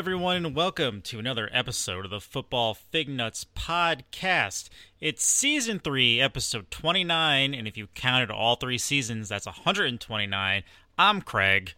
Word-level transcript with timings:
Everyone, 0.00 0.46
and 0.46 0.56
welcome 0.56 1.02
to 1.02 1.18
another 1.18 1.50
episode 1.52 2.06
of 2.06 2.10
the 2.10 2.22
Football 2.22 2.72
Fig 2.72 3.06
Nuts 3.06 3.44
podcast. 3.54 4.70
It's 4.98 5.22
season 5.22 5.78
three, 5.78 6.22
episode 6.22 6.70
29, 6.70 7.52
and 7.52 7.68
if 7.68 7.76
you 7.76 7.86
counted 7.88 8.30
all 8.30 8.56
three 8.56 8.78
seasons, 8.78 9.28
that's 9.28 9.44
129. 9.44 10.62
I'm 10.98 11.20
Craig. 11.20 11.74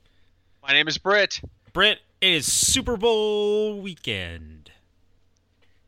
My 0.63 0.73
name 0.73 0.87
is 0.87 0.99
Britt. 0.99 1.41
Britt, 1.73 1.99
it 2.21 2.29
is 2.30 2.47
Super 2.47 2.97
Bowl 2.97 3.80
weekend. 3.80 4.71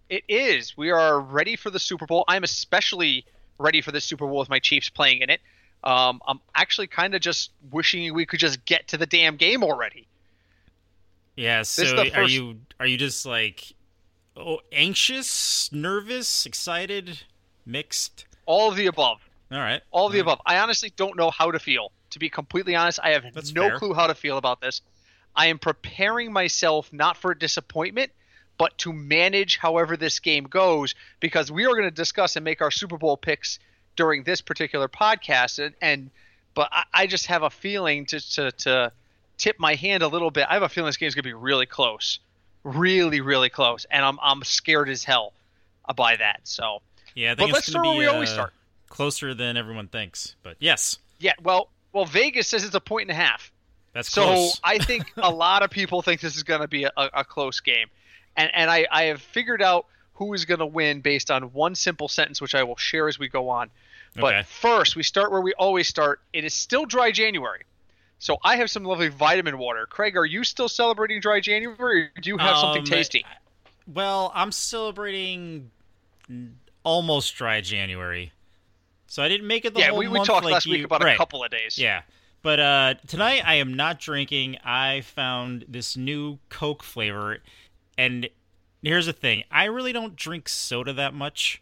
It 0.09 0.25
is. 0.27 0.77
We 0.77 0.91
are 0.91 1.21
ready 1.21 1.55
for 1.55 1.71
the 1.71 1.79
Super 1.79 2.05
Bowl. 2.05 2.25
I'm 2.27 2.43
especially 2.43 3.25
ready 3.59 3.81
for 3.81 3.93
the 3.93 4.01
Super 4.01 4.27
Bowl 4.27 4.41
with 4.41 4.51
my 4.51 4.59
Chiefs 4.59 4.89
playing 4.89 5.23
in 5.23 5.31
it. 5.31 5.41
Um, 5.85 6.21
I'm 6.27 6.41
actually 6.57 6.89
kind 6.89 7.15
of 7.15 7.21
just 7.21 7.53
wishing 7.71 8.13
we 8.13 8.27
could 8.27 8.41
just 8.41 8.65
get 8.65 8.89
to 8.89 8.97
the 8.97 9.07
damn 9.07 9.37
game 9.37 9.63
already. 9.63 10.09
Yeah. 11.37 11.63
So 11.63 11.85
the 11.85 12.15
are 12.15 12.29
you 12.29 12.61
are 12.79 12.87
you 12.87 12.97
just 12.97 13.27
like 13.27 13.75
oh, 14.37 14.61
anxious, 14.73 15.71
nervous, 15.73 16.47
excited, 16.47 17.23
mixed? 17.67 18.27
All 18.47 18.71
of 18.71 18.77
the 18.77 18.87
above. 18.87 19.19
All 19.51 19.59
right. 19.59 19.83
All 19.91 20.07
of 20.07 20.13
the 20.13 20.21
All 20.21 20.27
right. 20.27 20.33
above. 20.33 20.43
I 20.47 20.59
honestly 20.59 20.93
don't 20.97 21.17
know 21.17 21.31
how 21.31 21.51
to 21.51 21.59
feel. 21.59 21.93
To 22.11 22.19
be 22.19 22.29
completely 22.29 22.77
honest, 22.77 23.01
I 23.03 23.11
have 23.11 23.25
That's 23.35 23.53
no 23.53 23.69
fair. 23.69 23.79
clue 23.79 23.95
how 23.95 24.07
to 24.07 24.15
feel 24.15 24.39
about 24.39 24.61
this. 24.61 24.83
I 25.35 25.47
am 25.47 25.59
preparing 25.59 26.33
myself 26.33 26.93
not 26.93 27.17
for 27.17 27.33
a 27.33 27.39
disappointment, 27.39 28.13
but 28.57 28.77
to 28.79 28.93
manage 28.93 29.57
however 29.57 29.97
this 29.97 30.21
game 30.21 30.45
goes, 30.45 30.95
because 31.19 31.51
we 31.51 31.65
are 31.65 31.71
going 31.71 31.83
to 31.85 31.91
discuss 31.91 32.37
and 32.37 32.45
make 32.45 32.63
our 32.63 32.71
Super 32.71 32.99
Bowl 32.99 33.17
picks 33.17 33.59
during 33.97 34.23
this 34.23 34.41
particular 34.41 34.89
podcast. 34.89 35.65
And, 35.65 35.75
and 35.81 36.11
but 36.55 36.69
I, 36.71 36.85
I 36.93 37.07
just 37.07 37.27
have 37.27 37.43
a 37.43 37.51
feeling 37.51 38.07
to, 38.07 38.21
to 38.35 38.53
to 38.53 38.93
tip 39.39 39.57
my 39.59 39.75
hand 39.75 40.03
a 40.03 40.09
little 40.09 40.31
bit. 40.31 40.47
I 40.49 40.55
have 40.55 40.63
a 40.63 40.69
feeling 40.69 40.89
this 40.89 40.97
game's 40.97 41.15
going 41.15 41.23
to 41.23 41.29
be 41.29 41.35
really 41.35 41.67
close, 41.67 42.19
really 42.63 43.21
really 43.21 43.49
close, 43.51 43.87
and 43.91 44.05
I'm 44.05 44.19
I'm 44.23 44.43
scared 44.43 44.89
as 44.89 45.05
hell 45.05 45.33
by 45.97 46.17
that. 46.17 46.41
So 46.45 46.81
Yeah, 47.15 47.33
I 47.33 47.35
But 47.35 47.45
think 47.45 47.53
let's 47.55 47.67
start 47.67 47.85
to 47.85 47.89
where 47.89 47.93
be 47.95 47.99
we 47.99 48.07
always 48.07 48.31
uh, 48.31 48.33
start. 48.35 48.53
closer 48.89 49.35
than 49.35 49.57
everyone 49.57 49.89
thinks. 49.89 50.37
But 50.43 50.57
yes, 50.61 50.99
yeah, 51.19 51.33
well 51.43 51.71
well 51.93 52.07
Vegas 52.07 52.49
says 52.49 52.65
it's 52.65 52.75
a 52.75 52.81
point 52.81 53.11
and 53.11 53.19
a 53.19 53.23
half. 53.23 53.53
that's 53.93 54.09
So 54.09 54.25
close. 54.25 54.61
I 54.65 54.79
think 54.79 55.13
a 55.23 55.31
lot 55.31 55.63
of 55.63 55.71
people 55.71 56.03
think 56.03 56.21
this 56.21 56.37
is 56.37 56.43
going 56.43 56.61
to 56.61 56.69
be 56.69 56.85
a, 56.85 56.91
a 56.97 57.25
close 57.25 57.61
game, 57.61 57.89
and 58.37 58.51
and 58.55 58.71
I, 58.71 58.87
I 58.91 59.05
have 59.05 59.21
figured 59.23 59.63
out 59.63 59.87
who 60.15 60.33
is 60.33 60.45
going 60.45 60.61
to 60.61 60.67
win 60.67 61.01
based 61.01 61.31
on 61.31 61.53
one 61.53 61.75
simple 61.75 62.09
sentence, 62.09 62.41
which 62.41 62.55
I 62.55 62.63
will 62.63 62.77
share 62.77 63.09
as 63.09 63.19
we 63.19 63.29
go 63.29 63.49
on. 63.49 63.71
But 64.15 64.27
Okay. 64.27 64.43
first, 64.45 64.95
we 64.95 65.03
start 65.03 65.33
where 65.33 65.41
we 65.41 65.55
always 65.55 65.89
start. 65.89 66.21
It 66.33 66.45
is 66.45 66.55
still 66.55 66.87
dry 66.87 67.11
January, 67.11 67.63
so 68.25 68.39
I 68.43 68.57
have 68.57 68.71
some 68.71 68.85
lovely 68.85 69.09
vitamin 69.09 69.59
water. 69.59 69.85
Craig, 69.85 70.17
are 70.17 70.25
you 70.25 70.45
still 70.45 70.67
celebrating 70.69 71.21
dry 71.21 71.41
January, 71.41 72.05
or 72.05 72.21
do 72.23 72.31
you 72.31 72.39
have 72.39 72.57
something 72.57 72.81
Um, 72.81 72.87
tasty? 72.87 73.23
Well, 73.87 74.33
I'm 74.35 74.51
celebrating 74.51 75.71
almost 76.85 77.35
dry 77.37 77.61
January, 77.61 78.33
so 79.07 79.23
I 79.23 79.29
didn't 79.29 79.47
make 79.47 79.67
it 79.67 79.75
the 79.75 79.81
Yeah, 79.81 79.89
whole 79.91 79.99
we, 79.99 80.09
we 80.09 80.15
month 80.19 80.27
talked 80.27 80.45
like 80.45 80.55
last 80.55 80.67
you- 80.67 80.73
week 80.73 80.85
about 80.85 81.07
a 81.07 81.17
couple 81.17 81.45
of 81.45 81.51
days. 81.51 81.77
Yeah, 81.79 82.01
but 82.43 82.61
uh, 82.61 82.95
tonight 83.07 83.43
I 83.45 83.57
am 83.57 83.75
not 83.75 84.01
drinking. 84.01 84.57
I 84.65 85.03
found 85.03 85.67
this 85.69 85.95
new 85.97 86.39
Coke 86.49 86.83
flavor, 86.83 87.39
and 87.99 88.27
here's 88.83 89.05
the 89.05 89.13
thing: 89.13 89.45
I 89.51 89.65
really 89.65 89.93
don't 89.93 90.17
drink 90.17 90.49
soda 90.49 90.95
that 90.95 91.13
much. 91.13 91.61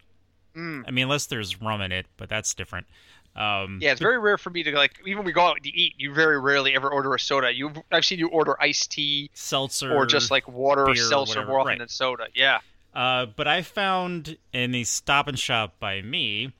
Mm. 0.57 0.85
I 0.87 0.91
mean, 0.93 1.05
unless 1.05 1.27
there's 1.27 1.61
rum 1.61 1.81
in 1.81 1.91
it, 1.91 2.07
but 2.17 2.29
that's 2.29 2.55
different. 2.55 2.87
Um, 3.35 3.79
Yeah, 3.81 3.93
it's 3.93 4.01
very 4.01 4.19
rare 4.19 4.37
for 4.37 4.51
me 4.51 4.63
to 4.63 4.73
like. 4.73 5.01
Even 5.07 5.19
when 5.19 5.27
we 5.27 5.33
go 5.33 5.43
out 5.43 5.63
to 5.63 5.69
eat, 5.69 5.95
you 5.97 6.13
very 6.13 6.39
rarely 6.39 6.75
ever 6.75 6.91
order 6.91 7.15
a 7.15 7.19
soda. 7.19 7.53
You, 7.55 7.73
I've 7.91 8.05
seen 8.05 8.19
you 8.19 8.29
order 8.29 8.61
iced 8.61 8.93
tea 8.93 9.31
seltzer 9.33 9.95
or 9.95 10.07
just 10.07 10.31
like 10.31 10.47
water 10.49 10.83
or 10.83 10.91
or 10.91 10.97
seltzer 10.97 11.41
whatever, 11.41 11.51
more 11.51 11.61
often 11.61 11.69
right. 11.69 11.79
than 11.79 11.89
soda. 11.89 12.27
Yeah. 12.35 12.61
Uh, 12.95 13.27
but 13.27 13.49
I 13.49 13.63
found 13.63 14.37
in 14.53 14.73
the 14.73 14.85
Stop 14.85 15.29
and 15.29 15.39
Shop 15.39 15.79
by 15.81 16.03
me 16.03 16.53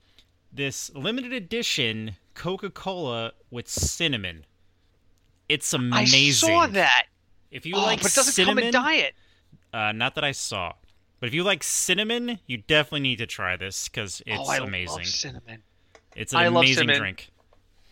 this 0.51 0.93
limited 0.95 1.31
edition 1.31 2.15
Coca 2.33 2.69
Cola 2.69 3.33
with 3.51 3.67
cinnamon. 3.67 4.45
It's 5.47 5.73
amazing. 5.73 6.19
I 6.19 6.31
saw 6.31 6.67
that. 6.67 7.05
If 7.51 7.67
you 7.67 7.75
oh, 7.75 7.81
like 7.81 8.01
but 8.01 8.11
it 8.11 8.15
doesn't 8.15 8.33
cinnamon, 8.33 8.63
come 8.63 8.67
in 8.67 8.73
diet. 8.73 9.13
uh, 9.73 9.91
not 9.91 10.15
that 10.15 10.23
I 10.23 10.31
saw, 10.31 10.73
but 11.19 11.27
if 11.27 11.35
you 11.35 11.43
like 11.43 11.61
cinnamon, 11.61 12.39
you 12.47 12.57
definitely 12.57 13.01
need 13.01 13.17
to 13.17 13.27
try 13.27 13.55
this 13.57 13.87
because 13.87 14.23
it's 14.25 14.39
oh, 14.39 14.49
I 14.49 14.57
amazing. 14.57 14.97
love 14.97 15.05
cinnamon. 15.05 15.63
It's 16.15 16.33
an 16.33 16.39
I 16.39 16.45
amazing 16.45 16.87
drink. 16.87 17.29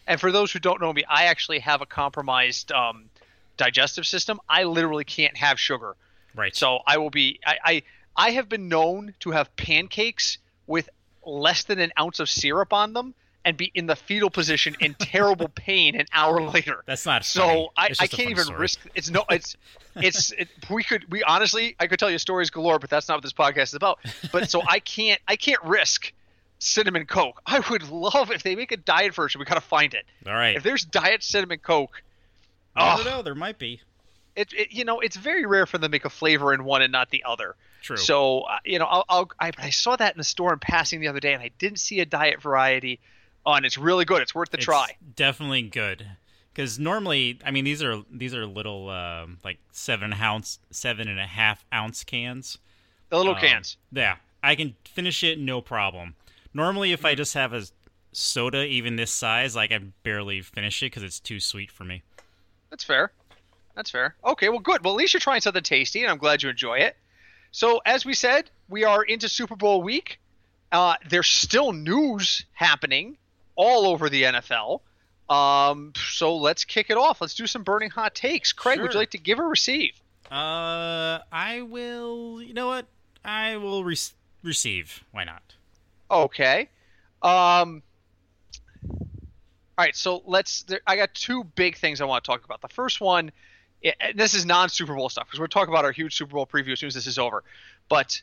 And 0.08 0.20
for 0.20 0.32
those 0.32 0.52
who 0.52 0.60
don't 0.60 0.82
know 0.82 0.92
me, 0.92 1.04
I 1.08 1.26
actually 1.26 1.60
have 1.60 1.82
a 1.82 1.86
compromised 1.86 2.72
um, 2.72 3.10
digestive 3.58 4.06
system. 4.06 4.40
I 4.50 4.64
literally 4.64 5.04
can't 5.06 5.38
have 5.38 5.60
sugar, 5.60 5.96
Right. 6.36 6.56
so 6.56 6.80
I 6.86 6.98
will 6.98 7.10
be. 7.12 7.40
I, 7.46 7.58
I 7.64 7.84
I 8.16 8.32
have 8.32 8.50
been 8.50 8.68
known 8.68 9.14
to 9.22 9.32
have 9.32 9.56
pancakes 9.56 10.38
with 10.68 10.90
less 11.26 11.64
than 11.64 11.80
an 11.80 11.92
ounce 12.00 12.20
of 12.20 12.30
syrup 12.30 12.74
on 12.74 12.94
them 12.94 13.14
and 13.46 13.58
be 13.58 13.72
in 13.74 13.86
the 13.88 13.96
fetal 13.96 14.30
position 14.30 14.76
in 14.80 14.94
terrible 15.00 15.48
pain 15.48 15.96
an 15.96 16.06
hour 16.14 16.42
later. 16.42 16.84
that's 16.86 17.06
not 17.06 17.24
funny. 17.26 17.48
So 17.50 17.72
I, 17.78 17.90
I 18.00 18.08
can't 18.08 18.30
even 18.32 18.44
story. 18.46 18.60
risk. 18.60 18.80
It's 18.96 19.10
no. 19.10 19.24
It's 19.30 19.56
it's. 19.96 20.32
It, 20.32 20.50
we 20.70 20.84
could. 20.84 21.10
We 21.12 21.24
honestly, 21.24 21.76
I 21.80 21.88
could 21.88 22.00
tell 22.00 22.10
you 22.12 22.18
stories 22.18 22.50
galore, 22.50 22.80
but 22.80 22.90
that's 22.90 23.08
not 23.08 23.16
what 23.16 23.24
this 23.24 23.34
podcast 23.34 23.64
is 23.70 23.74
about. 23.76 24.00
But 24.32 24.50
so 24.50 24.62
I 24.68 24.80
can't. 24.80 25.22
I 25.28 25.36
can't 25.36 25.64
risk 25.64 26.12
cinnamon 26.62 27.06
coke. 27.06 27.42
I 27.46 27.60
would 27.70 27.90
love 27.90 28.32
if 28.32 28.44
they 28.44 28.56
make 28.56 28.72
a 28.72 28.78
diet 28.78 29.14
version. 29.16 29.40
We 29.40 29.46
gotta 29.46 29.60
find 29.62 29.94
it. 29.94 30.06
All 30.26 30.34
right. 30.34 30.56
If 30.56 30.64
there's 30.64 30.86
diet 30.86 31.24
cinnamon 31.24 31.60
coke, 31.60 32.02
I 32.76 32.96
don't 32.96 33.06
know. 33.06 33.22
There 33.22 33.36
might 33.36 33.58
be. 33.60 33.82
it, 34.36 34.54
it 34.54 34.72
you 34.72 34.86
know 34.86 35.00
it's 35.00 35.18
very 35.18 35.46
rare 35.46 35.66
for 35.66 35.78
them 35.78 35.90
to 35.90 35.92
make 35.92 36.06
a 36.06 36.10
flavor 36.10 36.54
in 36.54 36.64
one 36.64 36.82
and 36.82 36.92
not 36.92 37.10
the 37.10 37.24
other. 37.28 37.56
True. 37.82 37.98
So 37.98 38.42
uh, 38.42 38.60
you 38.64 38.80
know, 38.80 38.86
I'll, 38.86 39.06
I'll 39.10 39.32
I, 39.40 39.52
I 39.58 39.70
saw 39.72 39.96
that 39.96 40.14
in 40.14 40.18
the 40.18 40.24
store 40.24 40.54
in 40.54 40.60
passing 40.60 41.02
the 41.02 41.08
other 41.08 41.20
day, 41.20 41.34
and 41.34 41.42
I 41.42 41.50
didn't 41.58 41.80
see 41.80 42.00
a 42.00 42.06
diet 42.06 42.42
variety. 42.42 43.00
And 43.46 43.66
it's 43.66 43.78
really 43.78 44.06
good. 44.06 44.22
It's 44.22 44.36
worth 44.36 44.52
the 44.52 44.58
It's 44.58 44.66
try. 44.66 44.96
Definitely 45.16 45.64
good. 45.64 46.06
Because 46.54 46.78
normally, 46.78 47.40
I 47.44 47.50
mean, 47.50 47.66
these 47.66 47.82
are 47.82 48.04
these 48.12 48.36
are 48.36 48.46
little 48.46 48.90
um, 48.90 49.40
like 49.44 49.58
seven 49.72 50.14
ounce, 50.14 50.60
seven 50.70 51.08
and 51.08 51.20
a 51.20 51.26
half 51.26 51.66
ounce 51.74 52.04
cans. 52.04 52.60
The 53.10 53.18
little 53.18 53.34
Um, 53.34 53.40
cans. 53.42 53.78
Yeah, 53.92 54.18
I 54.44 54.54
can 54.56 54.76
finish 54.86 55.24
it 55.24 55.40
no 55.40 55.60
problem. 55.60 56.14
Normally, 56.54 56.92
if 56.92 57.06
I 57.06 57.16
just 57.16 57.34
have 57.34 57.54
a 57.54 57.64
soda 58.12 58.66
even 58.66 58.96
this 58.96 59.12
size, 59.12 59.56
like 59.56 59.72
I 59.72 59.80
barely 60.04 60.42
finish 60.42 60.82
it 60.84 60.88
because 60.88 61.04
it's 61.04 61.20
too 61.20 61.40
sweet 61.40 61.72
for 61.72 61.84
me. 61.84 62.04
That's 62.70 62.84
fair. 62.84 63.12
That's 63.76 63.90
fair. 63.90 64.16
Okay, 64.26 64.50
well, 64.50 64.60
good. 64.60 64.84
Well, 64.84 64.94
at 64.94 64.98
least 64.98 65.14
you're 65.14 65.22
trying 65.22 65.42
something 65.42 65.64
tasty, 65.64 66.02
and 66.02 66.12
I'm 66.12 66.18
glad 66.18 66.44
you 66.44 66.50
enjoy 66.50 66.80
it. 66.80 66.98
So, 67.52 67.82
as 67.86 68.06
we 68.06 68.14
said, 68.14 68.50
we 68.70 68.84
are 68.84 69.04
into 69.04 69.30
Super 69.30 69.56
Bowl 69.56 69.82
week. 69.82 70.20
Uh, 70.72 70.96
there's 71.10 71.28
still 71.28 71.74
news 71.74 72.46
happening 72.54 73.18
all 73.56 73.86
over 73.88 74.10
the 74.10 74.24
NFL. 74.24 74.82
Um, 75.30 75.94
so 75.96 76.36
let's 76.36 76.66
kick 76.66 76.90
it 76.90 76.98
off. 76.98 77.22
Let's 77.22 77.36
do 77.36 77.48
some 77.48 77.64
burning 77.64 77.90
hot 77.90 78.16
takes. 78.16 78.52
Craig, 78.52 78.82
would 78.82 78.94
you 78.94 79.00
like 79.00 79.12
to 79.12 79.18
give 79.18 79.40
or 79.40 79.48
receive? 79.48 79.94
Uh, 80.30 81.20
I 81.32 81.62
will. 81.62 82.42
You 82.42 82.54
know 82.54 82.68
what? 82.68 82.86
I 83.24 83.58
will 83.58 83.84
re- 83.84 83.98
receive. 84.44 85.04
Why 85.12 85.24
not? 85.24 85.56
Okay. 86.12 86.70
Um. 87.22 87.82
All 89.78 89.86
right, 89.86 89.96
so 89.96 90.22
let's. 90.26 90.64
There, 90.64 90.82
I 90.86 90.98
got 90.98 91.14
two 91.14 91.44
big 91.44 91.78
things 91.78 92.02
I 92.02 92.06
want 92.06 92.24
to 92.24 92.28
talk 92.30 92.44
about. 92.44 92.62
The 92.62 92.68
first 92.68 93.00
one, 93.00 93.32
and 93.84 94.20
this 94.20 94.34
is 94.34 94.46
non 94.46 94.70
Super 94.70 94.94
Bowl 94.94 95.10
stuff 95.10 95.28
because 95.28 95.40
we're 95.40 95.48
talking 95.48 95.74
about 95.74 95.86
our 95.86 95.92
huge 95.92 96.16
Super 96.16 96.34
Bowl 96.34 96.46
preview 96.46 96.74
as 96.74 96.80
soon 96.80 96.88
as 96.88 96.94
this 96.94 97.08
is 97.08 97.18
over. 97.18 97.44
But 97.90 98.22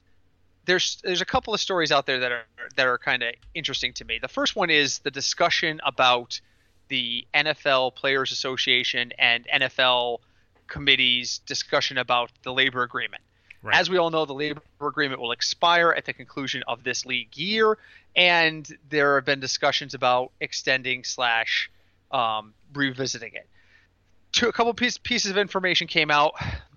there's 0.67 1.01
there's 1.03 1.23
a 1.23 1.27
couple 1.27 1.55
of 1.55 1.61
stories 1.61 1.91
out 1.91 2.07
there 2.07 2.21
that 2.21 2.31
are 2.31 2.45
that 2.77 2.87
are 2.87 2.99
kind 2.99 3.23
of 3.23 3.35
interesting 3.55 3.95
to 3.95 4.05
me. 4.05 4.19
The 4.21 4.29
first 4.29 4.55
one 4.55 4.69
is 4.69 4.99
the 5.01 5.11
discussion 5.11 5.81
about 5.85 6.41
the 6.89 7.27
NFL 7.35 7.95
Players 7.95 8.33
Association 8.33 9.13
and 9.19 9.47
NFL 9.47 10.19
committees 10.67 11.39
discussion 11.47 11.99
about 11.99 12.31
the 12.43 12.53
labor 12.53 12.83
agreement. 12.83 13.23
Right. 13.63 13.77
As 13.77 13.91
we 13.91 13.99
all 13.99 14.11
know, 14.11 14.25
the 14.25 14.35
labor 14.35 14.63
agreement 14.81 15.21
will 15.21 15.33
expire 15.33 15.91
at 15.91 16.05
the 16.05 16.13
conclusion 16.13 16.63
of 16.69 16.85
this 16.85 17.05
league 17.05 17.37
year, 17.37 17.77
and 18.15 18.69
there 18.89 19.17
have 19.17 19.25
been 19.25 19.41
discussions 19.41 19.95
about 19.95 20.31
extending 20.41 21.03
slash 21.03 21.71
um, 22.13 22.55
revisiting 22.73 23.33
it. 23.35 23.49
Two, 24.31 24.49
a 24.49 24.53
couple 24.53 24.73
piece, 24.75 24.99
pieces 24.99 25.31
of 25.31 25.39
information 25.39 25.89
came 25.89 26.11
out. 26.11 26.35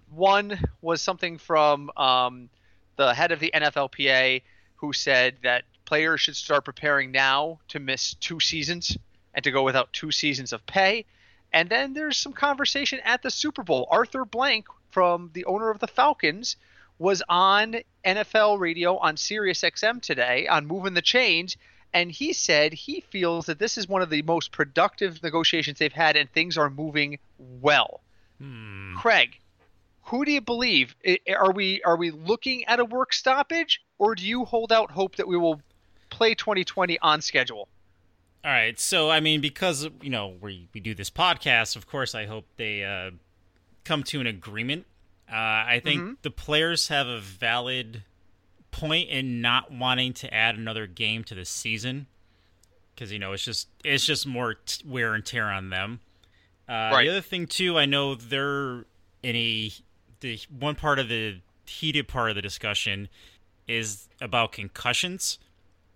One 0.10 0.60
was 0.82 1.02
something 1.02 1.38
from 1.38 1.92
um, 1.96 2.50
the 2.96 3.14
head 3.14 3.32
of 3.32 3.40
the 3.40 3.52
NFLPA, 3.54 4.42
who 4.78 4.94
said 4.94 5.36
that 5.44 5.64
players 5.86 6.22
should 6.22 6.36
start 6.36 6.66
preparing 6.66 7.12
now 7.12 7.60
to 7.68 7.80
miss 7.80 8.16
two 8.16 8.40
seasons 8.40 8.98
and 9.34 9.44
to 9.44 9.52
go 9.52 9.64
without 9.64 9.94
two 9.94 10.12
seasons 10.12 10.52
of 10.52 10.66
pay. 10.66 11.06
And 11.54 11.70
then 11.70 11.94
there's 11.94 12.18
some 12.18 12.34
conversation 12.34 13.00
at 13.04 13.22
the 13.22 13.30
Super 13.30 13.64
Bowl. 13.64 13.88
Arthur 13.92 14.26
Blank, 14.26 14.68
from 14.90 15.30
the 15.34 15.46
owner 15.46 15.70
of 15.70 15.80
the 15.80 15.88
Falcons, 15.88 16.56
was 17.02 17.24
on 17.28 17.78
NFL 18.06 18.60
radio 18.60 18.96
on 18.98 19.18
Sirius 19.18 19.62
XM 19.62 20.04
today 20.04 20.48
on 20.48 20.68
Moving 20.68 20.94
the 20.94 21.02
Chains, 21.02 21.58
and 21.92 22.12
he 22.12 22.32
said 22.32 22.74
he 22.74 23.02
feels 23.02 23.48
that 23.48 23.58
this 23.58 23.76
is 23.76 23.90
one 23.90 24.04
of 24.04 24.12
the 24.12 24.22
most 24.22 24.52
productive 24.52 25.22
negotiations 25.24 25.80
they've 25.80 25.92
had, 25.92 26.16
and 26.16 26.32
things 26.32 26.60
are 26.60 26.70
moving 26.70 27.18
well. 27.40 28.02
Hmm. 28.40 28.96
Craig, 28.98 29.40
who 30.04 30.24
do 30.26 30.32
you 30.32 30.42
believe? 30.42 30.96
Are 31.36 31.52
we 31.52 31.82
are 31.82 31.98
we 31.98 32.12
looking 32.12 32.66
at 32.66 32.80
a 32.80 32.86
work 32.86 33.14
stoppage, 33.14 33.82
or 33.98 34.14
do 34.14 34.24
you 34.24 34.46
hold 34.46 34.72
out 34.72 34.92
hope 34.92 35.16
that 35.16 35.28
we 35.28 35.38
will 35.38 35.60
play 36.12 36.36
2020 36.36 37.00
on 37.00 37.22
schedule? 37.22 37.68
All 38.46 38.52
right. 38.52 38.80
So 38.80 39.10
I 39.10 39.22
mean, 39.22 39.42
because 39.42 39.90
you 40.04 40.12
know 40.12 40.36
we 40.40 40.68
we 40.72 40.80
do 40.80 40.94
this 40.94 41.10
podcast, 41.10 41.76
of 41.76 41.88
course, 41.88 42.14
I 42.14 42.28
hope 42.28 42.46
they 42.58 42.84
uh, 42.84 43.10
come 43.86 44.04
to 44.04 44.22
an 44.22 44.28
agreement. 44.28 44.86
Uh, 45.32 45.36
I 45.36 45.82
think 45.84 46.02
mm-hmm. 46.02 46.14
the 46.24 46.32
players 46.32 46.90
have 46.90 47.08
a 47.08 47.20
valid 47.20 48.04
point 48.72 49.10
in 49.10 49.42
not 49.42 49.72
wanting 49.72 50.14
to 50.14 50.34
add 50.34 50.56
another 50.56 50.88
game 50.88 51.24
to 51.26 51.36
the 51.36 51.46
season 51.46 52.08
because 52.94 53.12
you 53.12 53.20
know 53.20 53.34
it's 53.34 53.44
just 53.44 53.68
it's 53.84 54.06
just 54.06 54.28
more 54.28 54.56
t- 54.56 54.84
wear 54.86 55.14
and 55.14 55.26
tear 55.26 55.46
on 55.46 55.70
them. 55.70 56.00
Uh, 56.68 56.92
right. 56.94 57.04
The 57.06 57.10
other 57.10 57.22
thing 57.22 57.48
too, 57.48 57.78
I 57.78 57.86
know 57.86 58.16
they're 58.16 58.86
in 59.24 59.36
a 59.36 59.72
the 60.20 60.40
one 60.58 60.76
part 60.76 61.00
of 61.00 61.10
the 61.10 61.38
heated 61.66 62.08
part 62.08 62.30
of 62.30 62.36
the 62.36 62.42
discussion 62.42 63.10
is 63.68 64.08
about 64.20 64.52
concussions, 64.52 65.40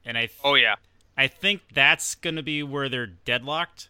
and 0.04 0.18
I 0.18 0.28
th- 0.28 0.40
oh 0.44 0.56
yeah, 0.56 0.76
I 1.18 1.28
think 1.28 1.62
that's 1.74 2.16
going 2.16 2.36
to 2.38 2.44
be 2.44 2.64
where 2.64 2.90
they're 2.90 3.08
deadlocked. 3.08 3.90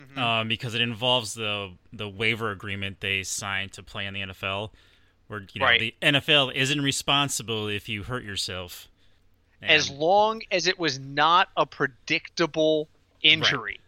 Mm-hmm. 0.00 0.18
Um, 0.18 0.48
because 0.48 0.74
it 0.74 0.80
involves 0.80 1.34
the 1.34 1.72
the 1.92 2.08
waiver 2.08 2.50
agreement 2.50 3.00
they 3.00 3.22
signed 3.22 3.72
to 3.72 3.82
play 3.82 4.06
in 4.06 4.14
the 4.14 4.20
NFL, 4.20 4.70
where 5.26 5.40
you 5.52 5.60
know 5.60 5.66
right. 5.66 5.80
the 5.80 5.94
NFL 6.02 6.54
isn't 6.54 6.80
responsible 6.80 7.68
if 7.68 7.88
you 7.88 8.02
hurt 8.02 8.24
yourself. 8.24 8.88
And... 9.60 9.70
As 9.70 9.90
long 9.90 10.42
as 10.50 10.66
it 10.66 10.78
was 10.78 10.98
not 10.98 11.48
a 11.56 11.66
predictable 11.66 12.88
injury. 13.20 13.72
Right. 13.72 13.80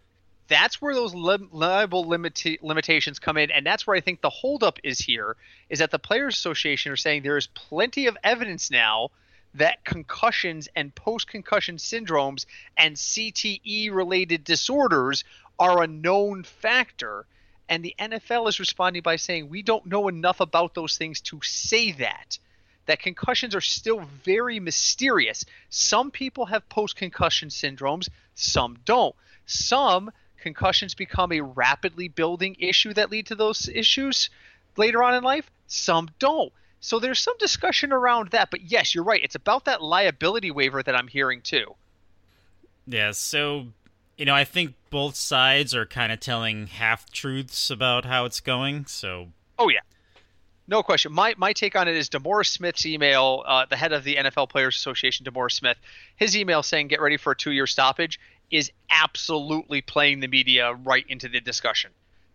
That's 0.49 0.83
where 0.83 0.95
those 0.95 1.15
li- 1.15 1.49
liable 1.51 2.05
limita- 2.05 2.59
limitations 2.61 3.19
come 3.19 3.39
in, 3.39 3.51
and 3.51 3.65
that's 3.65 3.87
where 3.87 3.97
I 3.97 4.01
think 4.01 4.21
the 4.21 4.29
holdup 4.29 4.79
is 4.85 4.99
here. 4.99 5.37
Is 5.71 5.79
that 5.79 5.91
the 5.91 5.99
Players 5.99 6.37
Association 6.37 6.93
are 6.93 6.97
saying 6.97 7.23
there 7.23 7.39
is 7.39 7.47
plenty 7.47 8.07
of 8.07 8.19
evidence 8.23 8.71
now 8.71 9.11
that 9.55 9.85
concussions 9.85 10.69
and 10.75 10.95
post-concussion 10.95 11.77
syndromes 11.77 12.47
and 12.77 12.97
CTE-related 12.97 14.45
disorders 14.45 15.25
are 15.59 15.83
a 15.83 15.87
known 15.87 16.45
factor, 16.45 17.27
and 17.69 17.85
the 17.85 17.95
NFL 17.99 18.49
is 18.49 18.61
responding 18.61 19.03
by 19.03 19.17
saying 19.17 19.49
we 19.49 19.63
don't 19.63 19.87
know 19.87 20.09
enough 20.09 20.41
about 20.41 20.75
those 20.75 20.97
things 20.97 21.21
to 21.23 21.41
say 21.43 21.93
that 21.93 22.39
that 22.87 23.01
concussions 23.01 23.55
are 23.55 23.61
still 23.61 24.01
very 24.25 24.59
mysterious. 24.59 25.45
Some 25.71 26.11
people 26.11 26.47
have 26.47 26.69
post 26.69 26.97
concussion 26.97 27.49
syndromes, 27.49 28.09
some 28.35 28.79
don't. 28.85 29.15
Some 29.47 30.11
concussions 30.41 30.95
become 30.95 31.33
a 31.33 31.41
rapidly 31.41 32.09
building 32.09 32.57
issue 32.59 32.93
that 32.95 33.11
lead 33.11 33.27
to 33.27 33.35
those 33.35 33.69
issues 33.69 34.31
later 34.77 35.03
on 35.03 35.15
in 35.15 35.23
life, 35.23 35.51
some 35.67 36.09
don't. 36.19 36.53
So 36.81 36.99
there's 36.99 37.21
some 37.21 37.37
discussion 37.39 37.93
around 37.93 38.31
that, 38.31 38.51
but 38.51 38.63
yes, 38.63 38.95
you're 38.95 39.05
right. 39.05 39.23
It's 39.23 39.37
about 39.37 39.67
that 39.67 39.83
liability 39.83 40.51
waiver 40.51 40.83
that 40.83 40.97
I'm 40.97 41.07
hearing 41.07 41.41
too. 41.41 41.75
Yeah, 42.87 43.13
so 43.13 43.69
you 44.17 44.25
know, 44.25 44.35
I 44.35 44.45
think 44.45 44.75
both 44.91 45.17
sides 45.17 45.75
are 45.75 45.87
kind 45.87 46.13
of 46.13 46.21
telling 46.21 46.67
half 46.67 47.11
truths 47.11 47.71
about 47.71 48.05
how 48.05 48.25
it's 48.25 48.41
going. 48.41 48.87
So, 48.87 49.29
oh 49.59 49.69
yeah, 49.69 49.81
no 50.69 50.83
question. 50.83 51.13
My 51.13 51.35
my 51.37 51.53
take 51.53 51.77
on 51.77 51.89
it 51.89 51.97
is 51.97 52.09
DeMaurice 52.09 52.49
Smith's 52.49 52.87
email, 52.87 53.43
uh, 53.47 53.67
the 53.69 53.77
head 53.77 53.93
of 53.93 54.05
the 54.05 54.17
NFL 54.17 54.49
Players 54.49 54.77
Association, 54.77 55.27
DeMaurice 55.27 55.53
Smith, 55.53 55.77
his 56.17 56.37
email 56.37 56.63
saying 56.63 56.89
get 56.89 57.01
ready 57.01 57.17
for 57.17 57.33
a 57.33 57.37
two 57.37 57.53
year 57.53 57.67
stoppage 57.67 58.21
is 58.51 58.71
absolutely 58.91 59.81
playing 59.81 60.21
the 60.21 60.29
media 60.29 60.73
right 60.75 61.05
into 61.09 61.29
the 61.29 61.41
discussion. 61.41 61.91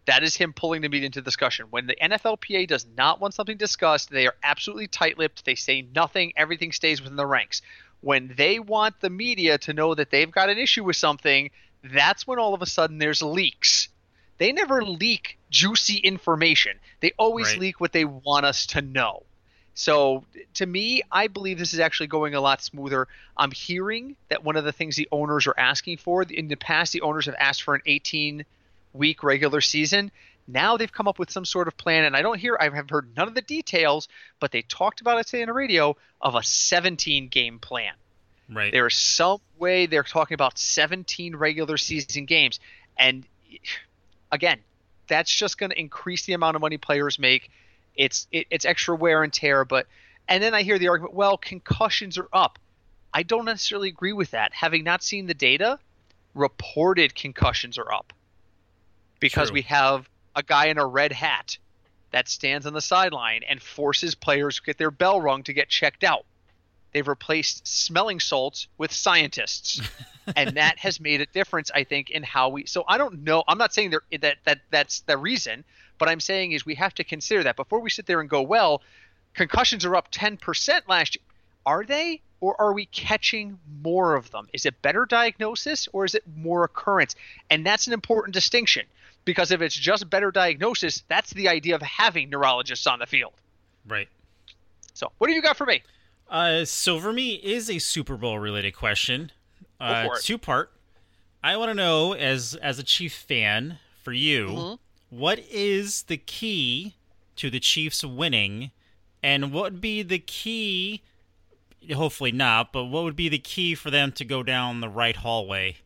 That 0.07 0.23
is 0.23 0.35
him 0.35 0.53
pulling 0.53 0.81
the 0.81 0.89
media 0.89 1.05
into 1.05 1.21
discussion. 1.21 1.67
When 1.69 1.85
the 1.85 1.95
NFLPA 1.95 2.67
does 2.67 2.85
not 2.95 3.19
want 3.19 3.33
something 3.33 3.57
discussed, 3.57 4.09
they 4.09 4.25
are 4.25 4.35
absolutely 4.41 4.87
tight 4.87 5.17
lipped. 5.17 5.45
They 5.45 5.55
say 5.55 5.81
nothing, 5.93 6.33
everything 6.35 6.71
stays 6.71 7.01
within 7.01 7.17
the 7.17 7.25
ranks. 7.25 7.61
When 8.01 8.33
they 8.37 8.59
want 8.59 8.99
the 8.99 9.09
media 9.09 9.57
to 9.59 9.73
know 9.73 9.95
that 9.95 10.09
they've 10.09 10.31
got 10.31 10.49
an 10.49 10.57
issue 10.57 10.83
with 10.83 10.95
something, 10.95 11.49
that's 11.93 12.25
when 12.25 12.39
all 12.39 12.53
of 12.53 12.61
a 12.61 12.65
sudden 12.65 12.97
there's 12.97 13.21
leaks 13.21 13.89
they 14.37 14.51
never 14.51 14.83
leak 14.83 15.37
juicy 15.49 15.97
information. 15.97 16.79
They 16.99 17.11
always 17.17 17.47
right. 17.47 17.59
leak 17.59 17.81
what 17.81 17.91
they 17.91 18.05
want 18.05 18.45
us 18.45 18.67
to 18.67 18.81
know. 18.81 19.23
So 19.73 20.25
to 20.55 20.65
me, 20.65 21.03
I 21.11 21.27
believe 21.27 21.59
this 21.59 21.73
is 21.73 21.79
actually 21.79 22.07
going 22.07 22.33
a 22.33 22.41
lot 22.41 22.63
smoother. 22.63 23.07
I'm 23.35 23.51
hearing 23.51 24.15
that 24.29 24.43
one 24.43 24.55
of 24.55 24.63
the 24.63 24.71
things 24.71 24.95
the 24.95 25.07
owners 25.11 25.45
are 25.47 25.57
asking 25.57 25.97
for 25.97 26.23
in 26.23 26.47
the 26.47 26.55
past, 26.55 26.93
the 26.93 27.01
owners 27.01 27.27
have 27.27 27.35
asked 27.39 27.63
for 27.63 27.75
an 27.75 27.81
18 27.85 28.43
week 28.93 29.23
regular 29.23 29.61
season. 29.61 30.11
Now 30.47 30.77
they've 30.77 30.91
come 30.91 31.07
up 31.07 31.19
with 31.19 31.29
some 31.29 31.45
sort 31.45 31.67
of 31.67 31.77
plan, 31.77 32.05
and 32.05 32.15
I 32.15 32.21
don't 32.21 32.39
hear, 32.39 32.57
I 32.59 32.69
have 32.69 32.89
heard 32.89 33.15
none 33.15 33.27
of 33.27 33.35
the 33.35 33.41
details, 33.41 34.07
but 34.39 34.51
they 34.51 34.61
talked 34.63 35.01
about 35.01 35.19
it 35.19 35.27
today 35.27 35.43
on 35.43 35.47
the 35.47 35.53
radio 35.53 35.95
of 36.21 36.35
a 36.35 36.41
17 36.41 37.27
game 37.27 37.59
plan. 37.59 37.93
Right. 38.49 38.71
There 38.71 38.87
is 38.87 38.95
some 38.95 39.39
way 39.57 39.85
they're 39.85 40.03
talking 40.03 40.35
about 40.35 40.57
17 40.57 41.35
regular 41.35 41.77
season 41.77 42.25
games, 42.25 42.59
and 42.97 43.25
again, 44.31 44.59
that's 45.07 45.33
just 45.33 45.57
going 45.57 45.71
to 45.71 45.79
increase 45.79 46.25
the 46.25 46.33
amount 46.33 46.55
of 46.55 46.61
money 46.61 46.77
players 46.77 47.19
make. 47.19 47.49
It's 47.95 48.27
it, 48.31 48.47
it's 48.49 48.65
extra 48.65 48.95
wear 48.95 49.23
and 49.23 49.33
tear, 49.33 49.65
but 49.65 49.87
and 50.27 50.41
then 50.41 50.53
I 50.53 50.61
hear 50.61 50.77
the 50.77 50.87
argument, 50.89 51.13
well, 51.13 51.37
concussions 51.37 52.17
are 52.17 52.27
up. 52.31 52.59
I 53.13 53.23
don't 53.23 53.45
necessarily 53.45 53.89
agree 53.89 54.13
with 54.13 54.31
that. 54.31 54.53
Having 54.53 54.83
not 54.83 55.01
seen 55.01 55.25
the 55.25 55.33
data, 55.33 55.79
reported 56.35 57.15
concussions 57.15 57.77
are 57.77 57.91
up 57.91 58.13
because 59.19 59.49
True. 59.49 59.55
we 59.55 59.61
have 59.63 60.07
a 60.35 60.43
guy 60.43 60.67
in 60.67 60.77
a 60.77 60.85
red 60.85 61.11
hat 61.11 61.57
that 62.11 62.29
stands 62.29 62.65
on 62.65 62.73
the 62.73 62.81
sideline 62.81 63.41
and 63.47 63.61
forces 63.61 64.15
players 64.15 64.57
to 64.57 64.63
get 64.63 64.77
their 64.77 64.91
bell 64.91 65.19
rung 65.19 65.43
to 65.43 65.53
get 65.53 65.69
checked 65.69 66.03
out. 66.03 66.25
They've 66.97 67.07
replaced 67.07 67.67
smelling 67.67 68.19
salts 68.19 68.65
with 68.79 68.91
scientists. 68.91 69.79
and 70.35 70.57
that 70.57 70.79
has 70.79 70.99
made 70.99 71.21
a 71.21 71.27
difference, 71.27 71.69
I 71.75 71.83
think, 71.83 72.09
in 72.09 72.23
how 72.23 72.49
we. 72.49 72.65
So 72.65 72.83
I 72.87 72.97
don't 72.97 73.23
know. 73.23 73.43
I'm 73.47 73.59
not 73.59 73.71
saying 73.71 73.93
that 74.19 74.37
that 74.45 74.61
that's 74.71 75.01
the 75.01 75.15
reason, 75.15 75.63
but 75.99 76.09
I'm 76.09 76.19
saying 76.19 76.53
is 76.53 76.65
we 76.65 76.73
have 76.73 76.95
to 76.95 77.03
consider 77.03 77.43
that 77.43 77.55
before 77.55 77.81
we 77.81 77.91
sit 77.91 78.07
there 78.07 78.19
and 78.19 78.27
go, 78.27 78.41
well, 78.41 78.81
concussions 79.35 79.85
are 79.85 79.95
up 79.95 80.11
10% 80.11 80.87
last 80.87 81.17
year. 81.17 81.23
Are 81.67 81.83
they? 81.83 82.19
Or 82.41 82.59
are 82.59 82.73
we 82.73 82.87
catching 82.87 83.59
more 83.83 84.15
of 84.15 84.31
them? 84.31 84.47
Is 84.51 84.65
it 84.65 84.81
better 84.81 85.05
diagnosis 85.05 85.87
or 85.93 86.03
is 86.03 86.15
it 86.15 86.23
more 86.35 86.63
occurrence? 86.63 87.15
And 87.51 87.63
that's 87.63 87.85
an 87.85 87.93
important 87.93 88.33
distinction 88.33 88.87
because 89.23 89.51
if 89.51 89.61
it's 89.61 89.75
just 89.75 90.09
better 90.09 90.31
diagnosis, 90.31 91.03
that's 91.07 91.29
the 91.29 91.47
idea 91.47 91.75
of 91.75 91.83
having 91.83 92.31
neurologists 92.31 92.87
on 92.87 92.97
the 92.97 93.05
field. 93.05 93.33
Right. 93.87 94.09
So, 94.95 95.11
what 95.19 95.27
do 95.27 95.33
you 95.33 95.43
got 95.43 95.57
for 95.57 95.67
me? 95.67 95.83
Uh, 96.29 96.65
so 96.65 96.99
for 96.99 97.13
me 97.13 97.35
is 97.35 97.69
a 97.69 97.79
Super 97.79 98.17
Bowl 98.17 98.39
related 98.39 98.75
question. 98.75 99.31
Uh, 99.79 100.09
two 100.21 100.37
part. 100.37 100.71
I 101.43 101.55
want 101.55 101.69
to 101.69 101.75
know 101.75 102.13
as 102.13 102.55
as 102.55 102.79
a 102.79 102.83
Chief 102.83 103.13
fan 103.13 103.79
for 104.03 104.11
you, 104.11 104.47
mm-hmm. 104.47 105.17
what 105.17 105.39
is 105.49 106.03
the 106.03 106.17
key 106.17 106.95
to 107.37 107.49
the 107.49 107.59
Chiefs 107.59 108.03
winning, 108.03 108.71
and 109.23 109.53
what 109.53 109.63
would 109.63 109.81
be 109.81 110.01
the 110.01 110.19
key? 110.19 111.03
Hopefully 111.93 112.31
not, 112.31 112.73
but 112.73 112.85
what 112.85 113.03
would 113.03 113.15
be 113.15 113.29
the 113.29 113.39
key 113.39 113.75
for 113.75 113.91
them 113.91 114.11
to 114.13 114.25
go 114.25 114.43
down 114.43 114.81
the 114.81 114.89
right 114.89 115.15
hallway? 115.15 115.77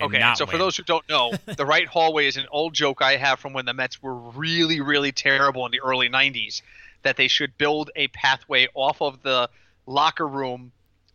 Okay, 0.00 0.18
so 0.36 0.44
win? 0.44 0.52
for 0.52 0.58
those 0.58 0.76
who 0.76 0.82
don't 0.82 1.06
know, 1.08 1.32
the 1.56 1.66
right 1.66 1.86
hallway 1.86 2.26
is 2.26 2.36
an 2.36 2.46
old 2.50 2.72
joke 2.74 3.02
I 3.02 3.16
have 3.16 3.38
from 3.38 3.52
when 3.52 3.66
the 3.66 3.74
Mets 3.74 4.02
were 4.02 4.14
really, 4.14 4.80
really 4.80 5.12
terrible 5.12 5.66
in 5.66 5.72
the 5.72 5.80
early 5.80 6.08
'90s 6.08 6.62
that 7.04 7.16
they 7.16 7.28
should 7.28 7.56
build 7.56 7.90
a 7.94 8.08
pathway 8.08 8.66
off 8.74 9.00
of 9.00 9.22
the 9.22 9.48
locker 9.86 10.26
room 10.26 10.72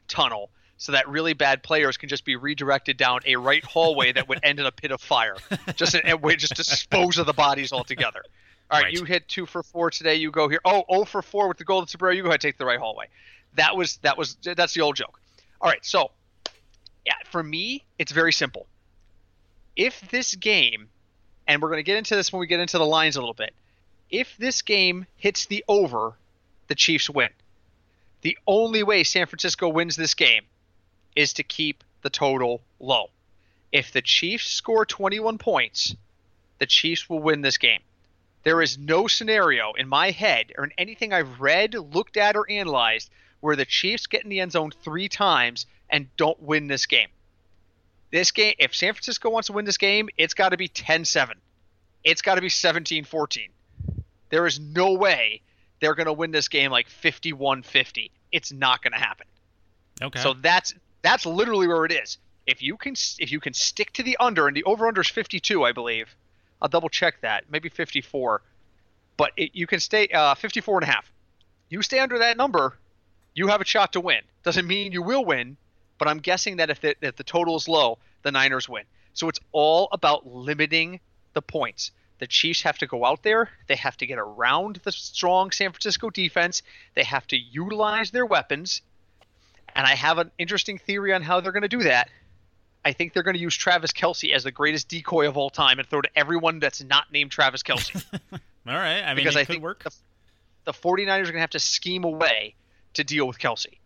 tunnel 0.08 0.50
so 0.78 0.94
that 0.94 1.10
really 1.10 1.34
bad 1.34 1.62
players 1.62 1.98
can 1.98 2.08
just 2.08 2.24
be 2.24 2.38
redirected 2.38 2.96
down 2.96 3.20
a 3.26 3.36
right 3.36 3.64
hallway 3.66 4.14
that 4.14 4.30
would 4.30 4.40
end 4.44 4.60
in 4.60 4.66
a 4.66 4.72
pit 4.72 4.92
of 4.92 5.02
fire. 5.02 5.36
Just 5.76 5.96
a 5.96 6.16
way 6.16 6.38
just 6.38 6.56
dispose 6.56 7.18
of 7.18 7.26
the 7.26 7.34
bodies 7.34 7.74
altogether. 7.74 8.24
All 8.72 8.78
right, 8.78 8.86
right, 8.86 8.94
you 8.94 9.04
hit 9.04 9.28
two 9.28 9.46
for 9.46 9.62
four 9.62 9.90
today. 9.90 10.16
You 10.16 10.32
go 10.32 10.48
here. 10.48 10.62
Oh, 10.64 10.84
oh 10.88 11.04
for 11.04 11.22
four 11.22 11.48
with 11.48 11.58
the 11.58 11.66
golden 11.66 11.88
sombrero. 11.88 12.14
You 12.14 12.24
go 12.24 12.30
ahead 12.30 12.40
take 12.40 12.58
the 12.58 12.66
right 12.66 12.80
hallway. 12.80 13.08
That 13.56 13.76
was 13.76 13.98
that 14.04 14.18
was 14.18 14.38
that's 14.42 14.74
the 14.74 14.82
old 14.82 14.96
joke. 14.96 15.20
All 15.60 15.70
right, 15.70 15.84
so 15.84 16.12
yeah, 17.06 17.16
for 17.32 17.42
me, 17.42 17.84
it's 17.98 18.12
very 18.12 18.32
simple. 18.32 18.68
If 19.76 20.00
this 20.12 20.36
game, 20.36 20.88
and 21.48 21.62
we're 21.62 21.70
going 21.70 21.80
to 21.80 21.84
get 21.84 21.98
into 21.98 22.16
this 22.16 22.32
when 22.32 22.40
we 22.40 22.48
get 22.48 22.60
into 22.60 22.78
the 22.78 22.86
lines 22.86 23.16
a 23.16 23.20
little 23.20 23.34
bit 23.34 23.54
if 24.10 24.36
this 24.38 24.62
game 24.62 25.06
hits 25.18 25.46
the 25.46 25.64
over, 25.68 26.14
the 26.68 26.76
Chiefs 26.76 27.10
win. 27.10 27.30
The 28.22 28.38
only 28.48 28.84
way 28.84 29.04
San 29.04 29.28
Francisco 29.28 29.70
wins 29.70 29.96
this 29.96 30.14
game 30.14 30.44
is 31.16 31.34
to 31.34 31.44
keep 31.44 31.84
the 32.02 32.10
total 32.10 32.62
low. 32.80 33.10
If 33.72 33.92
the 33.92 34.02
Chiefs 34.02 34.48
score 34.48 34.86
21 34.86 35.38
points, 35.38 35.96
the 36.58 36.66
Chiefs 36.66 37.10
will 37.10 37.20
win 37.20 37.42
this 37.42 37.58
game. 37.58 37.82
There 38.44 38.62
is 38.62 38.78
no 38.78 39.08
scenario 39.08 39.74
in 39.74 39.88
my 39.88 40.12
head 40.12 40.54
or 40.58 40.64
in 40.64 40.72
anything 40.78 41.14
I've 41.14 41.40
read, 41.40 41.76
looked 41.76 42.18
at, 42.18 42.36
or 42.36 42.50
analyzed 42.50 43.10
where 43.42 43.56
the 43.56 43.66
Chiefs 43.66 44.08
get 44.08 44.24
in 44.24 44.30
the 44.30 44.40
end 44.40 44.54
zone 44.54 44.72
three 44.72 45.08
times 45.08 45.66
and 45.90 46.16
don't 46.18 46.42
win 46.42 46.68
this 46.68 46.86
game. 46.86 47.10
This 48.12 48.32
game, 48.32 48.56
if 48.58 48.76
San 48.76 48.94
Francisco 48.94 49.30
wants 49.30 49.48
to 49.48 49.54
win 49.54 49.66
this 49.66 49.78
game, 49.78 50.10
it's 50.18 50.34
got 50.34 50.50
to 50.50 50.58
be 50.58 50.68
10 50.68 51.06
7. 51.06 51.38
It's 52.04 52.22
got 52.22 52.36
to 52.36 52.42
be 52.42 52.50
17 52.50 53.04
14 53.04 53.50
There 54.30 54.46
is 54.46 54.60
no 54.60 54.94
way 54.94 55.42
they're 55.80 55.96
going 55.96 56.08
to 56.08 56.14
win 56.14 56.32
this 56.32 56.48
game 56.48 56.72
like 56.72 56.88
51-50. 56.90 58.12
It's 58.32 58.52
not 58.52 58.84
going 58.84 58.94
to 58.94 59.00
happen. 59.00 59.28
Okay. 60.02 60.20
So 60.20 60.34
that's 60.34 60.74
that's 61.02 61.26
literally 61.26 61.68
where 61.68 61.86
it 61.86 61.92
is. 61.92 62.18
If 62.46 62.62
you 62.62 62.78
can 62.78 62.94
if 63.20 63.32
you 63.32 63.40
can 63.40 63.54
stick 63.54 63.94
to 63.94 64.04
the 64.04 64.18
under 64.20 64.48
and 64.48 64.56
the 64.56 64.64
over 64.64 64.88
under 64.88 65.02
is 65.02 65.08
52, 65.08 65.64
I 65.64 65.72
believe. 65.72 66.16
I'll 66.62 66.70
double 66.70 66.90
check 66.90 67.22
that. 67.22 67.46
Maybe 67.50 67.70
54. 67.70 68.42
But 69.18 69.32
it, 69.38 69.52
you 69.54 69.68
can 69.68 69.80
stay 69.80 70.08
uh, 70.08 70.36
54 70.36 70.80
and 70.80 70.84
a 70.84 70.92
half. 70.92 71.12
You 71.70 71.82
stay 71.82 72.00
under 72.00 72.18
that 72.20 72.38
number, 72.38 72.78
you 73.36 73.48
have 73.48 73.62
a 73.62 73.66
shot 73.66 73.94
to 73.94 74.02
win. 74.02 74.22
Doesn't 74.44 74.68
mean 74.68 74.92
you 74.92 75.04
will 75.04 75.24
win, 75.24 75.58
but 75.98 76.08
I'm 76.08 76.20
guessing 76.20 76.58
that 76.58 76.70
if 76.70 76.82
the, 76.82 76.96
if 77.02 77.16
the 77.16 77.24
total 77.24 77.56
is 77.56 77.68
low, 77.68 78.00
the 78.24 78.32
Niners 78.32 78.68
win. 78.68 78.84
So 79.14 79.30
it's 79.30 79.40
all 79.52 79.90
about 79.92 80.26
limiting 80.26 81.00
the 81.34 81.42
points. 81.42 81.92
The 82.20 82.28
Chiefs 82.28 82.62
have 82.62 82.78
to 82.80 82.88
go 82.88 83.06
out 83.06 83.24
there. 83.24 83.50
They 83.68 83.76
have 83.76 83.98
to 83.98 84.06
get 84.06 84.20
around 84.20 84.82
the 84.84 84.92
strong 84.92 85.52
San 85.52 85.72
Francisco 85.72 86.10
defense. 86.10 86.62
They 86.96 87.04
have 87.04 87.26
to 87.28 87.38
utilize 87.38 88.12
their 88.12 88.26
weapons. 88.26 88.82
And 89.76 89.88
I 89.88 89.96
have 89.96 90.18
an 90.18 90.32
interesting 90.38 90.78
theory 90.78 91.14
on 91.14 91.22
how 91.22 91.40
they're 91.40 91.54
going 91.54 91.64
to 91.64 91.70
do 91.70 91.84
that. 91.84 92.10
I 92.84 92.94
think 92.94 93.14
they're 93.14 93.24
going 93.24 93.36
to 93.36 93.42
use 93.42 93.56
Travis 93.56 93.92
Kelce 93.92 94.34
as 94.34 94.44
the 94.44 94.52
greatest 94.52 94.88
decoy 94.88 95.28
of 95.28 95.38
all 95.38 95.50
time 95.50 95.80
and 95.80 95.88
throw 95.88 96.02
to 96.02 96.10
everyone 96.16 96.60
that's 96.60 96.84
not 96.84 97.12
named 97.12 97.32
Travis 97.32 97.64
Kelce. 97.64 98.04
all 98.34 98.40
right. 98.66 99.02
I 99.02 99.14
mean, 99.14 99.18
because 99.18 99.36
it 99.36 99.40
I 99.40 99.46
could 99.46 99.54
think 99.54 99.64
work. 99.64 99.84
The, 99.84 99.92
the 100.66 100.74
49ers 100.74 101.08
are 101.08 101.24
going 101.24 101.34
to 101.34 101.40
have 101.40 101.50
to 101.52 101.60
scheme 101.60 102.04
away 102.04 102.56
to 102.94 103.04
deal 103.04 103.28
with 103.28 103.38
Kelce. 103.38 103.78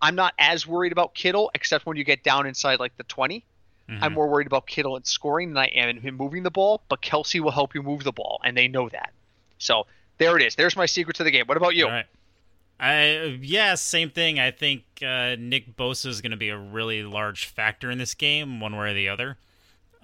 I'm 0.00 0.14
not 0.14 0.34
as 0.38 0.66
worried 0.66 0.92
about 0.92 1.14
Kittle, 1.14 1.50
except 1.54 1.86
when 1.86 1.96
you 1.96 2.04
get 2.04 2.22
down 2.22 2.46
inside 2.46 2.78
like 2.78 2.96
the 2.96 3.04
20. 3.04 3.44
Mhm. 3.88 3.98
I'm 4.02 4.12
more 4.14 4.28
worried 4.28 4.46
about 4.46 4.66
Kittle 4.66 4.96
and 4.96 5.06
scoring 5.06 5.50
than 5.50 5.58
I 5.58 5.66
am 5.66 5.88
in 5.90 6.00
him 6.00 6.14
moving 6.16 6.42
the 6.42 6.50
ball, 6.50 6.82
but 6.88 7.02
Kelce 7.02 7.40
will 7.40 7.50
help 7.50 7.74
you 7.74 7.82
move 7.82 8.02
the 8.04 8.12
ball, 8.12 8.40
and 8.44 8.56
they 8.56 8.66
know 8.68 8.88
that. 8.88 9.12
So 9.58 9.86
there 10.18 10.36
it 10.36 10.42
is. 10.42 10.54
There's 10.54 10.76
my 10.76 10.86
secret 10.86 11.16
to 11.16 11.24
the 11.24 11.30
game. 11.30 11.46
What 11.46 11.56
about 11.56 11.74
you? 11.74 11.86
Right. 11.86 12.06
I 12.80 13.38
yeah, 13.40 13.74
same 13.76 14.10
thing. 14.10 14.40
I 14.40 14.50
think 14.50 14.82
uh, 15.02 15.36
Nick 15.38 15.76
Bosa 15.76 16.06
is 16.06 16.20
going 16.20 16.32
to 16.32 16.36
be 16.36 16.48
a 16.48 16.56
really 16.56 17.02
large 17.04 17.46
factor 17.46 17.90
in 17.90 17.98
this 17.98 18.14
game, 18.14 18.58
one 18.58 18.74
way 18.76 18.90
or 18.90 18.94
the 18.94 19.08
other. 19.08 19.36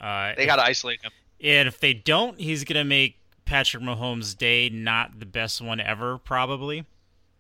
Uh, 0.01 0.35
They 0.37 0.47
got 0.47 0.57
to 0.57 0.63
isolate 0.63 1.03
him. 1.03 1.11
and 1.43 1.67
if 1.67 1.81
they 1.81 1.93
don't, 1.95 2.39
he's 2.39 2.65
going 2.65 2.79
to 2.79 2.85
make 2.85 3.17
Patrick 3.45 3.83
Mahomes' 3.83 4.37
day 4.39 4.69
not 4.69 5.19
the 5.19 5.27
best 5.27 5.61
one 5.61 5.81
ever, 5.81 6.17
probably. 6.19 6.85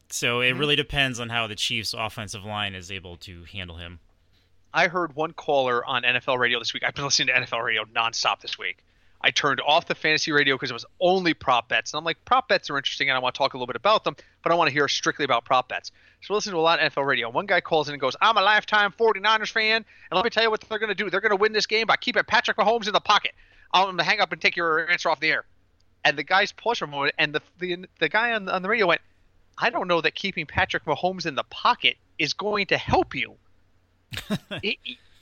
So 0.08 0.40
it 0.40 0.54
Mhm. 0.54 0.58
really 0.58 0.76
depends 0.76 1.20
on 1.20 1.28
how 1.28 1.46
the 1.46 1.54
Chiefs' 1.54 1.94
offensive 1.94 2.44
line 2.44 2.74
is 2.74 2.90
able 2.90 3.16
to 3.18 3.44
handle 3.44 3.76
him. 3.76 4.00
I 4.72 4.88
heard 4.88 5.16
one 5.16 5.32
caller 5.32 5.84
on 5.84 6.02
NFL 6.02 6.38
radio 6.38 6.58
this 6.58 6.72
week. 6.72 6.84
I've 6.86 6.94
been 6.94 7.04
listening 7.04 7.28
to 7.28 7.40
NFL 7.40 7.64
radio 7.64 7.84
nonstop 7.84 8.40
this 8.40 8.58
week. 8.58 8.84
I 9.22 9.30
turned 9.30 9.60
off 9.60 9.86
the 9.86 9.94
fantasy 9.94 10.32
radio 10.32 10.54
because 10.54 10.70
it 10.70 10.74
was 10.74 10.86
only 10.98 11.34
prop 11.34 11.68
bets. 11.68 11.92
And 11.92 11.98
I'm 11.98 12.04
like, 12.04 12.24
prop 12.24 12.48
bets 12.48 12.70
are 12.70 12.78
interesting 12.78 13.10
and 13.10 13.16
I 13.16 13.18
want 13.18 13.34
to 13.34 13.38
talk 13.38 13.52
a 13.52 13.56
little 13.56 13.66
bit 13.66 13.76
about 13.76 14.04
them, 14.04 14.16
but 14.42 14.50
I 14.50 14.54
want 14.54 14.68
to 14.68 14.72
hear 14.72 14.88
strictly 14.88 15.24
about 15.24 15.44
prop 15.44 15.68
bets. 15.68 15.90
So 16.22 16.32
I 16.32 16.36
listen 16.36 16.52
to 16.52 16.58
a 16.58 16.60
lot 16.60 16.80
of 16.80 16.92
NFL 16.92 17.06
radio. 17.06 17.28
One 17.28 17.46
guy 17.46 17.60
calls 17.60 17.88
in 17.88 17.94
and 17.94 18.00
goes, 18.00 18.16
I'm 18.20 18.36
a 18.36 18.42
lifetime 18.42 18.94
49ers 18.98 19.50
fan, 19.50 19.76
and 19.76 19.84
let 20.16 20.24
me 20.24 20.30
tell 20.30 20.42
you 20.42 20.50
what 20.50 20.60
they're 20.62 20.78
going 20.78 20.88
to 20.88 20.94
do. 20.94 21.10
They're 21.10 21.20
going 21.20 21.30
to 21.30 21.36
win 21.36 21.52
this 21.52 21.66
game 21.66 21.86
by 21.86 21.96
keeping 21.96 22.22
Patrick 22.24 22.56
Mahomes 22.56 22.86
in 22.86 22.92
the 22.92 23.00
pocket. 23.00 23.32
I'm 23.72 23.84
going 23.84 23.98
to 23.98 24.04
hang 24.04 24.20
up 24.20 24.32
and 24.32 24.40
take 24.40 24.56
your 24.56 24.90
answer 24.90 25.10
off 25.10 25.20
the 25.20 25.30
air. 25.30 25.44
And 26.04 26.16
the 26.16 26.24
guy's 26.24 26.52
paused 26.52 26.78
for 26.78 26.86
a 26.86 26.88
moment, 26.88 27.14
and 27.18 27.34
the, 27.34 27.42
the, 27.58 27.86
the 27.98 28.08
guy 28.08 28.32
on, 28.32 28.48
on 28.48 28.62
the 28.62 28.68
radio 28.68 28.86
went, 28.86 29.02
I 29.58 29.68
don't 29.68 29.88
know 29.88 30.00
that 30.00 30.14
keeping 30.14 30.46
Patrick 30.46 30.84
Mahomes 30.84 31.26
in 31.26 31.34
the 31.34 31.44
pocket 31.44 31.96
is 32.18 32.32
going 32.32 32.66
to 32.66 32.78
help 32.78 33.14
you. 33.14 33.34
He- 34.62 34.78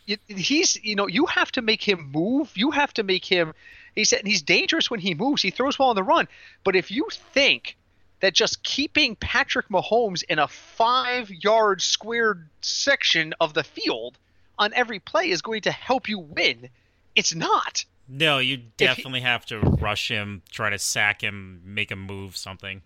he- 0.07 0.18
he's 0.26 0.83
you 0.83 0.95
know 0.95 1.07
you 1.07 1.26
have 1.26 1.52
to 1.52 1.61
make 1.62 1.87
him 1.87 2.11
move 2.12 2.50
you 2.57 2.71
have 2.71 2.95
to 2.95 3.02
make 3.02 3.25
him 3.25 3.52
he 3.95 4.04
said 4.04 4.26
he's 4.26 4.40
dangerous 4.42 4.90
when 4.90 5.00
he 5.00 5.14
moves 5.14 5.42
he 5.42 5.50
throws 5.50 5.78
well 5.78 5.90
on 5.90 5.97
the 5.97 6.02
run 6.02 6.26
but 6.64 6.75
if 6.75 6.90
you 6.90 7.07
think 7.35 7.76
that 8.21 8.33
just 8.35 8.62
keeping 8.62 9.14
Patrick 9.16 9.68
Mahomes 9.68 10.23
in 10.25 10.38
a 10.38 10.49
5 10.49 11.30
yard 11.30 11.83
squared 11.83 12.49
section 12.62 13.35
of 13.40 13.52
the 13.54 13.62
field 13.62 14.16
on 14.59 14.73
every 14.75 14.99
play 14.99 15.28
is 15.30 15.42
going 15.42 15.61
to 15.62 15.71
help 15.71 16.09
you 16.09 16.18
win 16.18 16.71
it's 17.14 17.35
not 17.35 17.85
No, 18.09 18.38
you 18.38 18.54
If 18.54 18.61
he- 18.61 18.71
definitely 18.87 19.21
have 19.21 19.45
to 19.47 19.59
rush 19.61 20.09
him, 20.09 20.40
try 20.50 20.71
to 20.71 20.78
sack 20.78 21.21
him, 21.23 21.61
make 21.64 21.90
him 21.90 22.00
move 22.00 22.35
something. 22.37 22.80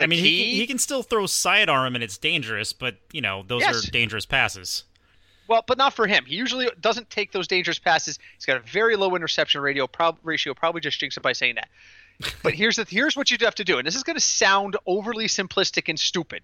I 0.00 0.06
mean, 0.06 0.18
he, 0.24 0.54
he 0.56 0.66
can 0.66 0.78
still 0.78 1.02
throw 1.04 1.26
sidearm 1.26 1.94
and 1.94 2.02
it's 2.02 2.18
dangerous, 2.18 2.72
but 2.72 2.98
you 3.12 3.20
know 3.20 3.44
those 3.46 3.62
Yes. 3.62 3.86
are 3.86 3.90
dangerous 3.92 4.26
passes. 4.26 4.82
Well, 5.48 5.64
but 5.66 5.78
not 5.78 5.94
for 5.94 6.06
him. 6.06 6.26
He 6.26 6.36
usually 6.36 6.68
doesn't 6.80 7.08
take 7.10 7.32
those 7.32 7.48
dangerous 7.48 7.78
passes. 7.78 8.18
He's 8.36 8.44
got 8.44 8.58
a 8.58 8.60
very 8.60 8.96
low 8.96 9.16
interception 9.16 9.62
radio 9.62 9.86
prob- 9.86 10.18
ratio. 10.22 10.54
Probably 10.54 10.82
just 10.82 11.00
jinx 11.00 11.16
it 11.16 11.22
by 11.22 11.32
saying 11.32 11.56
that. 11.56 11.68
But 12.42 12.54
here's 12.54 12.76
the 12.76 12.84
here's 12.88 13.16
what 13.16 13.30
you 13.30 13.38
have 13.40 13.54
to 13.56 13.64
do, 13.64 13.78
and 13.78 13.86
this 13.86 13.96
is 13.96 14.02
going 14.02 14.16
to 14.16 14.20
sound 14.20 14.76
overly 14.86 15.26
simplistic 15.26 15.88
and 15.88 15.98
stupid. 15.98 16.42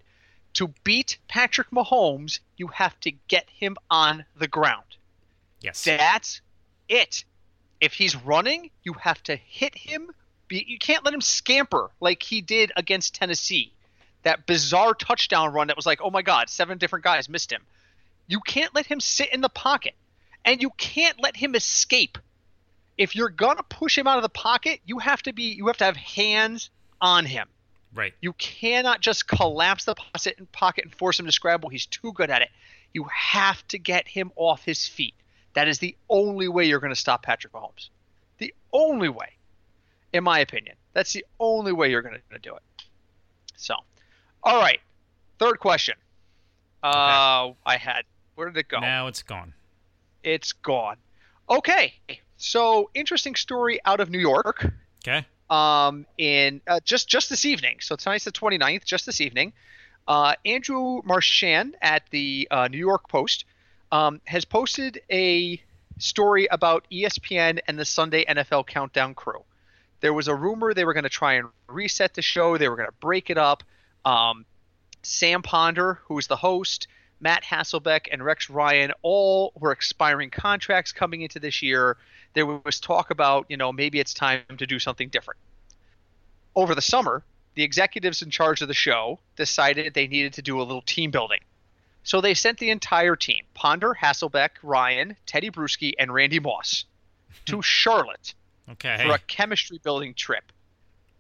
To 0.55 0.73
beat 0.85 1.19
Patrick 1.29 1.71
Mahomes, 1.71 2.39
you 2.57 2.69
have 2.69 2.99
to 3.01 3.11
get 3.29 3.49
him 3.51 3.77
on 3.91 4.25
the 4.37 4.47
ground. 4.47 4.85
Yes. 5.61 5.83
That's 5.85 6.41
it. 6.89 7.25
If 7.81 7.93
he's 7.93 8.15
running, 8.15 8.71
you 8.85 8.93
have 8.95 9.23
to 9.25 9.37
hit 9.37 9.75
him. 9.77 10.11
You 10.49 10.79
can't 10.79 11.05
let 11.05 11.13
him 11.13 11.21
scamper 11.21 11.91
like 12.01 12.23
he 12.23 12.41
did 12.41 12.71
against 12.77 13.15
Tennessee. 13.15 13.73
That 14.23 14.47
bizarre 14.47 14.95
touchdown 14.95 15.53
run 15.53 15.67
that 15.67 15.77
was 15.77 15.87
like, 15.87 16.01
oh 16.01 16.11
my 16.11 16.23
God, 16.23 16.49
seven 16.49 16.79
different 16.79 17.05
guys 17.05 17.29
missed 17.29 17.53
him. 17.53 17.63
You 18.27 18.41
can't 18.41 18.75
let 18.75 18.87
him 18.87 19.01
sit 19.01 19.33
in 19.33 19.41
the 19.41 19.49
pocket, 19.49 19.95
and 20.45 20.63
you 20.63 20.71
can't 20.77 21.23
let 21.23 21.37
him 21.37 21.55
escape. 21.55 22.19
If 22.97 23.17
you're 23.17 23.29
gonna 23.29 23.63
push 23.63 23.99
him 23.99 24.07
out 24.07 24.19
of 24.19 24.23
the 24.23 24.29
pocket, 24.29 24.81
you 24.85 24.99
have 24.99 25.23
to 25.23 25.33
be 25.33 25.55
you 25.55 25.67
have 25.67 25.79
to 25.79 25.85
have 25.85 25.97
hands 25.97 26.71
on 27.01 27.27
him. 27.27 27.49
Right. 27.95 28.15
You 28.21 28.33
cannot 28.35 29.01
just 29.01 29.29
collapse 29.29 29.85
the 29.85 29.95
pocket 29.95 30.53
pocket 30.53 30.85
and 30.85 30.95
force 30.95 31.19
him 31.19 31.27
to 31.27 31.33
scramble. 31.33 31.69
He's 31.69 31.87
too 31.87 32.13
good 32.13 32.31
at 32.31 32.43
it. 32.43 32.49
You 32.93 33.05
have 33.13 33.67
to 33.69 33.79
get 33.79 34.09
him 34.09 34.33
off 34.37 34.65
his 34.65 34.87
feet. 34.87 35.15
That 35.55 35.69
is 35.69 35.79
the 35.79 35.97
only 36.09 36.49
way 36.49 36.65
you're 36.65 36.81
going 36.81 36.93
to 36.93 36.99
stop 36.99 37.23
Patrick 37.23 37.53
Mahomes. 37.53 37.89
The 38.39 38.53
only 38.73 39.09
way, 39.09 39.31
in 40.13 40.25
my 40.25 40.41
opinion. 40.41 40.77
That's 40.93 41.13
the 41.13 41.25
only 41.39 41.73
way 41.73 41.91
you're 41.91 42.03
going 42.03 42.21
to 42.31 42.39
do 42.39 42.55
it. 42.55 42.63
So, 43.57 43.75
all 44.43 44.61
right. 44.61 44.81
Third 45.39 45.59
question. 45.59 45.95
Uh, 46.83 47.53
I 47.65 47.77
had. 47.77 48.03
Where 48.35 48.49
did 48.49 48.57
it 48.59 48.69
go? 48.69 48.81
Now 48.81 49.07
it's 49.07 49.23
gone. 49.23 49.55
It's 50.23 50.53
gone. 50.53 50.97
Okay. 51.49 51.95
So, 52.37 52.91
interesting 52.95 53.35
story 53.37 53.79
out 53.85 54.01
of 54.01 54.11
New 54.11 54.19
York 54.19 54.67
Okay. 55.07 55.25
um, 55.51 56.07
in 56.19 56.61
uh, 56.67 56.81
just 56.85 57.09
just 57.09 57.31
this 57.31 57.45
evening. 57.45 57.77
So 57.81 57.97
tonight's 57.97 58.25
the 58.25 58.33
29th, 58.33 58.85
just 58.85 59.07
this 59.07 59.21
evening. 59.21 59.53
Uh, 60.09 60.35
Andrew 60.45 61.01
Marchand 61.05 61.77
at 61.81 62.03
the 62.11 62.49
uh, 62.51 62.69
New 62.69 62.79
York 62.79 63.09
Post 63.09 63.45
um, 63.93 64.21
has 64.25 64.45
posted 64.45 65.01
a 65.11 65.61
story 65.99 66.47
about 66.51 66.87
ESPN 66.91 67.61
and 67.69 67.79
the 67.79 67.85
Sunday 67.85 68.25
NFL 68.25 68.67
Countdown 68.67 69.15
crew. 69.15 69.45
There 70.01 70.13
was 70.13 70.29
a 70.29 70.35
rumor 70.35 70.75
they 70.75 70.85
were 70.85 70.93
going 70.93 71.05
to 71.05 71.09
try 71.11 71.35
and 71.35 71.49
reset 71.69 72.13
the 72.15 72.21
show. 72.23 72.59
They 72.59 72.69
were 72.69 72.77
going 72.77 72.89
to 72.89 72.95
break 73.01 73.31
it 73.31 73.39
up. 73.39 73.63
Um, 74.05 74.45
Sam 75.03 75.41
Ponder, 75.43 76.01
who's 76.07 76.27
the 76.27 76.37
host, 76.37 76.89
Matt 77.21 77.45
Hasselbeck, 77.45 78.09
and 78.13 78.23
Rex 78.25 78.51
Ryan 78.51 78.93
all 79.03 79.53
were 79.59 79.73
expiring 79.73 80.31
contracts 80.31 80.93
coming 80.93 81.23
into 81.23 81.39
this 81.39 81.63
year. 81.63 81.97
There 82.35 82.47
was 82.47 82.81
talk 82.81 83.11
about, 83.11 83.47
you 83.49 83.57
know, 83.57 83.73
maybe 83.73 84.01
it's 84.01 84.13
time 84.13 84.43
to 84.59 84.67
do 84.67 84.79
something 84.79 85.09
different. 85.09 85.39
Over 86.57 86.75
the 86.75 86.83
summer, 86.83 87.23
the 87.55 87.63
executives 87.63 88.23
in 88.23 88.31
charge 88.31 88.61
of 88.63 88.69
the 88.69 88.75
show 88.75 89.19
decided 89.37 89.95
they 89.95 90.07
needed 90.07 90.35
to 90.35 90.43
do 90.43 90.61
a 90.61 90.65
little 90.65 90.83
team 90.83 91.11
building. 91.11 91.41
So 92.03 92.21
they 92.21 92.35
sent 92.35 92.59
the 92.59 92.71
entire 92.71 93.17
team 93.17 93.45
Ponder, 93.55 93.95
Hasselbeck, 93.95 94.51
Ryan, 94.63 95.17
Teddy 95.27 95.51
Bruschi, 95.51 95.93
and 95.99 96.13
Randy 96.13 96.41
Moss 96.41 96.85
to 97.47 97.63
Charlotte 97.63 98.35
Okay. 98.71 99.03
for 99.07 99.15
a 99.15 99.19
chemistry 99.19 99.79
building 99.83 100.15
trip. 100.15 100.45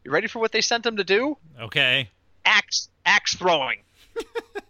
You 0.04 0.10
ready 0.10 0.26
for 0.26 0.38
what 0.38 0.52
they 0.52 0.60
sent 0.60 0.84
them 0.84 0.96
to 0.98 1.04
do? 1.04 1.36
Okay. 1.60 2.10
Axe 2.44 2.88
axe 3.06 3.34
throwing. 3.34 3.80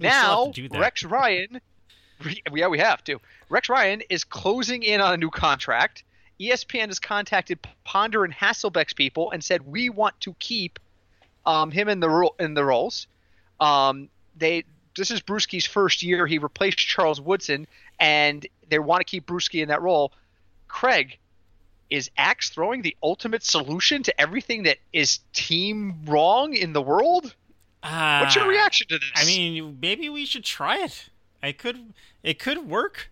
We 0.00 0.06
now 0.06 0.50
do 0.52 0.68
that. 0.68 0.80
Rex 0.80 1.04
Ryan, 1.04 1.60
yeah, 2.52 2.68
we 2.68 2.78
have 2.78 3.04
to. 3.04 3.20
Rex 3.48 3.68
Ryan 3.68 4.02
is 4.08 4.24
closing 4.24 4.82
in 4.82 5.00
on 5.00 5.14
a 5.14 5.16
new 5.16 5.30
contract. 5.30 6.04
ESPN 6.40 6.86
has 6.86 6.98
contacted 6.98 7.58
Ponder 7.84 8.24
and 8.24 8.32
Hasselbeck's 8.32 8.94
people 8.94 9.30
and 9.30 9.44
said 9.44 9.66
we 9.66 9.90
want 9.90 10.18
to 10.20 10.34
keep 10.38 10.78
um, 11.44 11.70
him 11.70 11.88
in 11.88 12.00
the 12.00 12.08
ro- 12.08 12.34
in 12.38 12.54
the 12.54 12.64
roles. 12.64 13.06
Um, 13.60 14.08
they 14.36 14.64
this 14.96 15.10
is 15.10 15.20
Bruschi's 15.20 15.66
first 15.66 16.02
year. 16.02 16.26
He 16.26 16.38
replaced 16.38 16.78
Charles 16.78 17.20
Woodson, 17.20 17.66
and 17.98 18.46
they 18.68 18.78
want 18.78 19.00
to 19.00 19.04
keep 19.04 19.26
Bruschi 19.26 19.62
in 19.62 19.68
that 19.68 19.82
role. 19.82 20.12
Craig, 20.66 21.18
is 21.90 22.10
axe 22.16 22.50
throwing 22.50 22.82
the 22.82 22.96
ultimate 23.02 23.42
solution 23.42 24.02
to 24.04 24.20
everything 24.20 24.62
that 24.62 24.78
is 24.92 25.18
team 25.32 25.96
wrong 26.06 26.54
in 26.54 26.72
the 26.72 26.80
world? 26.80 27.34
What's 27.82 28.34
your 28.36 28.44
Ah, 28.44 28.48
reaction 28.48 28.86
to 28.88 28.98
this? 28.98 29.10
I 29.14 29.24
mean, 29.24 29.78
maybe 29.80 30.08
we 30.08 30.26
should 30.26 30.44
try 30.44 30.78
it. 30.84 31.08
I 31.42 31.52
could. 31.52 31.94
It 32.22 32.38
could 32.38 32.66
work. 32.68 33.10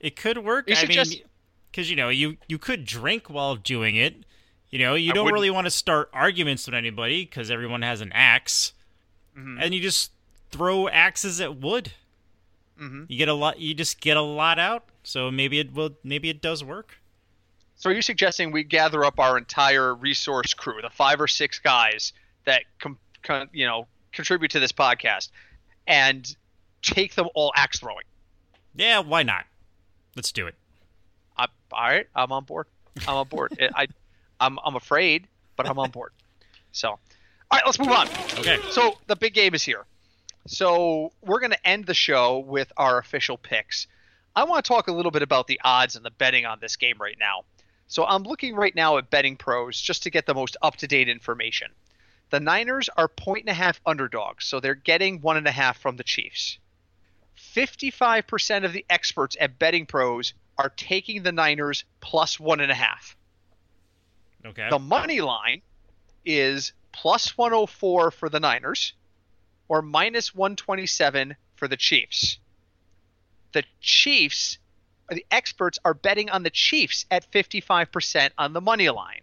It 0.00 0.16
could 0.16 0.38
work. 0.38 0.68
You 0.68 0.74
I 0.76 0.82
mean, 0.82 0.92
just- 0.92 1.22
because 1.70 1.88
you 1.88 1.96
know, 1.96 2.08
you 2.08 2.36
you 2.48 2.58
could 2.58 2.84
drink 2.84 3.30
while 3.30 3.54
doing 3.56 3.96
it. 3.96 4.16
You 4.70 4.78
know, 4.78 4.94
you 4.94 5.10
I 5.12 5.14
don't 5.14 5.24
wouldn't- 5.24 5.34
really 5.34 5.50
want 5.50 5.66
to 5.66 5.70
start 5.70 6.10
arguments 6.12 6.66
with 6.66 6.74
anybody 6.74 7.24
because 7.24 7.50
everyone 7.50 7.82
has 7.82 8.00
an 8.00 8.10
ax 8.12 8.72
Mhm. 9.36 9.58
and 9.62 9.74
you 9.74 9.80
just 9.80 10.10
throw 10.50 10.88
axes 10.88 11.40
at 11.40 11.56
wood. 11.56 11.92
Mhm. 12.80 13.06
You 13.08 13.16
get 13.18 13.28
a 13.28 13.34
lot. 13.34 13.60
You 13.60 13.74
just 13.74 14.00
get 14.00 14.16
a 14.16 14.22
lot 14.22 14.58
out. 14.58 14.84
So 15.04 15.30
maybe 15.30 15.58
it 15.60 15.72
will. 15.72 15.96
Maybe 16.02 16.28
it 16.28 16.40
does 16.40 16.64
work. 16.64 16.98
So 17.76 17.90
are 17.90 17.92
you 17.92 18.02
suggesting 18.02 18.50
we 18.50 18.62
gather 18.64 19.04
up 19.04 19.18
our 19.18 19.36
entire 19.38 19.94
resource 19.94 20.54
crew, 20.54 20.80
the 20.82 20.90
five 20.90 21.20
or 21.20 21.26
six 21.28 21.58
guys 21.58 22.12
that 22.44 22.64
com- 22.78 22.98
con- 23.22 23.48
you 23.52 23.66
know 23.66 23.86
contribute 24.12 24.50
to 24.52 24.60
this 24.60 24.72
podcast, 24.72 25.30
and 25.86 26.36
take 26.82 27.14
them 27.14 27.28
all 27.34 27.52
axe 27.56 27.80
throwing? 27.80 28.04
Yeah, 28.74 29.00
why 29.00 29.22
not? 29.22 29.44
Let's 30.16 30.32
do 30.32 30.46
it. 30.46 30.54
I, 31.36 31.46
all 31.72 31.88
right, 31.88 32.06
I'm 32.14 32.32
on 32.32 32.44
board. 32.44 32.66
I'm 33.06 33.16
on 33.16 33.28
board. 33.28 33.58
I, 33.74 33.86
I'm 34.40 34.58
I'm 34.64 34.76
afraid, 34.76 35.26
but 35.56 35.68
I'm 35.68 35.78
on 35.78 35.90
board. 35.90 36.12
So, 36.72 36.88
all 36.90 36.98
right, 37.52 37.62
let's 37.64 37.78
move 37.78 37.88
on. 37.88 38.08
Okay. 38.38 38.58
So 38.70 38.98
the 39.06 39.16
big 39.16 39.34
game 39.34 39.54
is 39.54 39.62
here. 39.62 39.84
So 40.46 41.12
we're 41.22 41.38
going 41.38 41.52
to 41.52 41.66
end 41.66 41.86
the 41.86 41.94
show 41.94 42.38
with 42.38 42.72
our 42.76 42.98
official 42.98 43.36
picks. 43.38 43.86
I 44.34 44.44
want 44.44 44.64
to 44.64 44.68
talk 44.68 44.88
a 44.88 44.92
little 44.92 45.10
bit 45.10 45.22
about 45.22 45.46
the 45.46 45.60
odds 45.62 45.94
and 45.94 46.04
the 46.04 46.10
betting 46.10 46.46
on 46.46 46.58
this 46.60 46.76
game 46.76 46.96
right 46.98 47.16
now. 47.20 47.44
So 47.86 48.04
I'm 48.04 48.22
looking 48.22 48.56
right 48.56 48.74
now 48.74 48.96
at 48.96 49.10
betting 49.10 49.36
pros 49.36 49.80
just 49.80 50.02
to 50.04 50.10
get 50.10 50.26
the 50.26 50.34
most 50.34 50.56
up 50.62 50.76
to 50.76 50.88
date 50.88 51.08
information. 51.08 51.70
The 52.32 52.40
Niners 52.40 52.88
are 52.96 53.08
point 53.08 53.42
and 53.42 53.50
a 53.50 53.54
half 53.54 53.78
underdogs, 53.84 54.46
so 54.46 54.58
they're 54.58 54.74
getting 54.74 55.20
one 55.20 55.36
and 55.36 55.46
a 55.46 55.52
half 55.52 55.78
from 55.78 55.96
the 55.96 56.02
Chiefs. 56.02 56.58
55% 57.36 58.64
of 58.64 58.72
the 58.72 58.86
experts 58.88 59.36
at 59.38 59.58
betting 59.58 59.84
pros 59.84 60.32
are 60.56 60.70
taking 60.70 61.22
the 61.22 61.32
Niners 61.32 61.84
plus 62.00 62.40
one 62.40 62.60
and 62.60 62.72
a 62.72 62.74
half. 62.74 63.18
Okay. 64.46 64.66
The 64.70 64.78
money 64.78 65.20
line 65.20 65.60
is 66.24 66.72
plus 66.90 67.36
104 67.36 68.10
for 68.10 68.30
the 68.30 68.40
Niners 68.40 68.94
or 69.68 69.82
minus 69.82 70.34
127 70.34 71.36
for 71.56 71.68
the 71.68 71.76
Chiefs. 71.76 72.38
The 73.52 73.64
Chiefs, 73.82 74.56
the 75.10 75.26
experts 75.30 75.78
are 75.84 75.92
betting 75.92 76.30
on 76.30 76.44
the 76.44 76.50
Chiefs 76.50 77.04
at 77.10 77.30
55% 77.30 78.30
on 78.38 78.54
the 78.54 78.62
money 78.62 78.88
line. 78.88 79.20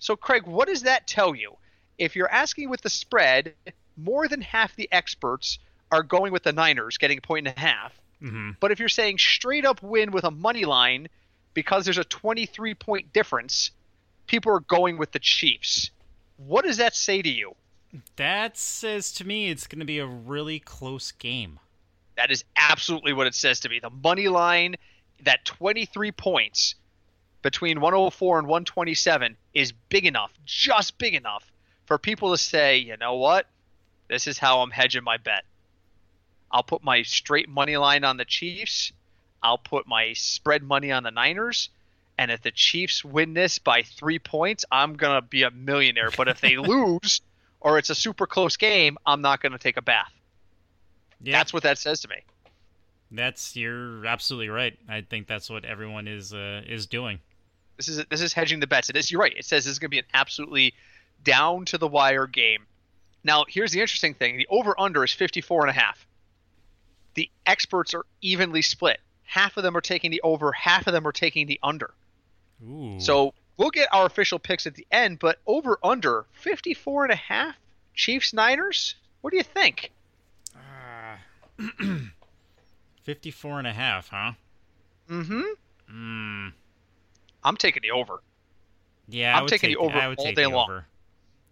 So, 0.00 0.16
Craig, 0.16 0.48
what 0.48 0.66
does 0.66 0.82
that 0.82 1.06
tell 1.06 1.36
you? 1.36 1.56
If 2.00 2.16
you're 2.16 2.30
asking 2.30 2.70
with 2.70 2.80
the 2.80 2.88
spread, 2.88 3.54
more 3.96 4.26
than 4.26 4.40
half 4.40 4.74
the 4.74 4.88
experts 4.90 5.58
are 5.92 6.02
going 6.02 6.32
with 6.32 6.42
the 6.42 6.52
Niners, 6.52 6.96
getting 6.96 7.18
a 7.18 7.20
point 7.20 7.46
and 7.46 7.56
a 7.56 7.60
half. 7.60 7.92
hmm 8.20 8.52
But 8.58 8.72
if 8.72 8.80
you're 8.80 8.88
saying 8.88 9.18
straight 9.18 9.66
up 9.66 9.82
win 9.82 10.10
with 10.10 10.24
a 10.24 10.30
money 10.30 10.64
line 10.64 11.08
because 11.52 11.84
there's 11.84 11.98
a 11.98 12.04
23 12.04 12.74
point 12.74 13.12
difference, 13.12 13.70
people 14.26 14.50
are 14.50 14.60
going 14.60 14.96
with 14.96 15.12
the 15.12 15.18
Chiefs. 15.18 15.90
What 16.38 16.64
does 16.64 16.78
that 16.78 16.96
say 16.96 17.20
to 17.20 17.28
you? 17.28 17.54
That 18.16 18.56
says 18.56 19.12
to 19.14 19.26
me 19.26 19.50
it's 19.50 19.66
going 19.66 19.80
to 19.80 19.84
be 19.84 19.98
a 19.98 20.06
really 20.06 20.58
close 20.58 21.12
game. 21.12 21.58
That 22.16 22.30
is 22.30 22.44
absolutely 22.56 23.12
what 23.12 23.26
it 23.26 23.34
says 23.34 23.60
to 23.60 23.68
me. 23.68 23.78
The 23.78 23.90
money 23.90 24.28
line, 24.28 24.76
that 25.24 25.44
23 25.44 26.12
points 26.12 26.76
between 27.42 27.80
104 27.80 28.38
and 28.38 28.48
127 28.48 29.36
is 29.52 29.72
big 29.90 30.06
enough, 30.06 30.32
just 30.46 30.96
big 30.96 31.14
enough 31.14 31.49
for 31.90 31.98
people 31.98 32.30
to 32.30 32.38
say, 32.38 32.76
you 32.78 32.96
know 32.98 33.16
what? 33.16 33.48
This 34.08 34.28
is 34.28 34.38
how 34.38 34.60
I'm 34.60 34.70
hedging 34.70 35.02
my 35.02 35.16
bet. 35.16 35.42
I'll 36.48 36.62
put 36.62 36.84
my 36.84 37.02
straight 37.02 37.48
money 37.48 37.76
line 37.76 38.04
on 38.04 38.16
the 38.16 38.24
Chiefs. 38.24 38.92
I'll 39.42 39.58
put 39.58 39.88
my 39.88 40.12
spread 40.12 40.62
money 40.62 40.92
on 40.92 41.02
the 41.02 41.10
Niners. 41.10 41.68
And 42.16 42.30
if 42.30 42.42
the 42.42 42.52
Chiefs 42.52 43.04
win 43.04 43.34
this 43.34 43.58
by 43.58 43.82
three 43.82 44.20
points, 44.20 44.64
I'm 44.70 44.94
going 44.94 45.20
to 45.20 45.26
be 45.26 45.42
a 45.42 45.50
millionaire. 45.50 46.10
But 46.16 46.28
if 46.28 46.40
they 46.40 46.56
lose 46.58 47.22
or 47.58 47.76
it's 47.76 47.90
a 47.90 47.96
super 47.96 48.28
close 48.28 48.56
game, 48.56 48.96
I'm 49.04 49.20
not 49.20 49.42
going 49.42 49.50
to 49.50 49.58
take 49.58 49.76
a 49.76 49.82
bath. 49.82 50.12
Yeah, 51.20 51.36
That's 51.36 51.52
what 51.52 51.64
that 51.64 51.76
says 51.76 52.02
to 52.02 52.08
me. 52.08 52.22
that's 53.10 53.56
you're 53.56 54.06
absolutely 54.06 54.48
right. 54.48 54.78
I 54.88 55.00
think 55.00 55.26
that's 55.26 55.50
what 55.50 55.64
everyone 55.64 56.06
is 56.06 56.32
uh, 56.32 56.62
is 56.64 56.86
doing. 56.86 57.18
This 57.78 57.88
is 57.88 58.04
this 58.08 58.20
is 58.20 58.32
hedging 58.32 58.60
the 58.60 58.68
bets. 58.68 58.90
It 58.90 58.96
is. 58.96 59.10
You're 59.10 59.20
right. 59.20 59.34
It 59.36 59.44
says 59.44 59.64
this 59.64 59.72
is 59.72 59.80
going 59.80 59.88
to 59.88 59.94
be 59.96 59.98
an 59.98 60.04
absolutely 60.14 60.72
down 61.24 61.64
to 61.66 61.78
the 61.78 61.88
wire 61.88 62.26
game. 62.26 62.66
Now, 63.22 63.44
here's 63.48 63.72
the 63.72 63.80
interesting 63.80 64.14
thing: 64.14 64.36
the 64.36 64.46
over 64.50 64.78
under 64.78 65.04
is 65.04 65.12
54 65.12 65.62
and 65.62 65.70
a 65.70 65.80
half. 65.80 66.06
The 67.14 67.30
experts 67.46 67.92
are 67.94 68.04
evenly 68.20 68.62
split. 68.62 69.00
Half 69.24 69.56
of 69.56 69.62
them 69.62 69.76
are 69.76 69.80
taking 69.80 70.10
the 70.10 70.20
over. 70.22 70.52
Half 70.52 70.86
of 70.86 70.92
them 70.92 71.06
are 71.06 71.12
taking 71.12 71.46
the 71.46 71.60
under. 71.62 71.92
Ooh. 72.66 72.98
So 72.98 73.34
we'll 73.56 73.70
get 73.70 73.88
our 73.92 74.06
official 74.06 74.38
picks 74.38 74.66
at 74.66 74.74
the 74.74 74.86
end. 74.90 75.18
But 75.18 75.38
over 75.46 75.78
under 75.82 76.24
54 76.32 77.04
and 77.04 77.12
a 77.12 77.16
half. 77.16 77.56
Chiefs 77.94 78.32
Niners. 78.32 78.94
What 79.20 79.30
do 79.30 79.36
you 79.36 79.42
think? 79.42 79.90
Uh, 80.56 81.66
54 83.02 83.58
and 83.58 83.68
a 83.68 83.72
half, 83.72 84.08
huh? 84.08 84.32
Mm-hmm. 85.08 85.42
Mm. 85.92 86.52
I'm 87.44 87.56
taking 87.56 87.82
the 87.82 87.90
over. 87.90 88.20
Yeah, 89.08 89.36
I'm 89.36 89.46
taking 89.46 89.70
take 89.70 89.78
the 89.78 89.82
over 89.82 89.96
I 89.96 90.08
would 90.08 90.18
all 90.18 90.24
take 90.24 90.36
day 90.36 90.44
the 90.44 90.50
long. 90.50 90.70
over. 90.70 90.86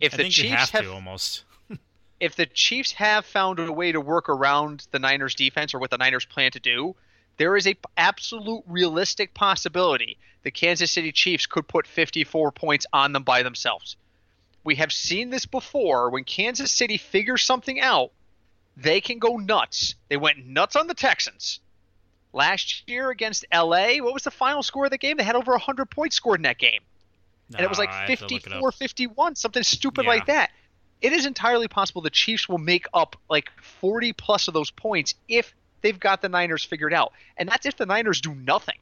If 0.01 0.15
I 0.15 0.19
the 0.19 0.29
Chiefs 0.29 0.71
have 0.71 0.83
to 0.83 0.93
almost. 0.93 1.45
if 2.21 2.37
the 2.37 2.47
Chiefs 2.47 2.93
have 2.93 3.27
found 3.27 3.59
a 3.59 3.73
way 3.73 3.93
to 3.93 4.01
work 4.01 4.29
around 4.29 4.87
the 4.91 4.99
Niners 4.99 5.35
defense 5.35 5.75
or 5.75 5.79
what 5.79 5.91
the 5.91 5.99
Niners 5.99 6.25
plan 6.25 6.53
to 6.53 6.61
do, 6.61 6.95
there 7.37 7.57
is 7.57 7.67
a 7.67 7.75
p- 7.75 7.81
absolute 7.97 8.65
realistic 8.67 9.35
possibility 9.35 10.19
the 10.43 10.51
Kansas 10.51 10.91
City 10.91 11.13
Chiefs 11.13 11.47
could 11.47 11.67
put 11.67 11.87
54 11.87 12.53
points 12.53 12.87
on 12.93 13.13
them 13.13 13.23
by 13.23 13.43
themselves. 13.43 13.97
We 14.65 14.77
have 14.77 14.93
seen 14.93 15.31
this 15.31 15.47
before 15.47 16.11
when 16.11 16.25
Kansas 16.25 16.71
City 16.71 16.97
figures 16.97 17.43
something 17.43 17.81
out, 17.81 18.13
they 18.77 19.01
can 19.01 19.19
go 19.19 19.37
nuts. 19.37 19.95
They 20.09 20.17
went 20.17 20.47
nuts 20.47 20.77
on 20.77 20.87
the 20.87 20.95
Texans. 20.95 21.61
Last 22.33 22.89
year 22.89 23.11
against 23.11 23.47
LA, 23.53 23.97
what 23.97 24.15
was 24.15 24.25
the 24.25 24.31
final 24.31 24.63
score 24.63 24.85
of 24.85 24.91
the 24.91 24.99
game? 24.99 25.17
They 25.17 25.25
had 25.25 25.37
over 25.37 25.53
100 25.53 25.87
points 25.87 26.17
scored 26.17 26.39
in 26.39 26.45
that 26.45 26.59
game 26.59 26.83
and 27.55 27.61
it 27.65 27.69
was 27.69 27.79
like 27.79 27.89
Ah, 27.91 28.03
I 28.03 28.07
have 28.11 28.19
to 28.19 28.25
look 28.27 28.33
it 28.47 28.51
54 28.51 28.73
51 28.73 29.37
something 29.37 29.63
stupid 29.63 30.05
Yeah. 30.05 30.11
like 30.11 30.27
that 30.27 30.51
it 31.01 31.13
is 31.13 31.27
entirely 31.27 31.69
possible 31.69 32.03
the 32.03 32.11
chiefs 32.11 32.49
will 32.49 32.59
make 32.59 32.87
up 32.93 33.17
like 33.31 33.51
40 33.81 34.13
plus 34.15 34.49
of 34.49 34.55
those 34.55 34.71
points 34.71 35.15
if 35.29 35.55
they've 35.83 35.99
got 35.99 36.21
the 36.23 36.29
niners 36.29 36.65
figured 36.65 36.93
out 36.93 37.13
and 37.37 37.49
that's 37.49 37.67
if 37.67 37.77
the 37.77 37.87
niners 37.87 38.21
do 38.21 38.35
nothing 38.35 38.77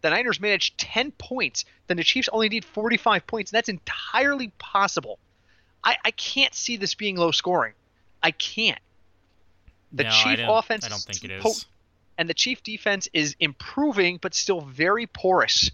the 0.00 0.10
niners 0.10 0.40
manage 0.40 0.76
10 0.76 1.12
points 1.12 1.64
then 1.86 1.96
the 1.96 2.04
chiefs 2.04 2.28
only 2.32 2.48
need 2.48 2.64
45 2.64 3.26
points 3.26 3.50
and 3.52 3.56
that's 3.56 3.68
entirely 3.68 4.50
possible 4.58 5.18
i, 5.84 5.96
I 6.04 6.10
can't 6.12 6.54
see 6.54 6.76
this 6.76 6.94
being 6.94 7.16
low 7.16 7.30
scoring 7.30 7.74
i 8.22 8.30
can't 8.30 8.78
the 9.92 10.04
no, 10.04 10.10
Chief 10.10 10.40
offense 10.46 10.84
I 10.84 10.88
don't 10.90 10.98
think 11.00 11.24
it 11.24 11.30
is. 11.30 11.42
potent. 11.42 11.64
and 12.18 12.28
the 12.28 12.34
Chief 12.34 12.62
defense 12.62 13.08
is 13.14 13.34
improving, 13.40 14.18
but 14.20 14.34
still 14.34 14.60
very 14.60 15.06
porous. 15.06 15.70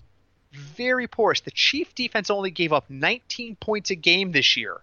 Very 0.55 1.07
porous. 1.09 1.41
The 1.41 1.51
Chief 1.51 1.95
defense 1.95 2.31
only 2.31 2.51
gave 2.51 2.73
up 2.73 2.89
19 2.89 3.57
points 3.57 3.91
a 3.91 3.95
game 3.95 4.33
this 4.33 4.57
year, 4.57 4.81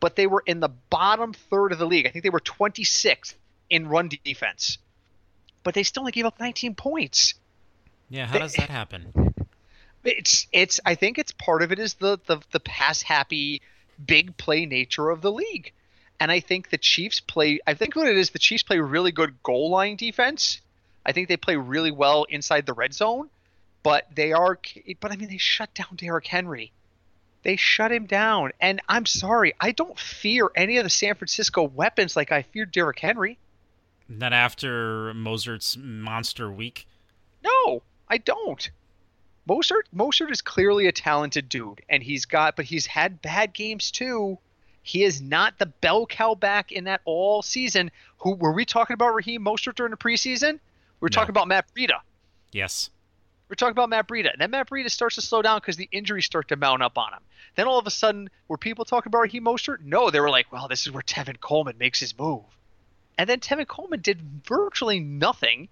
but 0.00 0.16
they 0.16 0.26
were 0.26 0.42
in 0.46 0.60
the 0.60 0.70
bottom 0.90 1.32
third 1.32 1.72
of 1.72 1.78
the 1.78 1.86
league. 1.86 2.06
I 2.06 2.10
think 2.10 2.22
they 2.22 2.30
were 2.30 2.40
26th 2.40 3.34
in 3.70 3.88
run 3.88 4.10
defense, 4.24 4.78
but 5.62 5.74
they 5.74 5.82
still 5.82 6.02
only 6.02 6.12
gave 6.12 6.24
up 6.26 6.40
19 6.40 6.74
points. 6.74 7.34
Yeah, 8.08 8.26
how 8.26 8.32
They- 8.34 8.38
does 8.40 8.54
that 8.54 8.70
happen? 8.70 9.34
It's 10.04 10.48
it's. 10.52 10.80
I 10.84 10.96
think 10.96 11.18
it's 11.18 11.30
part 11.32 11.62
of 11.62 11.70
it 11.70 11.78
is 11.78 11.94
the 11.94 12.18
the 12.26 12.38
the 12.50 12.58
pass 12.58 13.02
happy, 13.02 13.62
big 14.04 14.36
play 14.36 14.66
nature 14.66 15.10
of 15.10 15.20
the 15.22 15.30
league, 15.30 15.72
and 16.18 16.32
I 16.32 16.40
think 16.40 16.70
the 16.70 16.78
Chiefs 16.78 17.20
play. 17.20 17.60
I 17.68 17.74
think 17.74 17.94
what 17.94 18.08
it 18.08 18.16
is, 18.16 18.30
the 18.30 18.40
Chiefs 18.40 18.64
play 18.64 18.80
really 18.80 19.12
good 19.12 19.40
goal 19.44 19.70
line 19.70 19.94
defense. 19.94 20.60
I 21.06 21.12
think 21.12 21.28
they 21.28 21.36
play 21.36 21.54
really 21.56 21.92
well 21.92 22.24
inside 22.24 22.66
the 22.66 22.72
red 22.72 22.92
zone, 22.94 23.30
but 23.82 24.06
they 24.14 24.32
are. 24.32 24.58
But 25.00 25.12
I 25.12 25.16
mean, 25.16 25.28
they 25.28 25.38
shut 25.38 25.72
down 25.74 25.96
Derrick 25.96 26.26
Henry. 26.26 26.72
They 27.42 27.56
shut 27.56 27.90
him 27.90 28.06
down, 28.06 28.52
and 28.60 28.80
I'm 28.88 29.04
sorry, 29.04 29.52
I 29.60 29.72
don't 29.72 29.98
fear 29.98 30.48
any 30.54 30.76
of 30.76 30.84
the 30.84 30.90
San 30.90 31.16
Francisco 31.16 31.64
weapons 31.64 32.14
like 32.14 32.30
I 32.30 32.42
feared 32.42 32.70
Derrick 32.70 33.00
Henry. 33.00 33.36
Not 34.08 34.32
after 34.32 35.12
Mostert's 35.14 35.76
monster 35.76 36.50
week. 36.52 36.86
No, 37.42 37.82
I 38.08 38.18
don't. 38.18 38.70
Mostert 39.48 39.82
Mostert 39.92 40.30
is 40.30 40.40
clearly 40.40 40.86
a 40.86 40.92
talented 40.92 41.48
dude, 41.48 41.80
and 41.88 42.00
he's 42.00 42.26
got, 42.26 42.54
but 42.54 42.64
he's 42.64 42.86
had 42.86 43.20
bad 43.22 43.52
games 43.52 43.90
too. 43.90 44.38
He 44.84 45.02
is 45.02 45.20
not 45.20 45.58
the 45.58 45.66
bell 45.66 46.06
cow 46.06 46.36
back 46.36 46.70
in 46.70 46.84
that 46.84 47.00
all 47.04 47.42
season. 47.42 47.90
Who 48.18 48.34
were 48.34 48.52
we 48.52 48.64
talking 48.64 48.94
about 48.94 49.14
Raheem 49.14 49.44
Mostert 49.44 49.74
during 49.74 49.90
the 49.90 49.96
preseason? 49.96 50.60
We 51.00 51.06
are 51.06 51.10
No. 51.10 51.14
talking 51.14 51.30
about 51.30 51.48
Matt 51.48 51.66
Breida. 51.74 52.00
Yes. 52.52 52.90
We're 53.52 53.56
talking 53.56 53.72
about 53.72 53.90
Matt 53.90 54.08
Breida. 54.08 54.32
And 54.32 54.40
then 54.40 54.50
Matt 54.50 54.70
Breida 54.70 54.90
starts 54.90 55.16
to 55.16 55.20
slow 55.20 55.42
down 55.42 55.58
because 55.58 55.76
the 55.76 55.90
injuries 55.92 56.24
start 56.24 56.48
to 56.48 56.56
mount 56.56 56.82
up 56.82 56.96
on 56.96 57.12
him. 57.12 57.20
Then 57.54 57.66
all 57.66 57.78
of 57.78 57.86
a 57.86 57.90
sudden, 57.90 58.30
were 58.48 58.56
people 58.56 58.86
talking 58.86 59.10
about 59.10 59.18
Raheem 59.18 59.44
Mostert? 59.44 59.82
No, 59.82 60.08
they 60.08 60.20
were 60.20 60.30
like, 60.30 60.50
well, 60.50 60.68
this 60.68 60.86
is 60.86 60.90
where 60.90 61.02
Tevin 61.02 61.38
Coleman 61.38 61.76
makes 61.76 62.00
his 62.00 62.18
move. 62.18 62.44
And 63.18 63.28
then 63.28 63.40
Tevin 63.40 63.68
Coleman 63.68 64.00
did 64.00 64.22
virtually 64.46 65.00
nothing, 65.00 65.68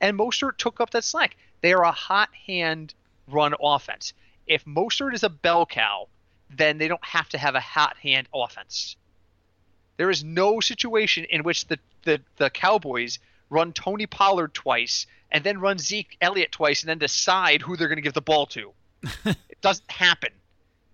and 0.00 0.16
Mostert 0.18 0.56
took 0.56 0.80
up 0.80 0.88
that 0.92 1.04
slack. 1.04 1.36
They 1.60 1.74
are 1.74 1.84
a 1.84 1.92
hot 1.92 2.30
hand 2.46 2.94
run 3.28 3.52
offense. 3.62 4.14
If 4.46 4.64
Mostert 4.64 5.12
is 5.12 5.22
a 5.22 5.28
bell 5.28 5.66
cow, 5.66 6.08
then 6.48 6.78
they 6.78 6.88
don't 6.88 7.04
have 7.04 7.28
to 7.28 7.38
have 7.38 7.54
a 7.54 7.60
hot 7.60 7.98
hand 7.98 8.30
offense. 8.32 8.96
There 9.98 10.08
is 10.08 10.24
no 10.24 10.60
situation 10.60 11.26
in 11.28 11.42
which 11.42 11.66
the, 11.66 11.78
the, 12.04 12.22
the 12.38 12.48
Cowboys 12.48 13.18
run 13.50 13.74
Tony 13.74 14.06
Pollard 14.06 14.54
twice 14.54 15.06
and 15.32 15.44
then 15.44 15.58
run 15.60 15.78
Zeke 15.78 16.16
Elliott 16.20 16.52
twice 16.52 16.82
and 16.82 16.88
then 16.88 16.98
decide 16.98 17.62
who 17.62 17.76
they're 17.76 17.88
going 17.88 17.96
to 17.96 18.02
give 18.02 18.14
the 18.14 18.20
ball 18.20 18.46
to. 18.46 18.72
it 19.24 19.60
doesn't 19.60 19.90
happen. 19.90 20.30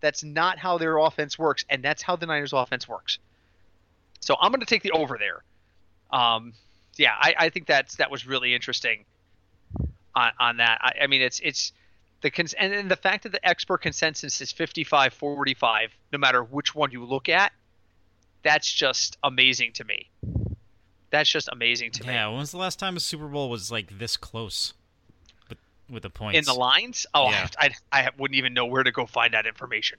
That's 0.01 0.23
not 0.23 0.59
how 0.59 0.79
their 0.79 0.99
offense 0.99 1.39
works, 1.39 1.65
and 1.69 1.83
that's 1.83 2.03
how 2.03 2.17
the 2.17 2.27
Niners' 2.27 2.53
offense 2.53 2.87
works. 2.87 3.19
So 4.21 4.37
I'm 4.41 4.51
going 4.51 4.61
to 4.61 4.67
take 4.67 4.83
the 4.83 4.93
over 4.93 5.19
there. 5.19 5.43
Um, 6.11 6.53
yeah, 6.97 7.15
I, 7.19 7.35
I 7.39 7.49
think 7.49 7.67
that's 7.67 7.97
that 7.97 8.11
was 8.11 8.27
really 8.27 8.55
interesting 8.55 9.05
on, 10.15 10.33
on 10.39 10.57
that. 10.59 10.79
I, 10.81 11.05
I 11.05 11.07
mean, 11.07 11.23
it's 11.23 11.41
it's 11.41 11.73
the 12.23 12.31
cons- 12.31 12.55
and, 12.55 12.73
and 12.73 12.91
the 12.91 12.97
fact 12.97 13.25
that 13.25 13.33
the 13.33 13.47
expert 13.47 13.79
consensus 13.79 14.41
is 14.41 14.53
55-45, 14.53 15.89
no 16.13 16.19
matter 16.19 16.43
which 16.43 16.75
one 16.75 16.91
you 16.91 17.05
look 17.05 17.29
at, 17.29 17.53
that's 18.43 18.73
just 18.73 19.19
amazing 19.23 19.73
to 19.75 19.85
me. 19.85 20.09
That's 21.11 21.31
just 21.31 21.49
amazing 21.51 21.93
to 21.93 22.05
yeah, 22.05 22.09
me. 22.09 22.15
Yeah, 22.15 22.29
when 22.29 22.39
was 22.39 22.51
the 22.51 22.59
last 22.59 22.79
time 22.79 22.97
a 22.97 23.01
Super 23.01 23.29
Bowl 23.29 23.49
was 23.49 23.71
like 23.71 23.99
this 23.99 24.17
close 24.17 24.75
with 25.49 25.59
with 25.89 26.03
the 26.03 26.11
points 26.11 26.39
In 26.39 26.45
the 26.45 26.59
lines? 26.59 27.07
Oh, 27.15 27.31
Yeah. 27.31 27.49
I, 27.59 27.71
I 27.93 28.11
wouldn't 28.19 28.37
even 28.37 28.55
know 28.55 28.67
where 28.67 28.83
to 28.83 28.93
go 28.93 29.07
find 29.07 29.35
that 29.35 29.47
information. 29.47 29.99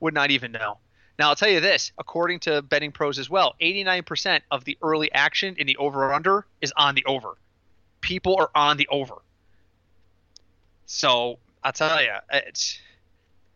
Would 0.00 0.14
not 0.14 0.30
even 0.30 0.52
know. 0.52 0.78
Now, 1.18 1.30
I'll 1.30 1.36
tell 1.36 1.48
you 1.48 1.60
this, 1.60 1.90
according 1.98 2.40
to 2.40 2.62
betting 2.62 2.92
pros 2.92 3.18
as 3.18 3.28
well, 3.28 3.56
89% 3.60 4.40
of 4.52 4.64
the 4.64 4.78
early 4.82 5.10
action 5.12 5.56
in 5.58 5.66
the 5.66 5.76
over 5.76 6.12
under 6.12 6.46
is 6.60 6.72
on 6.76 6.94
the 6.94 7.04
over. 7.06 7.36
People 8.00 8.36
are 8.38 8.50
on 8.54 8.76
the 8.76 8.86
over. 8.88 9.16
So, 10.86 11.40
I'll 11.64 11.72
tell 11.72 12.00
you, 12.00 12.12
it's 12.32 12.78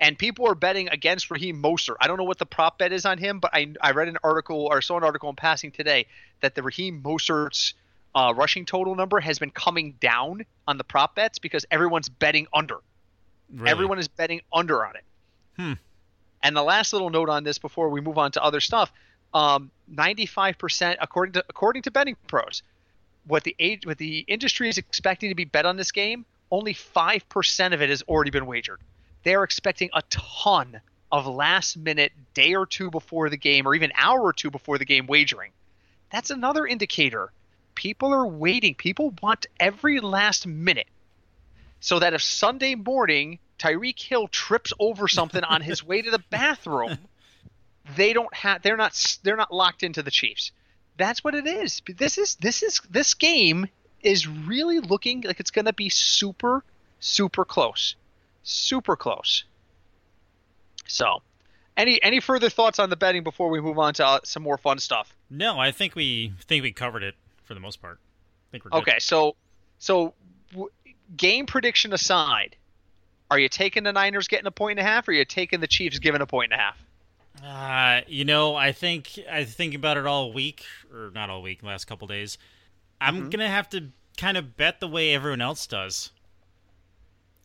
and 0.03 0.19
people 0.19 0.49
are 0.49 0.57
betting 0.57 0.89
against 0.89 1.31
Raheem 1.31 1.63
Mostert. 1.63 1.95
I 2.01 2.09
don't 2.09 2.17
know 2.17 2.25
what 2.25 2.39
the 2.39 2.45
prop 2.45 2.77
bet 2.77 2.93
is 2.93 3.07
on 3.07 3.19
him, 3.19 3.39
but 3.39 3.53
I, 3.55 3.73
I 3.81 3.93
read 3.93 4.09
an 4.09 4.19
article 4.25 4.67
or 4.67 4.83
saw 4.83 4.97
an 4.97 5.05
article 5.05 5.31
in 5.31 5.37
passing 5.37 5.71
today 5.71 6.07
that 6.41 6.57
the 6.57 6.63
Raheem 6.63 7.01
Mostert's 7.03 7.75
uh, 8.13 8.35
rushing 8.37 8.67
total 8.67 8.97
number 8.97 9.21
has 9.21 9.39
been 9.39 9.53
coming 9.53 9.95
down 10.01 10.45
on 10.67 10.77
the 10.77 10.83
prop 10.83 11.15
bets 11.15 11.39
because 11.39 11.65
everyone's 11.71 12.09
betting 12.09 12.49
under. 12.53 12.79
Really? 13.55 13.71
Everyone 13.71 14.01
is 14.01 14.09
betting 14.09 14.41
under 14.53 14.85
on 14.85 14.97
it. 14.97 15.05
Hmm. 15.57 15.73
And 16.43 16.57
the 16.57 16.65
last 16.65 16.93
little 16.93 17.11
note 17.11 17.29
on 17.29 17.45
this 17.45 17.59
before 17.59 17.89
we 17.89 18.01
move 18.01 18.19
on 18.19 18.33
to 18.33 18.43
other 18.43 18.59
stuff, 18.59 18.93
um, 19.33 19.71
95% 19.95 20.97
according 21.01 21.35
to 21.35 21.45
according 21.49 21.83
to 21.83 21.93
betting 21.93 22.17
pros, 22.27 22.65
what 23.29 23.45
the 23.45 23.55
age 23.61 23.87
what 23.87 23.99
the 23.99 24.25
industry 24.27 24.69
is 24.69 24.79
expecting 24.79 25.29
to 25.29 25.37
be 25.37 25.45
bet 25.45 25.65
on 25.65 25.77
this 25.77 25.93
game, 25.93 26.27
only 26.51 26.75
5% 26.75 27.73
of 27.73 27.81
it 27.81 27.89
has 27.89 28.03
already 28.09 28.31
been 28.31 28.47
wagered. 28.47 28.81
They're 29.23 29.45
expecting 29.45 29.91
a 29.93 30.03
ton 30.11 30.81
of 31.11 31.27
last 31.27 31.77
minute 31.77 32.13
day 32.35 32.55
or 32.55 32.67
two 32.67 32.91
before 32.91 33.29
the 33.29 33.37
game 33.37 33.67
or 33.67 33.75
even 33.75 33.93
hour 33.95 34.21
or 34.21 34.33
two 34.33 34.51
before 34.51 34.79
the 34.79 34.85
game 34.85 35.07
wagering. 35.07 35.53
That's 36.11 36.31
another 36.31 36.67
indicator. 36.67 37.33
People 37.75 38.13
are 38.13 38.27
waiting. 38.27 38.75
People 38.75 39.15
want 39.23 39.47
every 39.61 40.01
last 40.01 40.47
minute 40.47 40.89
so 41.81 41.99
that 41.99 42.15
if 42.15 42.23
Sunday 42.23 42.75
morning 42.75 43.39
Tyreek 43.59 44.01
Hill 44.01 44.29
trips 44.29 44.73
over 44.79 45.09
something 45.09 45.45
on 45.45 45.61
his 45.61 45.85
way 45.85 46.03
to 46.03 46.11
the 46.11 46.23
bathroom, 46.31 46.99
they 47.97 48.13
don't 48.13 48.33
have 48.35 48.63
they're 48.63 48.77
not 48.77 49.19
they're 49.23 49.37
not 49.37 49.53
locked 49.53 49.83
into 49.83 50.03
the 50.03 50.11
Chiefs. 50.11 50.53
That's 50.97 51.25
what 51.25 51.35
it 51.35 51.47
is. 51.47 51.83
This 51.97 52.19
is 52.19 52.37
this 52.37 52.63
is 52.63 52.81
this 52.91 53.15
game 53.15 53.69
is 54.03 54.27
really 54.27 54.81
looking 54.81 55.23
like 55.23 55.41
it's 55.41 55.51
going 55.51 55.65
to 55.67 55.73
be 55.73 55.89
super 55.89 56.65
super 57.01 57.45
close. 57.45 57.97
Super 58.43 58.97
close. 58.97 59.45
So, 60.87 61.23
any 61.77 62.03
any 62.03 62.21
further 62.21 62.51
thoughts 62.51 62.79
on 62.79 62.91
the 62.91 62.97
betting 62.97 63.23
before 63.23 63.49
we 63.49 63.61
move 63.61 63.79
on 63.79 63.95
to 63.95 64.07
uh, 64.07 64.21
some 64.25 64.43
more 64.43 64.59
fun 64.59 64.79
stuff? 64.79 65.15
No, 65.31 65.59
I 65.59 65.71
think 65.71 65.95
we 65.95 66.33
think 66.45 66.63
we 66.63 66.73
covered 66.73 67.03
it 67.03 67.15
for 67.45 67.55
the 67.55 67.61
most 67.61 67.81
part. 67.81 67.99
I 68.01 68.51
think 68.51 68.65
we're 68.65 68.71
good. 68.71 68.79
Okay, 68.83 68.99
so 68.99 69.37
so 69.79 70.15
w- 70.51 70.71
game 71.17 71.47
prediction 71.47 71.93
aside, 71.93 72.57
are 73.31 73.39
you 73.39 73.49
taking 73.49 73.85
the 73.85 73.93
Niners 73.93 74.29
getting 74.29 74.47
a 74.47 74.51
point 74.51 74.79
and 74.79 74.87
a 74.87 74.91
half, 74.91 75.09
or 75.09 75.13
are 75.13 75.15
you 75.15 75.25
taking 75.25 75.61
the 75.61 75.67
Chiefs 75.67 75.99
giving 75.99 76.21
a 76.21 76.27
point 76.27 76.53
and 76.53 76.61
a 76.61 76.63
half? 76.63 76.85
Uh, 77.43 78.03
you 78.07 78.25
know, 78.25 78.55
I 78.55 78.73
think 78.73 79.19
I 79.31 79.45
think 79.45 79.75
about 79.75 79.97
it 79.97 80.07
all 80.07 80.33
week, 80.33 80.65
or 80.93 81.11
not 81.15 81.31
all 81.31 81.43
week, 81.43 81.63
last 81.63 81.87
couple 81.87 82.07
days. 82.09 82.37
I'm 83.01 83.23
Mhm. 83.29 83.31
gonna 83.31 83.49
have 83.49 83.69
to 83.71 83.89
kind 84.19 84.37
of 84.37 84.57
bet 84.57 84.81
the 84.81 84.89
way 84.89 85.15
everyone 85.15 85.41
else 85.41 85.67
does. 85.67 86.11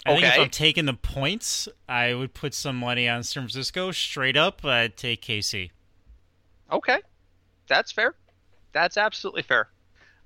I 0.06 0.14
think 0.14 0.26
if 0.26 0.40
I'm 0.40 0.50
taking 0.50 0.86
the 0.86 0.94
points, 0.94 1.68
I 1.90 2.14
would 2.14 2.34
put 2.34 2.54
some 2.54 2.78
money 2.78 3.10
on 3.10 3.24
San 3.24 3.44
Francisco. 3.44 3.92
Straight 3.92 4.38
up, 4.38 4.64
I'd 4.64 4.96
take 4.96 5.22
KC. 5.22 5.72
Okay, 6.72 7.00
that's 7.68 7.92
fair. 7.92 8.16
That's 8.74 8.98
absolutely 8.98 9.42
fair. 9.42 9.70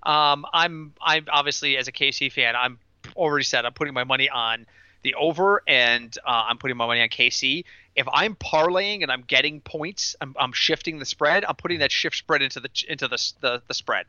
Um, 0.04 0.46
I'm 0.54 0.94
I'm 1.02 1.26
obviously 1.32 1.78
as 1.78 1.88
a 1.88 1.92
KC 1.92 2.32
fan, 2.32 2.56
I'm 2.56 2.80
already 3.16 3.44
said 3.44 3.66
I'm 3.66 3.74
putting 3.74 3.94
my 3.94 4.04
money 4.04 4.30
on 4.30 4.66
the 5.04 5.16
over, 5.16 5.64
and 5.68 6.16
uh, 6.26 6.46
I'm 6.50 6.58
putting 6.58 6.78
my 6.78 6.86
money 6.86 7.02
on 7.02 7.10
KC. 7.10 7.66
If 7.96 8.08
I'm 8.12 8.36
parlaying 8.36 9.02
and 9.02 9.12
I'm 9.12 9.22
getting 9.22 9.62
points, 9.62 10.16
I'm, 10.22 10.36
I'm 10.40 10.54
shifting 10.54 11.00
the 11.00 11.06
spread. 11.06 11.44
I'm 11.44 11.56
putting 11.56 11.80
that 11.80 11.92
shift 11.92 12.16
spread 12.16 12.42
into 12.42 12.60
the 12.60 12.70
into 12.88 13.08
the 13.08 13.34
the, 13.42 13.62
the 13.68 13.74
spread. 13.74 14.06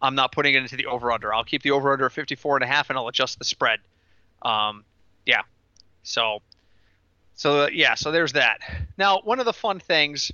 I'm 0.00 0.14
not 0.14 0.32
putting 0.32 0.54
it 0.54 0.62
into 0.62 0.76
the 0.76 0.86
over 0.86 1.12
under. 1.12 1.32
I'll 1.32 1.44
keep 1.44 1.62
the 1.62 1.70
over 1.70 1.92
under 1.92 2.06
at 2.06 2.12
54 2.12 2.56
and 2.56 2.64
a 2.64 2.66
half, 2.66 2.90
and 2.90 2.98
I'll 2.98 3.08
adjust 3.08 3.38
the 3.38 3.44
spread. 3.44 3.78
Um, 4.42 4.84
yeah. 5.26 5.42
So, 6.02 6.40
so 7.34 7.62
uh, 7.62 7.68
yeah. 7.72 7.94
So 7.94 8.10
there's 8.10 8.32
that. 8.32 8.58
Now, 8.98 9.20
one 9.22 9.40
of 9.40 9.46
the 9.46 9.52
fun 9.52 9.80
things 9.80 10.32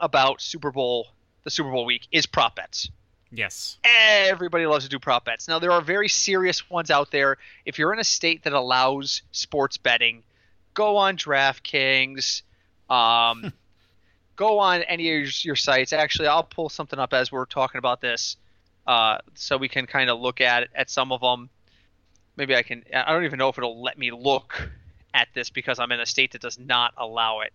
about 0.00 0.40
Super 0.40 0.70
Bowl, 0.70 1.08
the 1.44 1.50
Super 1.50 1.70
Bowl 1.70 1.84
week, 1.84 2.06
is 2.12 2.26
prop 2.26 2.56
bets. 2.56 2.90
Yes. 3.30 3.78
Everybody 3.84 4.66
loves 4.66 4.84
to 4.84 4.90
do 4.90 4.98
prop 4.98 5.24
bets. 5.24 5.48
Now, 5.48 5.58
there 5.58 5.72
are 5.72 5.80
very 5.80 6.08
serious 6.08 6.70
ones 6.70 6.90
out 6.90 7.10
there. 7.10 7.36
If 7.64 7.78
you're 7.78 7.92
in 7.92 7.98
a 7.98 8.04
state 8.04 8.44
that 8.44 8.52
allows 8.52 9.22
sports 9.32 9.76
betting, 9.76 10.22
go 10.72 10.96
on 10.96 11.16
DraftKings. 11.16 12.42
Um, 12.88 13.52
go 14.36 14.58
on 14.58 14.82
any 14.82 15.08
of 15.10 15.22
your, 15.22 15.30
your 15.42 15.56
sites. 15.56 15.92
Actually, 15.92 16.28
I'll 16.28 16.44
pull 16.44 16.68
something 16.68 16.98
up 16.98 17.12
as 17.12 17.32
we're 17.32 17.46
talking 17.46 17.78
about 17.78 18.00
this, 18.00 18.36
uh, 18.86 19.18
so 19.34 19.56
we 19.56 19.68
can 19.68 19.86
kind 19.86 20.10
of 20.10 20.20
look 20.20 20.40
at 20.40 20.68
at 20.74 20.90
some 20.90 21.12
of 21.12 21.20
them. 21.20 21.48
Maybe 22.36 22.54
I 22.56 22.62
can. 22.62 22.84
I 22.92 23.12
don't 23.12 23.24
even 23.24 23.38
know 23.38 23.48
if 23.48 23.58
it'll 23.58 23.82
let 23.82 23.98
me 23.98 24.10
look 24.10 24.68
at 25.12 25.28
this 25.34 25.50
because 25.50 25.78
I'm 25.78 25.92
in 25.92 26.00
a 26.00 26.06
state 26.06 26.32
that 26.32 26.40
does 26.40 26.58
not 26.58 26.94
allow 26.96 27.40
it. 27.40 27.52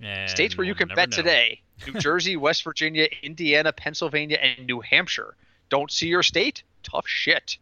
And 0.00 0.30
States 0.30 0.56
where 0.56 0.66
you 0.66 0.74
can 0.74 0.88
bet 0.88 1.10
know. 1.10 1.16
today 1.16 1.62
New 1.86 2.00
Jersey, 2.00 2.36
West 2.36 2.62
Virginia, 2.64 3.08
Indiana, 3.22 3.72
Pennsylvania, 3.72 4.38
and 4.40 4.66
New 4.66 4.80
Hampshire. 4.80 5.34
Don't 5.68 5.90
see 5.90 6.08
your 6.08 6.22
state? 6.22 6.62
Tough 6.82 7.06
shit. 7.06 7.58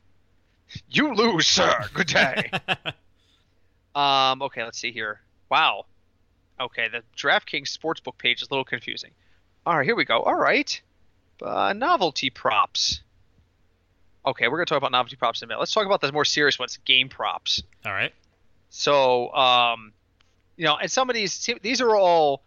You 0.91 1.15
lose, 1.15 1.47
sir. 1.47 1.85
Good 1.95 2.09
day. 2.09 2.51
um, 3.95 4.43
okay, 4.43 4.65
let's 4.65 4.79
see 4.79 4.93
here. 4.93 5.21
Wow. 5.51 5.87
Okay, 6.61 6.89
the 6.89 7.03
DraftKings 7.17 7.77
sportsbook 7.77 8.19
page 8.19 8.43
is 8.43 8.49
a 8.49 8.55
little 8.55 8.65
confusing. 8.65 9.11
All 9.67 9.77
right, 9.77 9.85
here 9.85 9.97
we 9.97 10.05
go. 10.05 10.21
All 10.21 10.35
right. 10.35 10.81
Uh, 11.41 11.73
novelty 11.73 12.31
props. 12.31 13.03
Okay, 14.25 14.47
we're 14.47 14.57
going 14.57 14.67
to 14.67 14.71
talk 14.71 14.79
about 14.79 14.93
novelty 14.93 15.17
props 15.17 15.43
in 15.43 15.47
a 15.47 15.49
minute. 15.49 15.59
Let's 15.59 15.73
talk 15.73 15.85
about 15.85 16.01
the 16.01 16.13
more 16.13 16.25
serious 16.25 16.59
ones, 16.59 16.79
game 16.85 17.09
props. 17.09 17.63
All 17.85 17.93
right. 17.93 18.13
So, 18.71 19.33
um, 19.35 19.93
you 20.57 20.65
know, 20.65 20.77
and 20.77 20.91
some 20.91 21.11
of 21.11 21.15
these 21.15 21.51
these 21.61 21.81
are 21.81 21.97
all, 21.97 22.43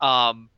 um, 0.00 0.50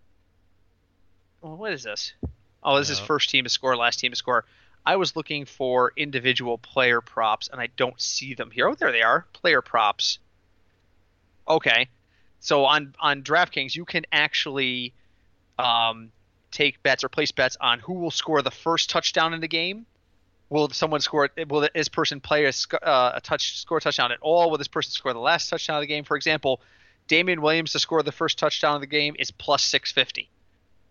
well, 1.42 1.56
what 1.56 1.72
is 1.72 1.82
this? 1.82 2.14
Oh, 2.62 2.78
this 2.78 2.88
is 2.88 2.98
first 2.98 3.28
team 3.28 3.44
to 3.44 3.50
score, 3.50 3.76
last 3.76 3.98
team 3.98 4.10
to 4.10 4.16
score. 4.16 4.46
I 4.86 4.96
was 4.96 5.16
looking 5.16 5.44
for 5.44 5.92
individual 5.96 6.56
player 6.58 7.00
props, 7.00 7.48
and 7.48 7.60
I 7.60 7.68
don't 7.76 8.00
see 8.00 8.34
them 8.34 8.50
here. 8.50 8.68
Oh, 8.68 8.74
there 8.74 8.92
they 8.92 9.02
are, 9.02 9.26
player 9.34 9.60
props. 9.60 10.18
Okay, 11.46 11.88
so 12.40 12.64
on 12.64 12.94
on 13.00 13.22
DraftKings, 13.22 13.76
you 13.76 13.84
can 13.84 14.04
actually 14.12 14.94
um, 15.58 16.10
take 16.50 16.82
bets 16.82 17.04
or 17.04 17.10
place 17.10 17.32
bets 17.32 17.58
on 17.60 17.80
who 17.80 17.94
will 17.94 18.10
score 18.10 18.40
the 18.40 18.50
first 18.50 18.88
touchdown 18.88 19.34
in 19.34 19.40
the 19.40 19.48
game. 19.48 19.84
Will 20.54 20.70
someone 20.70 21.00
score? 21.00 21.28
Will 21.48 21.68
this 21.74 21.88
person 21.88 22.20
play 22.20 22.44
a, 22.44 22.52
uh, 22.80 23.14
a 23.16 23.20
touch 23.20 23.58
score 23.58 23.78
a 23.78 23.80
touchdown 23.80 24.12
at 24.12 24.20
all? 24.20 24.52
Will 24.52 24.56
this 24.56 24.68
person 24.68 24.92
score 24.92 25.12
the 25.12 25.18
last 25.18 25.48
touchdown 25.48 25.78
of 25.78 25.80
the 25.80 25.88
game? 25.88 26.04
For 26.04 26.16
example, 26.16 26.60
Damien 27.08 27.42
Williams 27.42 27.72
to 27.72 27.80
score 27.80 28.04
the 28.04 28.12
first 28.12 28.38
touchdown 28.38 28.76
of 28.76 28.80
the 28.80 28.86
game 28.86 29.16
is 29.18 29.32
plus 29.32 29.64
six 29.64 29.90
fifty. 29.90 30.30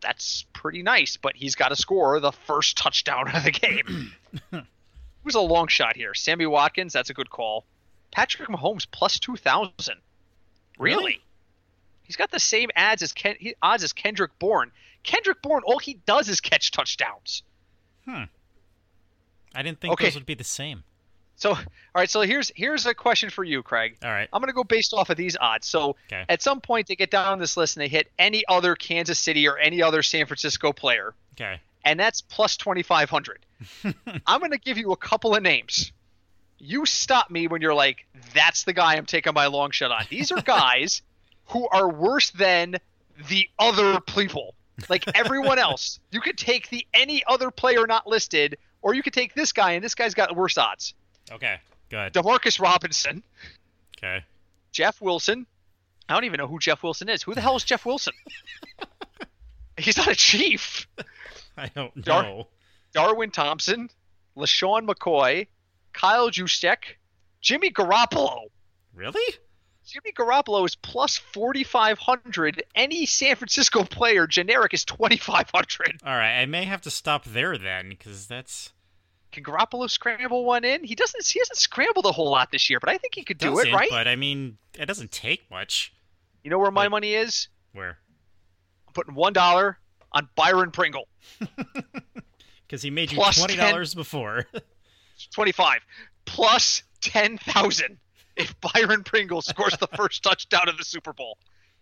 That's 0.02 0.46
pretty 0.52 0.84
nice, 0.84 1.16
but 1.16 1.38
he's 1.38 1.56
got 1.56 1.70
to 1.70 1.78
score 1.78 2.20
the 2.20 2.34
first 2.34 2.76
touchdown 2.78 3.34
of 3.34 3.46
the 3.46 3.52
game. 3.52 4.12
it 4.52 4.66
was 5.24 5.36
a 5.36 5.40
long 5.40 5.70
shot 5.70 5.96
here. 5.96 6.14
Sammy 6.14 6.46
Watkins, 6.46 6.92
that's 6.92 7.10
a 7.10 7.14
good 7.14 7.30
call. 7.30 7.64
Patrick 8.12 8.50
Mahomes 8.50 8.86
plus 8.92 9.18
two 9.18 9.38
thousand. 9.38 10.02
Really? 10.78 10.98
Really? 10.98 11.24
He's 12.02 12.18
got 12.18 12.32
the 12.32 12.40
same 12.42 12.70
odds 12.76 13.02
as 13.02 13.14
Ken, 13.14 13.38
odds 13.62 13.86
as 13.86 13.94
Kendrick 13.94 14.38
Bourne. 14.40 14.74
Kendrick 15.04 15.42
Bourne, 15.42 15.64
all 15.66 15.80
he 15.80 15.94
does 16.06 16.28
is 16.28 16.42
catch 16.42 16.72
touchdowns. 16.72 17.44
I 19.56 19.62
didn't 19.64 19.80
think 19.80 19.94
Okay. 19.94 20.06
those 20.06 20.16
would 20.16 20.26
be 20.26 20.34
the 20.36 20.44
same. 20.44 20.84
So, 21.36 21.52
all 21.52 21.58
right. 21.96 22.10
So 22.10 22.22
here's 22.22 22.52
here's 22.56 22.86
a 22.86 22.94
question 22.94 23.30
for 23.30 23.44
you, 23.44 23.64
Craig. 23.64 23.98
All 24.04 24.10
right. 24.12 24.30
I'm 24.32 24.40
gonna 24.42 24.54
go 24.54 24.64
based 24.64 24.94
off 24.94 25.10
of 25.10 25.18
these 25.18 25.36
odds. 25.40 25.68
So 25.68 25.96
Okay. 26.08 26.24
at 26.30 26.42
some 26.42 26.62
point 26.62 26.88
they 26.88 26.96
get 26.96 27.10
down 27.12 27.40
this 27.40 27.58
list 27.58 27.76
and 27.76 27.82
they 27.84 27.88
hit 27.88 28.12
any 28.20 28.44
other 28.48 28.76
Kansas 28.76 29.20
City 29.20 29.48
or 29.48 29.58
any 29.58 29.82
other 29.82 30.04
San 30.04 30.26
Francisco 30.28 30.72
player, 30.72 31.14
Okay. 31.34 31.60
and 31.84 32.00
that's 32.00 32.22
plus 32.22 32.56
2,500. 32.58 33.46
I'm 34.28 34.40
gonna 34.42 34.58
give 34.58 34.78
you 34.78 34.92
a 34.92 34.98
couple 34.98 35.36
of 35.36 35.42
names. 35.42 35.92
You 36.60 36.86
stop 36.86 37.30
me 37.30 37.48
when 37.48 37.62
you're 37.62 37.74
like, 37.74 38.06
"That's 38.34 38.64
the 38.64 38.74
guy 38.74 38.96
I'm 38.96 39.06
taking 39.06 39.34
my 39.34 39.48
long 39.48 39.72
shot 39.72 39.92
on." 39.92 40.06
These 40.10 40.32
are 40.32 40.42
guys 40.42 41.02
who 41.48 41.68
are 41.70 41.90
worse 41.90 42.30
than 42.30 42.78
the 43.28 43.50
other 43.60 44.00
people. 44.00 44.54
Like 44.88 45.04
everyone 45.16 45.58
else, 45.68 46.00
you 46.12 46.22
could 46.22 46.38
take 46.38 46.70
the 46.70 46.86
any 46.94 47.24
other 47.28 47.52
player 47.52 47.86
not 47.88 48.08
listed, 48.08 48.58
or 48.84 48.94
you 48.94 49.02
could 49.02 49.14
take 49.14 49.34
this 49.34 49.52
guy, 49.52 49.72
and 49.72 49.84
this 49.84 49.96
guy's 49.96 50.14
got 50.14 50.36
worse 50.36 50.58
odds. 50.60 50.94
Okay. 51.32 51.56
Good. 51.90 52.14
Demarcus 52.14 52.60
Robinson, 52.60 53.24
Okay. 53.98 54.24
Jeff 54.72 55.02
Wilson. 55.02 55.48
I 56.10 56.14
don't 56.14 56.26
even 56.26 56.38
know 56.38 56.48
who 56.48 56.60
Jeff 56.60 56.84
Wilson 56.84 57.08
is. 57.10 57.24
Who 57.24 57.34
the 57.34 57.42
hell 57.42 57.56
is 57.56 57.64
Jeff 57.64 57.86
Wilson? 57.86 58.14
He's 59.78 59.98
not 59.98 60.08
a 60.08 60.16
chief. 60.16 60.88
I 61.58 61.70
don't 61.74 62.04
Dar- 62.04 62.24
know. 62.24 62.48
Darwin 62.94 63.32
Thompson, 63.32 63.90
LeSean 64.38 64.86
McCoy, 64.88 65.48
Kyle 65.94 66.30
Juszczyk, 66.30 66.98
Jimmy 67.42 67.72
Garoppolo. 67.72 68.42
Really? 68.94 69.34
Jimmy 69.86 70.12
Garoppolo 70.14 70.66
is 70.66 70.76
plus 70.76 71.18
4,500. 71.18 72.64
Any 72.76 73.06
San 73.06 73.36
Francisco 73.36 73.84
player, 73.84 74.28
generic, 74.28 74.74
is 74.74 74.86
2,500. 74.86 76.02
All 76.06 76.14
right. 76.16 76.40
I 76.42 76.46
may 76.46 76.66
have 76.66 76.82
to 76.82 76.90
stop 76.92 77.24
there 77.26 77.58
then, 77.58 77.90
because 77.90 78.28
that's 78.28 78.73
Can 79.34 79.44
Garoppolo 79.44 79.90
scramble 79.90 80.46
one 80.46 80.64
in? 80.64 80.84
He 80.84 80.96
doesn't. 80.96 81.26
He 81.26 81.40
hasn't 81.40 81.58
scrambled 81.58 82.06
a 82.06 82.12
whole 82.12 82.32
lot 82.32 82.52
this 82.52 82.70
year, 82.70 82.80
but 82.80 82.90
I 82.90 82.98
think 82.98 83.16
he 83.16 83.24
could 83.24 83.38
do 83.40 83.60
it, 83.60 83.74
right? 83.74 83.90
But 83.90 84.08
I 84.08 84.16
mean, 84.16 84.58
it 84.80 84.86
doesn't 84.86 85.12
take 85.12 85.50
much. 85.52 85.92
You 86.44 86.50
know 86.52 86.60
where 86.60 86.72
my 86.72 86.84
Like- 86.84 86.92
money 86.92 87.14
is? 87.16 87.48
Where? 87.74 87.98
I'm 88.88 88.94
putting 88.94 89.16
one 89.16 89.34
dollar 89.34 89.80
on 90.12 90.30
Byron 90.36 90.72
Pringle. 90.72 91.08
Because 92.66 92.82
he 92.82 92.90
made 92.90 93.12
you 93.12 93.18
Plus 93.18 93.38
twenty 93.38 93.56
dollars 93.56 93.94
before. 93.94 94.48
25 95.32 95.80
plus 96.26 96.82
10,000 97.02 97.98
if 98.36 98.56
Byron 98.62 99.04
Pringle 99.04 99.42
scores 99.44 99.78
the 99.78 99.88
first 99.96 100.24
touchdown 100.24 100.68
of 100.68 100.78
the 100.78 100.84
Super 100.84 101.14
Bowl. 101.14 101.38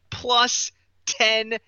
Plus 0.09 0.71
10,000. 1.05 1.59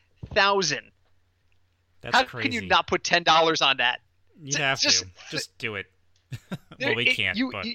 That's 2.01 2.11
crazy. 2.11 2.11
How 2.11 2.23
crazy. 2.25 2.43
can 2.49 2.51
you 2.51 2.67
not 2.67 2.87
put 2.87 3.03
$10 3.03 3.65
on 3.65 3.77
that? 3.77 4.01
You 4.41 4.57
have 4.57 4.79
just- 4.79 5.03
to. 5.03 5.09
Just 5.31 5.57
do 5.57 5.75
it. 5.75 5.85
well, 6.79 6.95
we 6.95 7.07
It- 7.07 7.15
can't. 7.15 7.37
you- 7.37 7.51
but 7.51 7.65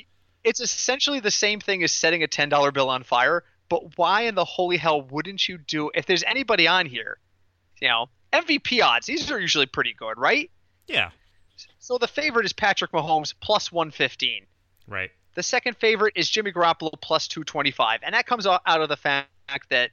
it's 0.44 0.60
essentially 0.60 1.20
the 1.20 1.30
same 1.30 1.60
thing 1.60 1.82
as 1.82 1.92
setting 1.92 2.22
a 2.22 2.28
$10 2.28 2.72
bill 2.72 2.88
on 2.90 3.02
fire, 3.02 3.44
but 3.68 3.98
why 3.98 4.22
in 4.22 4.34
the 4.34 4.44
holy 4.44 4.76
hell 4.76 5.02
wouldn't 5.02 5.48
you 5.48 5.58
do 5.58 5.90
if 5.94 6.06
there's 6.06 6.22
anybody 6.24 6.66
on 6.66 6.86
here, 6.86 7.18
you 7.80 7.88
know, 7.88 8.08
MVP 8.32 8.82
odds, 8.82 9.06
these 9.06 9.30
are 9.30 9.40
usually 9.40 9.66
pretty 9.66 9.92
good, 9.94 10.16
right? 10.18 10.50
yeah. 10.86 11.10
So 11.80 11.98
the 11.98 12.06
favorite 12.06 12.44
is 12.46 12.52
Patrick 12.52 12.92
Mahomes 12.92 13.34
plus 13.40 13.72
115. 13.72 14.46
Right. 14.86 15.10
The 15.34 15.42
second 15.42 15.76
favorite 15.76 16.12
is 16.16 16.30
Jimmy 16.30 16.52
Garoppolo 16.52 16.92
plus 17.00 17.26
225, 17.28 18.00
and 18.04 18.14
that 18.14 18.26
comes 18.26 18.46
out 18.46 18.62
of 18.66 18.88
the 18.88 18.96
fact 18.96 19.28
that 19.70 19.90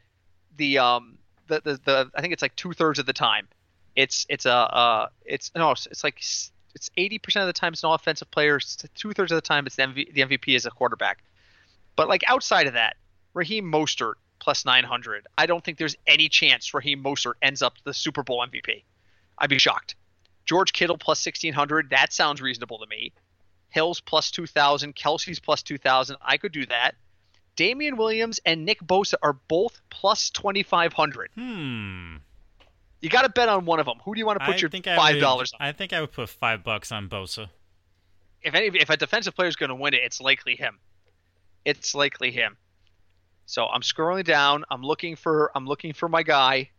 the 0.58 0.78
um 0.78 1.17
the 1.47 1.62
the, 1.63 1.80
the 1.86 2.12
I 2.15 2.21
think 2.21 2.34
it's 2.34 2.41
like 2.41 2.56
two 2.56 2.73
thirds 2.73 2.99
of 2.99 3.06
the 3.06 3.13
time, 3.13 3.47
it's 3.95 4.25
it's 4.30 4.45
a 4.45 4.51
uh 4.54 5.08
it's 5.25 5.51
no 5.56 5.71
it's, 5.71 6.04
like 6.04 6.21
it's 6.76 6.92
80 6.98 7.20
percent 7.20 7.42
of 7.44 7.48
the 7.48 7.54
time 7.54 7.74
it's 7.74 7.84
an 7.84 7.92
offensive 7.92 8.30
player. 8.30 8.60
Two 8.94 9.14
thirds 9.14 9.32
of 9.32 9.38
the 9.38 9.42
time 9.42 9.66
it's 9.66 9.76
the, 9.76 9.84
MV, 9.84 10.14
the 10.14 10.22
MVP 10.22 10.56
is 10.56 10.66
a 10.66 10.72
quarterback. 10.72 11.24
But 11.96 12.10
like 12.10 12.24
outside 12.28 12.68
of 12.68 12.74
that, 12.74 12.98
Raheem 13.34 13.66
Mostert 13.72 14.16
plus 14.40 14.66
900. 14.66 15.28
I 15.38 15.46
don't 15.46 15.64
think 15.64 15.78
there's 15.78 15.96
any 16.06 16.30
chance 16.30 16.74
Raheem 16.74 17.04
Mostert 17.04 17.34
ends 17.42 17.62
up 17.62 17.74
the 17.84 17.94
Super 17.94 18.22
Bowl 18.22 18.46
MVP. 18.46 18.84
I'd 19.38 19.50
be 19.50 19.58
shocked. 19.58 19.96
George 20.46 20.74
Kittle 20.74 20.98
plus 20.98 21.26
1600. 21.26 21.90
That 21.90 22.14
sounds 22.14 22.42
reasonable 22.42 22.80
to 22.80 22.88
me. 22.88 23.14
Hills 23.70 24.00
plus 24.00 24.32
2,000, 24.32 24.96
Kelce's 24.96 25.40
plus 25.40 25.64
2,000. 25.64 26.18
I 26.22 26.38
could 26.38 26.52
do 26.52 26.66
that. 26.68 26.96
Damien 27.56 27.98
Williams 27.98 28.40
and 28.46 28.66
Nick 28.66 28.82
Bosa 28.82 29.16
are 29.22 29.34
both 29.34 29.82
plus 29.90 30.30
2,500. 30.30 31.32
Hmm. 31.36 32.18
You 33.06 33.12
got 33.12 33.22
to 33.22 33.30
bet 33.30 33.50
on 33.50 33.65
one 33.65 33.80
of 33.80 33.86
them. 33.86 34.00
Who 34.04 34.15
do 34.15 34.20
you 34.20 34.26
want 34.26 34.39
to 34.39 34.46
put 34.48 34.56
I 34.56 34.58
your 34.58 34.96
five 34.98 35.20
dollars 35.20 35.54
on? 35.54 35.63
I 35.63 35.74
think 35.74 35.94
I 35.94 36.02
would 36.02 36.12
put 36.12 36.28
five 36.28 36.63
bucks 36.63 36.91
on 36.91 37.08
Bosa. 37.08 37.50
If 38.41 38.56
any, 38.56 38.76
if 38.80 38.89
a 38.89 38.98
defensive 38.98 39.36
player 39.36 39.48
is 39.48 39.56
going 39.56 39.70
to 39.70 39.76
win 39.76 39.94
it, 39.94 40.00
it's 40.04 40.20
likely 40.20 40.56
him. 40.56 40.80
It's 41.65 41.94
likely 41.94 42.32
him. 42.32 42.58
So 43.46 43.68
I'm 43.68 43.82
scrolling 43.82 44.24
down. 44.24 44.63
I'm 44.72 44.82
looking 44.82 45.15
for 45.15 45.52
I'm 45.54 45.68
looking 45.68 45.94
for 45.94 46.10
my 46.10 46.24
guy, 46.24 46.72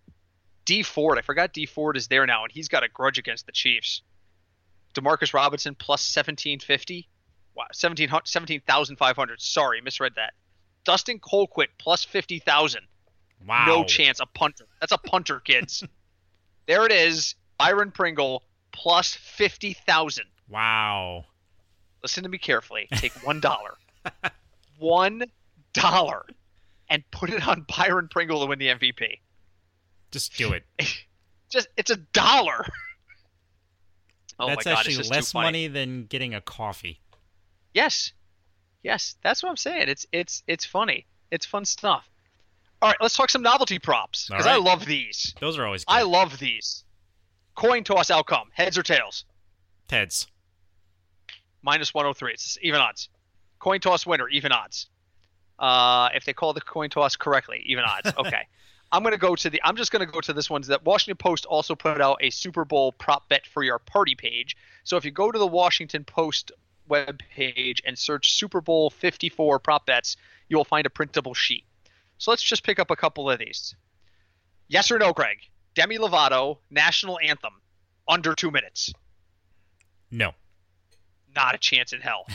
Dee 0.65 0.83
Ford. 0.83 1.17
I 1.17 1.21
forgot 1.21 1.53
Dee 1.53 1.65
Ford 1.65 1.97
is 1.97 2.09
there 2.09 2.27
now, 2.27 2.43
and 2.43 2.51
he's 2.51 2.67
got 2.67 2.83
a 2.83 2.89
grudge 2.89 3.19
against 3.19 3.47
the 3.47 3.53
Chiefs. 3.53 4.03
Demarcus 4.95 5.33
Robinson 5.33 5.77
plus 5.77 6.01
1750. 6.13 7.09
Wow, 7.55 7.67
17 7.73 8.09
17,500. 8.25 9.41
Sorry, 9.41 9.81
misread 9.81 10.15
that. 10.17 10.33
Dustin 10.83 11.21
Colquitt 11.21 11.69
plus 11.79 12.05
50,000. 12.05 12.83
Wow. 13.47 13.67
No 13.69 13.85
chance. 13.85 14.19
A 14.19 14.27
punter. 14.27 14.67
That's 14.81 14.91
a 14.91 14.99
punter, 14.99 15.39
kids. 15.39 15.85
there 16.67 16.85
it 16.87 16.93
is. 16.93 17.35
Byron 17.59 17.91
Pringle 17.91 18.43
plus 18.73 19.15
50,000. 19.15 20.25
Wow. 20.49 21.25
Listen 22.03 22.23
to 22.23 22.29
me 22.29 22.39
carefully. 22.39 22.89
Take 22.95 23.13
one 23.27 23.41
dollar. 23.41 23.77
one 24.79 25.25
dollar. 25.73 26.27
And 26.89 27.03
put 27.11 27.31
it 27.31 27.47
on 27.47 27.67
Byron 27.77 28.09
Pringle 28.09 28.41
to 28.41 28.47
win 28.47 28.59
the 28.59 28.69
MVP. 28.69 29.19
Just 30.13 30.37
do 30.37 30.53
it. 30.53 30.65
Just 31.49 31.69
it's 31.77 31.91
a 31.91 31.97
dollar. 31.97 32.65
Oh 34.39 34.49
That's 34.49 34.67
my 34.67 34.73
god, 34.73 34.87
actually 34.87 35.09
less 35.09 35.33
money 35.33 35.67
than 35.67 36.05
getting 36.05 36.35
a 36.35 36.43
coffee. 36.43 37.01
Yes. 37.73 38.13
Yes, 38.83 39.17
that's 39.23 39.43
what 39.43 39.49
I'm 39.49 39.57
saying. 39.57 39.89
It's 39.89 40.05
it's 40.13 40.43
it's 40.47 40.67
funny. 40.67 41.07
It's 41.31 41.47
fun 41.47 41.65
stuff. 41.65 42.07
All 42.83 42.91
right, 42.91 42.99
let's 43.01 43.17
talk 43.17 43.31
some 43.31 43.43
novelty 43.43 43.79
props 43.79 44.29
because 44.29 44.47
I 44.47 44.57
love 44.57 44.85
these. 44.85 45.35
Those 45.41 45.59
are 45.59 45.65
always 45.65 45.85
good. 45.85 45.93
I 45.93 46.03
love 46.03 46.39
these. 46.39 46.85
Coin 47.55 47.85
toss 47.85 48.11
outcome: 48.11 48.49
heads 48.53 48.77
or 48.77 48.83
tails. 48.83 49.25
Teds. 49.89 50.27
minus 51.63 51.95
103. 51.95 52.33
It's 52.33 52.59
even 52.61 52.81
odds. 52.81 53.09
Coin 53.59 53.81
toss 53.81 54.05
winner, 54.07 54.29
even 54.29 54.53
odds. 54.53 54.89
Uh, 55.59 56.11
if 56.15 56.25
they 56.27 56.33
call 56.35 56.53
the 56.53 56.61
coin 56.61 56.91
toss 56.91 57.17
correctly, 57.17 57.63
even 57.67 57.85
odds. 57.85 58.13
Okay. 58.19 58.47
I'm 58.93 59.03
gonna 59.03 59.17
go 59.19 59.35
to 59.35 59.51
the. 59.51 59.61
I'm 59.65 59.75
just 59.75 59.91
gonna 59.91 60.07
go 60.07 60.21
to 60.21 60.33
this 60.33 60.49
one. 60.49 60.63
That 60.63 60.85
Washington 60.85 61.17
Post 61.17 61.45
also 61.45 61.75
put 61.75 62.01
out 62.01 62.19
a 62.21 62.31
Super 62.31 62.65
Bowl 62.65 62.93
prop 62.93 63.29
bet 63.29 63.45
for 63.47 63.65
your 63.65 63.81
party 63.81 64.15
page. 64.15 64.57
So 64.85 64.97
if 64.97 65.05
you 65.05 65.11
go 65.11 65.33
to 65.33 65.39
the 65.39 65.47
Washington 65.47 66.05
Post 66.05 66.53
web 66.89 67.19
page 67.35 67.83
and 67.85 67.99
search 67.99 68.33
Super 68.33 68.61
Bowl 68.61 68.91
54 68.91 69.59
prop 69.59 69.87
bets, 69.87 70.17
you 70.49 70.57
will 70.57 70.65
find 70.65 70.87
a 70.87 70.91
printable 70.91 71.35
sheet. 71.35 71.65
So 72.19 72.31
let's 72.31 72.43
just 72.43 72.65
pick 72.65 72.79
up 72.79 72.91
a 72.91 72.97
couple 72.97 73.31
of 73.31 73.39
these. 73.39 73.75
Yes 74.69 74.91
or 74.91 74.99
no, 74.99 75.13
Greg? 75.13 75.39
Demi 75.75 75.99
Lovato 75.99 76.59
national 76.71 77.19
anthem 77.23 77.53
under 78.09 78.35
two 78.35 78.51
minutes. 78.51 78.93
No. 80.11 80.33
Not 81.35 81.55
a 81.55 81.59
chance 81.59 81.93
in 81.93 82.01
hell. 82.01 82.27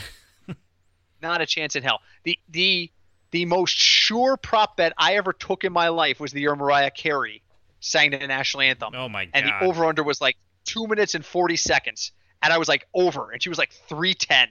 Not 1.22 1.40
a 1.40 1.46
chance 1.46 1.76
in 1.76 1.82
hell. 1.82 2.00
The 2.24 2.38
the 2.48 2.90
the 3.32 3.44
most 3.46 3.74
sure 3.76 4.36
prop 4.36 4.76
bet 4.76 4.92
I 4.98 5.14
ever 5.16 5.32
took 5.32 5.64
in 5.64 5.72
my 5.72 5.88
life 5.88 6.20
was 6.20 6.32
the 6.32 6.40
year 6.40 6.54
Mariah 6.54 6.90
Carey 6.90 7.42
sang 7.80 8.10
the 8.10 8.18
national 8.26 8.60
anthem, 8.62 8.92
Oh 8.94 9.08
my 9.08 9.24
god. 9.24 9.30
and 9.34 9.46
the 9.48 9.64
over 9.64 9.84
under 9.86 10.02
was 10.04 10.20
like 10.20 10.36
two 10.64 10.86
minutes 10.86 11.14
and 11.14 11.24
forty 11.24 11.56
seconds, 11.56 12.12
and 12.42 12.52
I 12.52 12.58
was 12.58 12.68
like 12.68 12.86
over, 12.94 13.30
and 13.30 13.42
she 13.42 13.48
was 13.48 13.58
like 13.58 13.72
three 13.88 14.14
ten. 14.14 14.48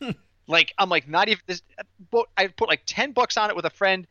like 0.46 0.72
I'm 0.78 0.88
like 0.88 1.08
not 1.08 1.28
even 1.28 1.42
this. 1.46 1.62
but 2.10 2.26
I 2.36 2.48
put 2.48 2.68
like 2.68 2.82
ten 2.86 3.12
bucks 3.12 3.36
on 3.36 3.50
it 3.50 3.56
with 3.56 3.64
a 3.64 3.70
friend. 3.70 4.06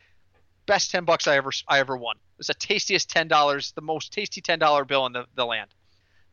Best 0.68 0.92
ten 0.92 1.06
bucks 1.06 1.28
I 1.28 1.38
ever 1.38 1.52
I 1.68 1.80
ever 1.80 1.98
won. 1.98 2.18
It 2.18 2.38
was 2.38 2.48
the 2.48 2.54
tastiest 2.54 3.10
ten 3.10 3.28
dollars, 3.28 3.72
the 3.72 3.82
most 3.82 4.14
tasty 4.14 4.42
ten 4.42 4.60
dollar 4.60 4.86
bill 4.86 5.06
in 5.08 5.14
the, 5.14 5.26
the 5.34 5.46
land. 5.46 5.74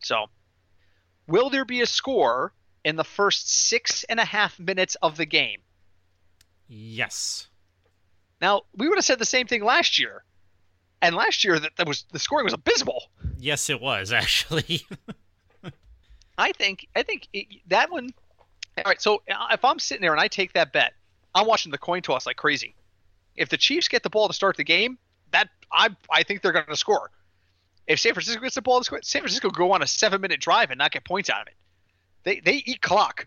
So, 0.01 0.27
will 1.27 1.49
there 1.49 1.64
be 1.64 1.81
a 1.81 1.87
score 1.87 2.53
in 2.85 2.97
the 2.97 3.05
first 3.05 3.49
six 3.49 4.05
and 4.05 4.20
a 4.20 4.25
half 4.25 4.59
minutes 4.59 4.97
of 5.03 5.16
the 5.16 5.25
game? 5.25 5.61
Yes. 6.68 7.49
Now 8.40 8.62
we 8.77 8.88
would 8.88 8.99
have 8.99 9.05
said 9.05 9.18
the 9.18 9.25
same 9.25 9.47
thing 9.47 9.64
last 9.64 9.99
year, 9.99 10.25
and 11.01 11.14
last 11.14 11.44
year 11.44 11.59
that, 11.59 11.77
that 11.77 11.87
was 11.87 12.05
the 12.12 12.18
scoring 12.18 12.44
was 12.44 12.53
abysmal. 12.53 13.05
Yes, 13.38 13.70
it 13.70 13.81
was 13.81 14.12
actually. 14.12 14.85
I 16.37 16.53
think 16.53 16.88
I 16.97 17.03
think 17.03 17.29
it, 17.33 17.47
that 17.68 17.90
one. 17.90 18.12
All 18.79 18.85
right, 18.87 19.01
so 19.01 19.23
uh, 19.31 19.47
if 19.53 19.64
I'm 19.64 19.79
sitting 19.79 20.03
there 20.03 20.11
and 20.11 20.20
I 20.20 20.27
take 20.27 20.55
that 20.55 20.73
bet, 20.73 20.94
I'm 21.37 21.47
watching 21.47 21.70
the 21.70 21.79
coin 21.79 22.03
toss 22.03 22.27
like 22.27 22.37
crazy. 22.37 22.75
If 23.37 23.49
the 23.49 23.57
Chiefs 23.57 23.88
get 23.88 24.03
the 24.03 24.11
ball 24.11 24.29
to 24.29 24.35
start 24.35 24.57
the 24.57 24.64
game, 24.64 24.99
that 25.33 25.49
I 25.73 25.88
I 26.11 26.23
think 26.23 26.42
they're 26.42 26.53
going 26.53 26.66
to 26.66 26.77
score. 26.77 27.11
If 27.87 27.99
San 28.01 28.14
Francisco 28.14 28.40
gets 28.40 28.55
the 28.55 28.62
ball 28.62 28.79
to 28.79 28.85
score, 28.85 29.01
San 29.03 29.20
Francisco 29.23 29.51
go 29.51 29.73
on 29.73 29.83
a 29.83 29.87
seven 29.87 30.20
minute 30.20 30.40
drive 30.40 30.70
and 30.70 30.79
not 30.79 30.90
get 30.92 31.05
points 31.05 31.29
out 31.31 31.42
of 31.42 31.49
it. 31.49 31.55
They 32.25 32.40
they 32.40 32.62
eat 32.66 32.81
clock. 32.81 33.27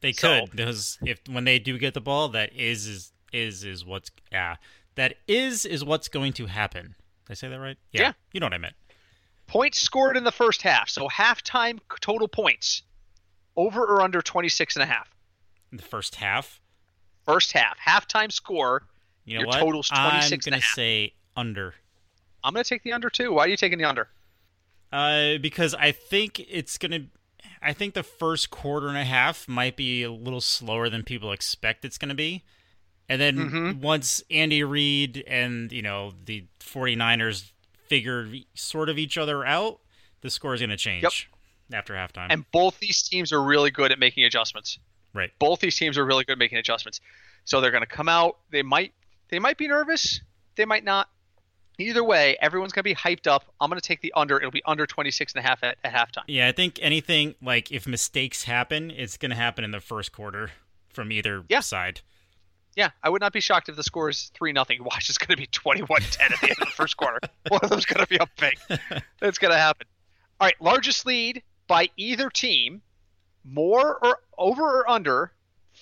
They 0.00 0.12
So- 0.12 0.40
could 0.46 0.50
because 0.56 0.98
if 1.04 1.20
when 1.28 1.44
they 1.44 1.58
do 1.58 1.78
get 1.78 1.94
the 1.94 2.00
ball, 2.00 2.28
that 2.30 2.52
is 2.54 2.86
is 2.86 3.12
is 3.32 3.64
is 3.64 3.84
what's 3.84 4.10
yeah 4.32 4.56
that 4.94 5.14
is 5.28 5.64
is 5.66 5.84
what's 5.84 6.08
going 6.08 6.32
to 6.34 6.46
happen. 6.46 6.94
Did 7.26 7.32
I 7.32 7.34
say 7.34 7.48
that 7.48 7.60
right? 7.60 7.76
Yeah. 7.92 8.12
You 8.32 8.40
know 8.40 8.46
what 8.46 8.54
I 8.54 8.58
meant. 8.58 8.74
Points 9.46 9.80
scored 9.80 10.16
in 10.16 10.24
the 10.24 10.32
first 10.32 10.62
half. 10.62 10.88
So 10.88 11.08
halftime 11.08 11.78
total 12.00 12.26
points. 12.28 12.82
Over 13.56 13.84
or 13.84 14.02
under 14.02 14.22
26 14.22 14.76
and 14.76 14.82
a 14.82 14.86
half. 14.86 15.10
In 15.72 15.76
the 15.78 15.82
first 15.84 16.16
half. 16.16 16.60
First 17.24 17.52
half. 17.52 17.76
Halftime 17.78 18.30
score. 18.32 18.86
You 19.28 19.34
know 19.34 19.40
Your 19.40 19.46
what? 19.48 19.58
total's 19.60 19.88
26 19.88 19.92
I'm 19.98 20.32
and 20.32 20.32
a 20.32 20.50
gonna 20.50 20.56
half. 20.62 20.74
say 20.74 21.14
under. 21.36 21.74
I'm 22.44 22.54
going 22.54 22.62
to 22.64 22.68
take 22.68 22.82
the 22.82 22.92
under 22.92 23.10
too. 23.10 23.32
Why 23.32 23.44
are 23.44 23.48
you 23.48 23.56
taking 23.56 23.78
the 23.78 23.84
under? 23.84 24.08
Uh, 24.92 25.38
because 25.38 25.74
I 25.74 25.92
think 25.92 26.40
it's 26.40 26.78
gonna. 26.78 27.06
I 27.60 27.72
think 27.72 27.94
the 27.94 28.02
first 28.02 28.50
quarter 28.50 28.88
and 28.88 28.96
a 28.96 29.04
half 29.04 29.46
might 29.48 29.76
be 29.76 30.02
a 30.02 30.10
little 30.10 30.40
slower 30.40 30.88
than 30.88 31.02
people 31.02 31.30
expect 31.32 31.84
it's 31.84 31.98
gonna 31.98 32.14
be, 32.14 32.42
and 33.08 33.20
then 33.20 33.36
Mhm. 33.36 33.80
once 33.80 34.22
Andy 34.30 34.62
Reid 34.64 35.24
and 35.26 35.70
you 35.72 35.82
know 35.82 36.14
the 36.24 36.46
49ers 36.60 37.52
figure 37.88 38.28
sort 38.54 38.88
of 38.88 38.98
each 38.98 39.18
other 39.18 39.44
out, 39.44 39.80
the 40.22 40.30
score 40.30 40.54
is 40.54 40.60
gonna 40.60 40.76
change 40.76 41.02
Yep. 41.02 41.12
after 41.80 41.94
halftime. 41.94 42.28
And 42.30 42.50
both 42.50 42.78
these 42.78 43.02
teams 43.02 43.30
are 43.32 43.42
really 43.42 43.70
good 43.70 43.92
at 43.92 43.98
making 43.98 44.24
adjustments. 44.24 44.78
right. 45.14 45.30
Both 45.38 45.60
these 45.60 45.74
teams 45.76 45.98
are 45.98 46.04
really 46.06 46.24
good 46.24 46.32
at 46.32 46.38
making 46.38 46.58
adjustments. 46.58 47.00
So 47.44 47.60
they're 47.60 47.70
going 47.70 47.82
to 47.82 47.86
come 47.86 48.08
out. 48.10 48.38
They 48.50 48.62
might 48.62 48.92
they 49.30 49.38
might 49.38 49.56
be 49.58 49.68
nervous. 49.68 50.20
They 50.56 50.64
might 50.64 50.84
not. 50.84 51.08
Either 51.80 52.02
way, 52.02 52.36
everyone's 52.40 52.72
going 52.72 52.80
to 52.82 52.90
be 52.90 52.94
hyped 52.94 53.28
up. 53.28 53.44
I'm 53.60 53.70
going 53.70 53.80
to 53.80 53.86
take 53.86 54.00
the 54.00 54.12
under. 54.16 54.36
It'll 54.38 54.50
be 54.50 54.62
under 54.66 54.84
26 54.84 55.34
and 55.34 55.44
a 55.44 55.48
half 55.48 55.62
at, 55.62 55.78
at 55.84 55.92
halftime. 55.92 56.24
Yeah, 56.26 56.48
I 56.48 56.52
think 56.52 56.78
anything 56.82 57.36
like 57.40 57.70
if 57.70 57.86
mistakes 57.86 58.44
happen, 58.44 58.90
it's 58.90 59.16
gonna 59.16 59.36
happen 59.36 59.62
in 59.62 59.70
the 59.70 59.78
first 59.80 60.10
quarter 60.10 60.50
from 60.92 61.12
either 61.12 61.44
Yeah. 61.48 61.60
side. 61.60 62.00
Yeah, 62.74 62.90
I 63.02 63.08
would 63.10 63.20
not 63.20 63.32
be 63.32 63.40
shocked 63.40 63.68
if 63.68 63.76
the 63.76 63.82
score 63.84 64.08
is 64.08 64.30
3 64.34 64.52
nothing. 64.52 64.82
Watch, 64.84 65.08
it's 65.08 65.18
going 65.18 65.36
to 65.36 65.36
be 65.36 65.46
21-10 65.48 66.20
at 66.32 66.40
the 66.40 66.48
end 66.48 66.56
of 66.60 66.68
the 66.68 66.74
first 66.74 66.96
quarter. 66.96 67.18
One 67.48 67.60
of 67.62 67.70
them's 67.70 67.86
going 67.86 68.00
to 68.04 68.08
be 68.08 68.18
up 68.20 68.28
big. 68.38 68.56
That's 69.20 69.38
going 69.38 69.52
to 69.52 69.58
happen. 69.58 69.86
All 70.40 70.46
right, 70.46 70.54
largest 70.60 71.04
lead 71.06 71.42
by 71.66 71.90
either 71.96 72.28
team, 72.30 72.82
more 73.44 73.98
or 74.04 74.18
over 74.36 74.62
or 74.80 74.88
under 74.90 75.32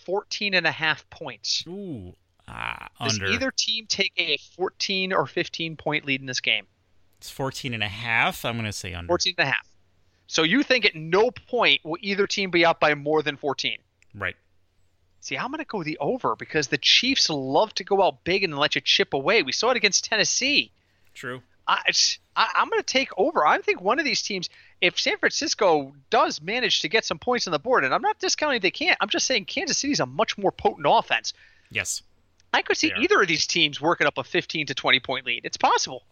14 0.07 0.55
and 0.55 0.67
a 0.67 0.71
half 0.71 1.09
points. 1.11 1.65
Ooh, 1.69 2.15
ah, 2.49 2.89
Does 3.01 3.15
under. 3.15 3.27
either 3.27 3.51
team 3.51 3.87
take 3.87 4.13
a 4.17 4.39
14 4.57 5.13
or 5.13 5.27
15 5.27 5.77
point 5.77 6.05
lead 6.05 6.21
in 6.21 6.27
this 6.27 6.41
game? 6.41 6.67
It's 7.19 7.31
14 7.31 7.75
and 7.75 7.83
a 7.83 7.89
half. 7.89 8.45
I'm 8.45 8.57
gonna 8.57 8.73
say 8.73 8.95
under. 8.95 9.09
14 9.09 9.35
and 9.39 9.49
a 9.49 9.51
half. 9.51 9.69
So 10.27 10.43
you 10.43 10.63
think 10.63 10.85
at 10.85 10.95
no 10.95 11.31
point 11.31 11.85
will 11.85 11.99
either 12.01 12.27
team 12.27 12.51
be 12.51 12.65
up 12.65 12.81
by 12.81 12.95
more 12.95 13.23
than 13.23 13.37
14? 13.37 13.79
Right. 14.15 14.37
See, 15.21 15.37
I'm 15.37 15.51
going 15.51 15.59
to 15.59 15.65
go 15.65 15.83
the 15.83 15.99
over 15.99 16.37
because 16.37 16.69
the 16.69 16.79
Chiefs 16.79 17.29
love 17.31 17.75
to 17.75 17.85
go 17.85 18.03
out 18.03 18.25
big 18.25 18.45
and 18.45 18.57
let 18.57 18.75
you 18.75 18.81
chip 18.81 19.15
away. 19.15 19.43
We 19.43 19.53
saw 19.53 19.71
it 19.71 19.77
against 19.77 20.05
Tennessee. 20.05 20.71
True. 21.15 21.43
I, 21.67 21.81
I, 22.37 22.49
I'm 22.55 22.69
going 22.69 22.83
to 22.83 22.87
take 22.87 23.11
over. 23.17 23.45
I 23.45 23.59
think 23.59 23.81
one 23.81 23.99
of 23.99 24.05
these 24.05 24.23
teams, 24.23 24.49
if 24.81 24.99
San 25.01 25.19
Francisco 25.19 25.93
does 26.11 26.41
manage 26.41 26.81
to 26.81 26.89
get 26.89 27.05
some 27.05 27.19
points 27.19 27.47
on 27.49 27.51
the 27.51 27.59
board, 27.59 27.85
and 27.85 27.93
I'm 27.93 28.03
not 28.03 28.19
discounting 28.19 28.61
they 28.61 28.71
can't, 28.71 28.97
I'm 29.01 29.09
just 29.09 29.27
saying 29.27 29.47
Kansas 29.47 29.79
City's 29.79 30.01
a 30.01 30.07
much 30.07 30.39
more 30.39 30.53
potent 30.53 30.87
offense. 30.89 31.33
Yes. 31.71 32.03
I 32.57 32.63
could 32.63 32.77
see 32.79 32.91
either 32.99 33.21
of 33.21 33.29
these 33.29 33.47
teams 33.47 33.81
working 33.81 34.07
up 34.07 34.17
a 34.17 34.25
15 34.25 34.67
to 34.67 34.75
20 34.75 35.01
point 35.01 35.27
lead. 35.27 35.43
It's 35.45 35.59
possible. 35.59 36.05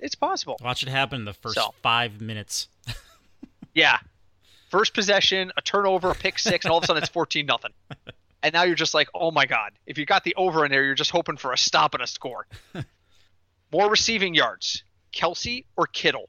It's 0.00 0.14
possible. 0.14 0.58
Watch 0.62 0.82
it 0.82 0.88
happen 0.90 1.20
in 1.20 1.24
the 1.24 1.32
first 1.32 1.54
So. 1.56 1.74
five 1.82 2.20
minutes. 2.20 2.68
Yeah. 3.74 3.98
First 4.70 4.92
possession, 4.92 5.52
a 5.56 5.62
turnover, 5.62 6.10
a 6.10 6.14
pick 6.14 6.38
six, 6.38 6.64
and 6.64 6.72
all 6.72 6.78
of 6.78 6.84
a 6.84 6.86
sudden 6.88 7.02
it's 7.02 7.10
14 7.12 7.46
nothing. 7.46 7.72
And 8.42 8.52
now 8.52 8.62
you're 8.62 8.76
just 8.76 8.94
like, 8.94 9.08
oh 9.14 9.30
my 9.32 9.46
God. 9.46 9.72
If 9.86 9.98
you 9.98 10.06
got 10.06 10.22
the 10.22 10.32
over 10.36 10.64
in 10.64 10.70
there, 10.70 10.84
you're 10.84 10.94
just 10.94 11.10
hoping 11.10 11.36
for 11.36 11.52
a 11.52 11.58
stop 11.58 11.94
and 11.94 12.02
a 12.02 12.06
score. 12.06 12.46
More 13.72 13.90
receiving 13.90 14.32
yards. 14.34 14.84
Kelce 15.12 15.64
or 15.76 15.86
Kittle? 15.88 16.28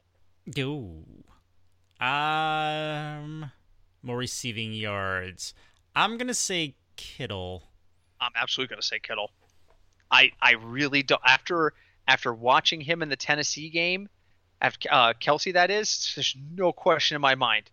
Ooh. 0.58 1.04
Um, 2.00 3.50
more 4.02 4.16
receiving 4.16 4.72
yards. 4.72 5.54
I'm 5.94 6.18
gonna 6.18 6.34
say 6.34 6.74
Kittle. 6.96 7.62
I'm 8.20 8.32
absolutely 8.34 8.70
going 8.74 8.80
to 8.82 8.86
say 8.86 8.98
Kittle. 8.98 9.30
I 10.10 10.32
I 10.40 10.52
really 10.52 11.02
don't. 11.02 11.22
After 11.24 11.72
after 12.06 12.32
watching 12.32 12.80
him 12.80 13.02
in 13.02 13.08
the 13.08 13.16
Tennessee 13.16 13.70
game, 13.70 14.08
after 14.60 14.88
uh, 14.92 15.12
Kelce, 15.14 15.52
that 15.52 15.70
is, 15.70 16.12
there's 16.14 16.36
no 16.56 16.72
question 16.72 17.14
in 17.14 17.20
my 17.20 17.34
mind 17.34 17.70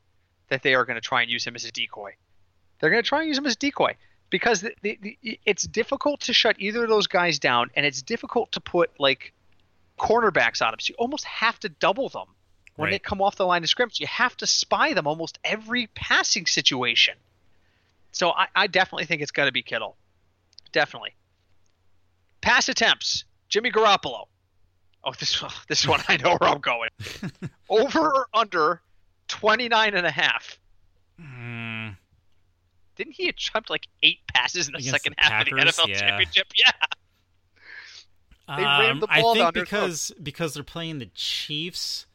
that 0.49 0.63
they 0.63 0.75
are 0.75 0.85
going 0.85 0.95
to 0.95 1.01
try 1.01 1.21
and 1.21 1.31
use 1.31 1.45
him 1.45 1.55
as 1.55 1.65
a 1.65 1.71
decoy. 1.71 2.15
They're 2.79 2.89
going 2.91 3.03
to 3.03 3.07
try 3.07 3.19
and 3.19 3.27
use 3.27 3.37
him 3.37 3.45
as 3.45 3.53
a 3.53 3.57
decoy 3.57 3.95
because 4.29 4.61
the, 4.61 4.73
the, 4.81 4.99
the, 5.01 5.39
it's 5.45 5.63
difficult 5.63 6.21
to 6.21 6.33
shut 6.33 6.55
either 6.59 6.83
of 6.83 6.89
those 6.89 7.07
guys 7.07 7.39
down, 7.39 7.71
and 7.75 7.85
it's 7.85 8.01
difficult 8.01 8.51
to 8.53 8.61
put 8.61 8.91
like 8.99 9.33
cornerbacks 9.99 10.61
on 10.61 10.71
them. 10.71 10.79
So 10.79 10.91
you 10.91 10.95
almost 10.97 11.25
have 11.25 11.59
to 11.61 11.69
double 11.69 12.09
them 12.09 12.27
when 12.75 12.91
they 12.91 12.99
come 12.99 13.21
off 13.21 13.35
the 13.35 13.45
line 13.45 13.63
of 13.63 13.69
scrimmage. 13.69 13.99
You 13.99 14.07
have 14.07 14.37
to 14.37 14.47
spy 14.47 14.93
them 14.93 15.07
almost 15.07 15.39
every 15.43 15.87
passing 15.87 16.45
situation. 16.45 17.15
So 18.11 18.29
I, 18.29 18.47
I 18.55 18.67
definitely 18.67 19.05
think 19.05 19.21
it's 19.21 19.31
going 19.31 19.47
to 19.47 19.53
be 19.53 19.63
Kittle. 19.63 19.97
Definitely. 20.71 21.15
Pass 22.47 22.69
attempts. 22.69 23.25
Jimmy 23.49 23.71
Garoppolo. 23.71 24.25
Oh, 25.03 25.11
this 25.19 25.43
this 25.67 25.85
one 25.85 26.01
I 26.07 26.15
know 26.15 26.37
where 26.37 26.49
I'm 26.49 26.61
going. 26.61 26.89
Over 27.69 27.99
or 27.99 28.27
under 28.33 28.81
29 29.27 29.93
and 29.93 30.07
a 30.07 30.11
half. 30.11 30.57
Hmm. 31.19 31.89
Didn't 32.95 33.13
he 33.13 33.27
attempt 33.27 33.69
like 33.69 33.87
eight 34.01 34.19
passes 34.33 34.67
in 34.67 34.71
the 34.71 34.77
Against 34.79 34.91
second 35.03 35.15
the 35.17 35.23
half 35.23 35.31
Packers? 35.45 35.51
of 35.51 35.57
the 35.75 35.83
NFL 35.83 35.87
Yeah. 35.89 35.99
championship? 35.99 36.47
Yeah. 36.57 36.71
They 38.55 38.63
ran 38.63 38.91
Um, 38.91 38.99
the 39.01 39.07
I 39.09 39.21
think 39.33 39.53
because 39.53 40.13
because 40.23 40.53
they're 40.53 40.63
playing 40.63 40.99
the 40.99 41.07
Chiefs 41.07 42.05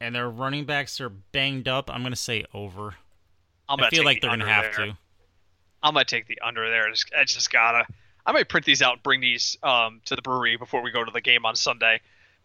and 0.00 0.12
their 0.16 0.28
running 0.28 0.64
backs 0.64 1.00
are 1.00 1.08
banged 1.08 1.68
up, 1.68 1.88
I'm 1.90 2.02
gonna 2.02 2.16
say 2.16 2.44
over. 2.52 2.96
Gonna 3.68 3.88
feel 3.88 4.04
like 4.04 4.20
the 4.20 4.26
they're 4.26 4.36
gonna 4.36 4.52
have 4.52 4.74
there. 4.76 4.86
to. 4.86 4.98
I'm 5.80 5.94
gonna 5.94 6.04
take 6.06 6.26
the 6.26 6.40
under 6.44 6.68
there. 6.68 6.88
It's, 6.88 7.04
it's 7.16 7.34
just 7.34 7.52
gotta. 7.52 7.86
I 8.26 8.32
might 8.32 8.48
print 8.48 8.64
these 8.66 8.82
out, 8.82 8.94
and 8.94 9.02
bring 9.02 9.20
these 9.20 9.56
um, 9.62 10.00
to 10.06 10.16
the 10.16 10.22
brewery 10.22 10.56
before 10.56 10.82
we 10.82 10.90
go 10.90 11.04
to 11.04 11.10
the 11.10 11.20
game 11.20 11.44
on 11.44 11.56
Sunday. 11.56 12.00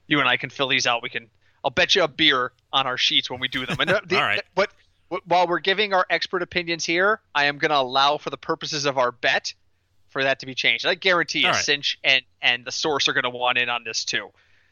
You 0.08 0.20
and 0.20 0.28
I 0.28 0.38
can 0.38 0.50
fill 0.50 0.68
these 0.68 0.88
out. 0.88 1.02
We 1.02 1.10
can. 1.10 1.30
I'll 1.64 1.72
bet 1.72 1.96
you 1.96 2.04
a 2.04 2.08
beer 2.08 2.52
on 2.72 2.88
our 2.88 2.98
sheets 2.98 3.30
when 3.30 3.40
we 3.40 3.48
do 3.48 3.66
them. 3.66 3.78
And 3.80 3.90
the, 4.08 4.16
All 4.16 4.24
right. 4.24 4.42
What, 4.56 4.72
what, 5.10 5.28
while 5.28 5.48
we're 5.48 5.60
giving 5.60 5.94
our 5.94 6.06
expert 6.10 6.42
opinions 6.42 6.86
here, 6.86 7.20
I 7.36 7.46
am 7.46 7.58
gonna 7.58 7.76
allow 7.76 8.18
for 8.18 8.30
the 8.30 8.38
purposes 8.38 8.86
of 8.86 8.98
our 8.98 9.12
bet 9.12 9.54
for 10.10 10.24
that 10.24 10.40
to 10.40 10.46
be 10.46 10.56
changed. 10.56 10.86
I 10.86 10.96
guarantee 10.96 11.46
All 11.46 11.52
a 11.52 11.54
right. 11.54 11.64
cinch 11.64 12.00
and 12.04 12.22
and 12.42 12.66
the 12.66 12.72
source 12.72 13.08
are 13.08 13.14
gonna 13.14 13.30
want 13.30 13.58
in 13.58 13.70
on 13.70 13.84
this 13.84 14.06
too. 14.06 14.30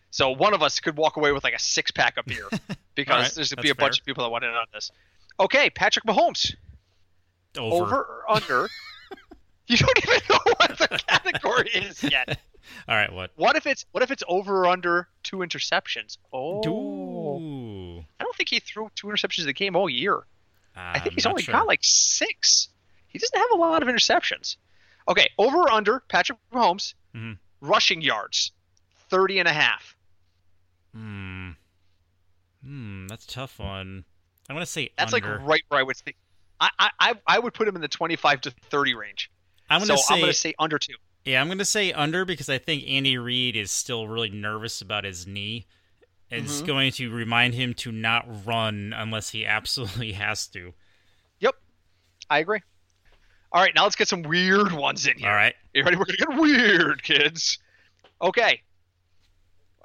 So 0.10 0.32
one 0.32 0.54
of 0.54 0.64
us 0.64 0.80
could 0.80 0.98
walk 0.98 1.18
away 1.18 1.32
with 1.32 1.44
like 1.44 1.54
a 1.54 1.60
six 1.60 1.92
pack 1.92 2.18
of 2.18 2.26
beer 2.26 2.48
because 2.96 3.24
right, 3.24 3.32
there's 3.36 3.54
gonna 3.54 3.62
be 3.62 3.70
that's 3.70 3.78
a 3.78 3.82
bunch 3.82 4.00
of 4.00 4.06
people 4.06 4.24
that 4.24 4.30
want 4.30 4.44
in 4.44 4.52
on 4.52 4.66
this. 4.74 4.92
Okay, 5.40 5.70
Patrick 5.70 6.06
Mahomes 6.06 6.56
Over. 7.58 7.86
over 7.86 7.96
or 7.96 8.32
under. 8.32 8.70
you 9.78 9.78
don't 9.78 9.98
even 10.04 10.20
know 10.30 10.40
what 10.58 10.78
the 10.78 10.88
category 11.08 11.70
is 11.72 12.04
yet. 12.04 12.40
All 12.88 12.96
right. 12.96 13.12
What? 13.12 13.32
What 13.36 13.56
if 13.56 13.66
it's 13.66 13.86
what 13.92 14.04
if 14.04 14.12
it's 14.12 14.24
over 14.28 14.62
or 14.64 14.68
under 14.68 15.08
two 15.24 15.38
interceptions? 15.38 16.18
Oh, 16.34 16.66
Ooh. 16.68 18.00
I 18.20 18.24
don't 18.24 18.36
think 18.36 18.50
he 18.50 18.60
threw 18.60 18.90
two 18.96 19.08
interceptions 19.08 19.40
in 19.42 19.46
the 19.46 19.54
game 19.54 19.76
all 19.76 19.90
year. 19.90 20.24
I 20.76 21.00
think 21.00 21.14
I'm 21.14 21.16
he's 21.16 21.26
only 21.26 21.44
sure. 21.44 21.54
got 21.54 21.66
like 21.68 21.80
six. 21.82 22.70
He 23.08 23.20
doesn't 23.20 23.38
have 23.40 23.52
a 23.52 23.56
lot 23.56 23.82
of 23.82 23.88
interceptions. 23.90 24.58
Okay, 25.08 25.30
over 25.38 25.58
or 25.60 25.72
under 25.72 26.02
Patrick 26.10 26.38
Mahomes 26.54 26.94
Mhm. 27.16 27.38
rushing 27.62 28.02
yards, 28.02 28.52
30 29.10 29.40
and 29.40 29.48
a 29.48 29.54
half. 29.54 29.96
Hmm. 30.94 31.52
Hmm. 32.64 33.08
That's 33.08 33.24
a 33.26 33.28
tough 33.30 33.60
one. 33.60 34.04
I'm 34.50 34.56
gonna 34.56 34.66
say 34.66 34.92
That's 34.98 35.14
under. 35.14 35.40
like 35.40 35.48
right 35.48 35.62
where 35.70 35.80
I 35.80 35.84
would 35.84 35.98
think. 35.98 36.18
I, 36.60 36.70
I 36.78 36.90
I 37.00 37.14
I 37.28 37.40
would 37.40 37.54
put 37.54 37.68
him 37.68 37.76
in 37.76 37.82
the 37.82 37.88
25 37.88 38.42
to 38.42 38.52
30 38.70 38.94
range. 38.96 39.32
I'm 39.70 39.82
gonna 39.82 39.98
say. 39.98 40.14
I'm 40.16 40.20
gonna 40.22 40.34
say 40.34 40.54
under 40.60 40.80
two. 40.80 40.94
Yeah, 41.26 41.42
I'm 41.42 41.48
gonna 41.50 41.66
say 41.66 41.92
under 41.92 42.24
because 42.26 42.50
I 42.50 42.58
think 42.58 42.84
Andy 42.88 43.18
Reid 43.18 43.56
is 43.56 43.72
still 43.72 44.08
really 44.08 44.30
nervous 44.30 44.82
about 44.82 45.04
his 45.04 45.28
knee. 45.28 45.66
And 46.30 46.44
It's 46.46 46.62
Mhm. 46.62 46.68
going 46.68 46.92
to 46.94 47.10
remind 47.10 47.54
him 47.54 47.74
to 47.76 47.92
not 47.92 48.46
run 48.46 48.94
unless 48.96 49.30
he 49.30 49.46
absolutely 49.58 50.14
has 50.14 50.48
to. 50.48 50.74
Yep, 51.40 51.56
I 52.30 52.40
agree. 52.40 52.62
All 53.52 53.62
right, 53.62 53.74
now 53.74 53.84
let's 53.84 53.96
get 53.96 54.10
some 54.10 54.24
weird 54.24 54.74
ones 54.74 55.08
in 55.08 55.18
here. 55.18 55.30
All 55.30 55.36
right. 55.36 55.56
You 55.74 55.84
ready? 55.84 55.96
We're 55.96 56.06
gonna 56.06 56.18
get 56.18 56.38
weird, 56.38 57.02
kids. 57.04 57.60
Okay. 58.22 58.62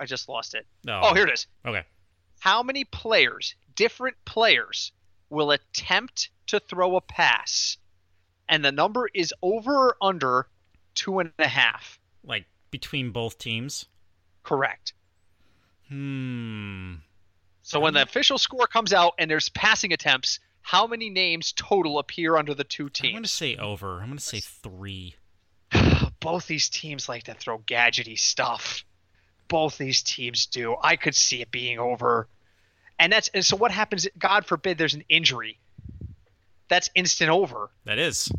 I 0.01 0.05
just 0.07 0.28
lost 0.28 0.55
it. 0.55 0.66
No. 0.85 1.01
Oh, 1.03 1.14
here 1.14 1.26
it 1.28 1.33
is. 1.33 1.47
Okay. 1.64 1.85
How 2.41 2.62
many 2.64 2.85
players, 2.85 3.55
different 3.76 4.16
players, 4.24 4.91
will 5.30 5.53
attempt 5.53 6.30
to 6.49 6.59
throw 6.59 6.97
a 6.97 7.01
pass, 7.01 7.76
and 8.53 8.62
the 8.62 8.70
number 8.70 9.09
is 9.14 9.32
over 9.40 9.74
or 9.74 9.96
under 10.03 10.46
two 10.94 11.20
and 11.20 11.32
a 11.38 11.48
half? 11.48 11.98
Like 12.22 12.44
between 12.70 13.11
both 13.11 13.38
teams. 13.38 13.86
Correct. 14.42 14.92
Hmm. 15.88 16.96
So 17.62 17.80
when 17.80 17.94
the 17.94 18.03
official 18.03 18.36
score 18.36 18.66
comes 18.66 18.92
out 18.92 19.14
and 19.18 19.30
there's 19.30 19.48
passing 19.48 19.92
attempts, 19.94 20.38
How 20.61 20.86
many 20.86 21.09
names 21.09 21.53
total 21.53 21.98
appear 21.98 22.36
under 22.36 22.55
the 22.55 22.62
two 22.62 22.90
teams? 22.90 23.09
I'm 23.09 23.14
going 23.14 23.22
to 23.24 23.28
say 23.28 23.57
over. 23.57 24.00
I'm 24.00 24.09
going 24.09 24.18
to 24.18 24.22
say 24.24 24.40
three. 24.40 25.16
Both 26.20 26.46
these 26.46 26.68
teams 26.68 27.09
like 27.09 27.24
to 27.24 27.34
throw 27.34 27.59
gadgety 27.59 28.18
stuff. 28.18 28.84
Both 29.48 29.78
these 29.78 30.03
teams 30.03 30.46
do. 30.46 30.76
I 30.80 30.96
could 30.96 31.16
see 31.16 31.40
it 31.40 31.50
being 31.50 31.78
over. 31.78 32.28
And 32.98 33.12
that's 33.12 33.28
and 33.28 33.44
so 33.44 33.57
what 33.57 33.72
happens 33.72 34.07
God 34.18 34.44
forbid 34.44 34.76
there's 34.76 34.94
an 34.94 35.05
injury. 35.09 35.59
That's 36.73 36.89
instant 36.95 37.29
over. 37.29 37.68
That 37.85 37.99
is. 37.99 38.33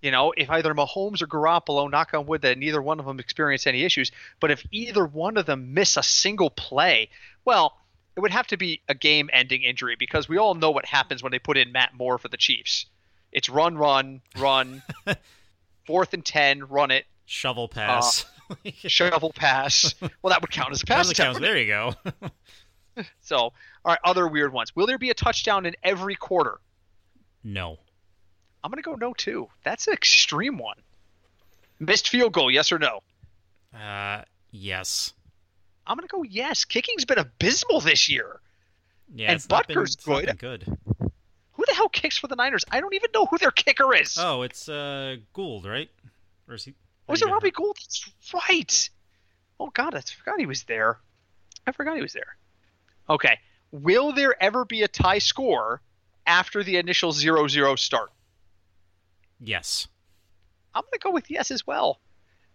You 0.00 0.10
know, 0.10 0.32
if 0.34 0.48
either 0.48 0.72
Mahomes 0.74 1.20
or 1.20 1.26
Garoppolo, 1.26 1.90
knock 1.90 2.14
on 2.14 2.24
wood 2.24 2.40
that 2.40 2.56
neither 2.56 2.80
one 2.80 2.98
of 2.98 3.04
them 3.04 3.20
experience 3.20 3.66
any 3.66 3.82
issues, 3.82 4.10
but 4.40 4.50
if 4.50 4.64
either 4.72 5.04
one 5.04 5.36
of 5.36 5.44
them 5.44 5.74
miss 5.74 5.98
a 5.98 6.02
single 6.02 6.48
play, 6.48 7.10
well, 7.44 7.76
it 8.16 8.20
would 8.20 8.30
have 8.30 8.46
to 8.46 8.56
be 8.56 8.80
a 8.88 8.94
game-ending 8.94 9.62
injury 9.62 9.94
because 9.98 10.26
we 10.26 10.38
all 10.38 10.54
know 10.54 10.70
what 10.70 10.86
happens 10.86 11.22
when 11.22 11.32
they 11.32 11.38
put 11.38 11.58
in 11.58 11.70
Matt 11.70 11.92
Moore 11.92 12.16
for 12.16 12.28
the 12.28 12.38
Chiefs. 12.38 12.86
It's 13.30 13.50
run, 13.50 13.76
run, 13.76 14.22
run, 14.38 14.82
fourth 15.86 16.14
and 16.14 16.24
ten, 16.24 16.64
run 16.64 16.90
it, 16.90 17.04
Shovel 17.26 17.68
pass. 17.68 18.24
Uh, 18.50 18.70
shovel 18.88 19.34
pass. 19.34 19.94
Well, 20.22 20.30
that 20.30 20.40
would 20.40 20.50
count 20.50 20.72
as 20.72 20.82
a 20.82 20.86
pass 20.86 21.10
attempt. 21.10 21.42
There 21.42 21.58
you 21.58 21.66
go. 21.66 21.94
So, 23.20 23.36
all 23.36 23.52
right, 23.84 23.98
other 24.04 24.26
weird 24.26 24.52
ones. 24.52 24.74
Will 24.74 24.86
there 24.86 24.98
be 24.98 25.10
a 25.10 25.14
touchdown 25.14 25.64
in 25.64 25.74
every 25.82 26.16
quarter? 26.16 26.58
No. 27.42 27.78
I'm 28.62 28.70
gonna 28.70 28.82
go 28.82 28.94
no 28.94 29.14
too. 29.14 29.48
That's 29.64 29.86
an 29.86 29.94
extreme 29.94 30.58
one. 30.58 30.76
Missed 31.78 32.08
field 32.08 32.32
goal, 32.32 32.50
yes 32.50 32.72
or 32.72 32.78
no? 32.78 33.00
Uh, 33.74 34.22
yes. 34.50 35.14
I'm 35.86 35.96
gonna 35.96 36.08
go 36.08 36.22
yes. 36.22 36.64
Kicking's 36.66 37.04
been 37.06 37.18
abysmal 37.18 37.80
this 37.80 38.08
year. 38.10 38.40
Yeah, 39.14 39.28
And 39.28 39.36
it's 39.36 39.48
not 39.48 39.66
been- 39.66 39.76
good. 40.04 40.38
good. 40.38 40.78
Who 41.52 41.64
the 41.66 41.74
hell 41.74 41.88
kicks 41.88 42.16
for 42.18 42.26
the 42.28 42.36
Niners? 42.36 42.64
I 42.70 42.80
don't 42.80 42.94
even 42.94 43.10
know 43.14 43.26
who 43.26 43.38
their 43.38 43.50
kicker 43.50 43.94
is. 43.94 44.16
Oh, 44.18 44.42
it's 44.42 44.68
uh 44.68 45.16
Gould, 45.32 45.64
right? 45.66 45.90
Or 46.48 46.54
is 46.54 46.64
he? 46.64 46.74
was 47.06 47.22
it 47.22 47.26
Robbie 47.26 47.48
hurt? 47.48 47.54
Gould? 47.54 47.76
That's 47.78 48.12
right. 48.48 48.90
Oh 49.58 49.70
God, 49.70 49.94
I 49.94 50.00
forgot 50.00 50.38
he 50.38 50.46
was 50.46 50.64
there. 50.64 50.98
I 51.66 51.72
forgot 51.72 51.96
he 51.96 52.02
was 52.02 52.12
there. 52.12 52.36
Okay. 53.08 53.38
Will 53.72 54.12
there 54.12 54.40
ever 54.42 54.64
be 54.64 54.82
a 54.82 54.88
tie 54.88 55.18
score 55.18 55.80
after 56.26 56.62
the 56.62 56.76
initial 56.76 57.12
0-0 57.12 57.78
start? 57.78 58.10
Yes. 59.40 59.88
I'm 60.74 60.82
going 60.82 60.92
to 60.92 60.98
go 60.98 61.10
with 61.10 61.30
yes 61.30 61.50
as 61.50 61.66
well. 61.66 62.00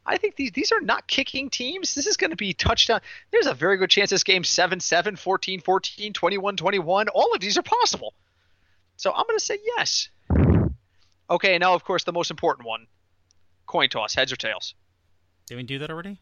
I 0.05 0.17
think 0.17 0.35
these 0.35 0.51
these 0.51 0.71
are 0.71 0.81
not 0.81 1.07
kicking 1.07 1.49
teams. 1.49 1.95
This 1.95 2.05
is 2.05 2.15
going 2.15 2.29
to 2.29 2.35
be 2.35 2.53
touchdown. 2.53 3.01
There's 3.31 3.47
a 3.47 3.55
very 3.55 3.77
good 3.77 3.89
chance 3.89 4.11
this 4.11 4.23
game 4.23 4.43
7-7, 4.43 5.13
14-14, 5.19 6.13
21-21. 6.13 7.07
All 7.13 7.33
of 7.33 7.41
these 7.41 7.57
are 7.57 7.63
possible. 7.63 8.13
So 8.97 9.11
I'm 9.11 9.25
going 9.25 9.39
to 9.39 9.43
say 9.43 9.57
yes. 9.77 10.09
Okay, 11.29 11.57
now 11.57 11.73
of 11.73 11.83
course 11.83 12.03
the 12.03 12.13
most 12.13 12.29
important 12.29 12.67
one. 12.67 12.85
Coin 13.65 13.89
toss, 13.89 14.13
heads 14.13 14.31
or 14.31 14.35
tails. 14.35 14.75
Did 15.47 15.55
we 15.55 15.63
do 15.63 15.79
that 15.79 15.89
already? 15.89 16.19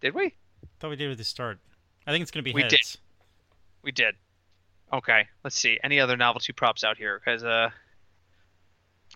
Did 0.00 0.14
we? 0.14 0.34
thought 0.80 0.90
we 0.90 0.96
did 0.96 1.08
with 1.08 1.18
the 1.18 1.24
start. 1.24 1.58
I 2.06 2.12
think 2.12 2.22
it's 2.22 2.30
gonna 2.30 2.42
be 2.42 2.52
We 2.52 2.62
heads. 2.62 2.74
did. 2.74 3.00
We 3.82 3.92
did. 3.92 4.14
Okay, 4.92 5.26
let's 5.42 5.56
see. 5.56 5.78
Any 5.82 6.00
other 6.00 6.16
novelty 6.16 6.52
props 6.52 6.84
out 6.84 6.96
here? 6.96 7.20
Because 7.22 7.42
uh, 7.42 7.70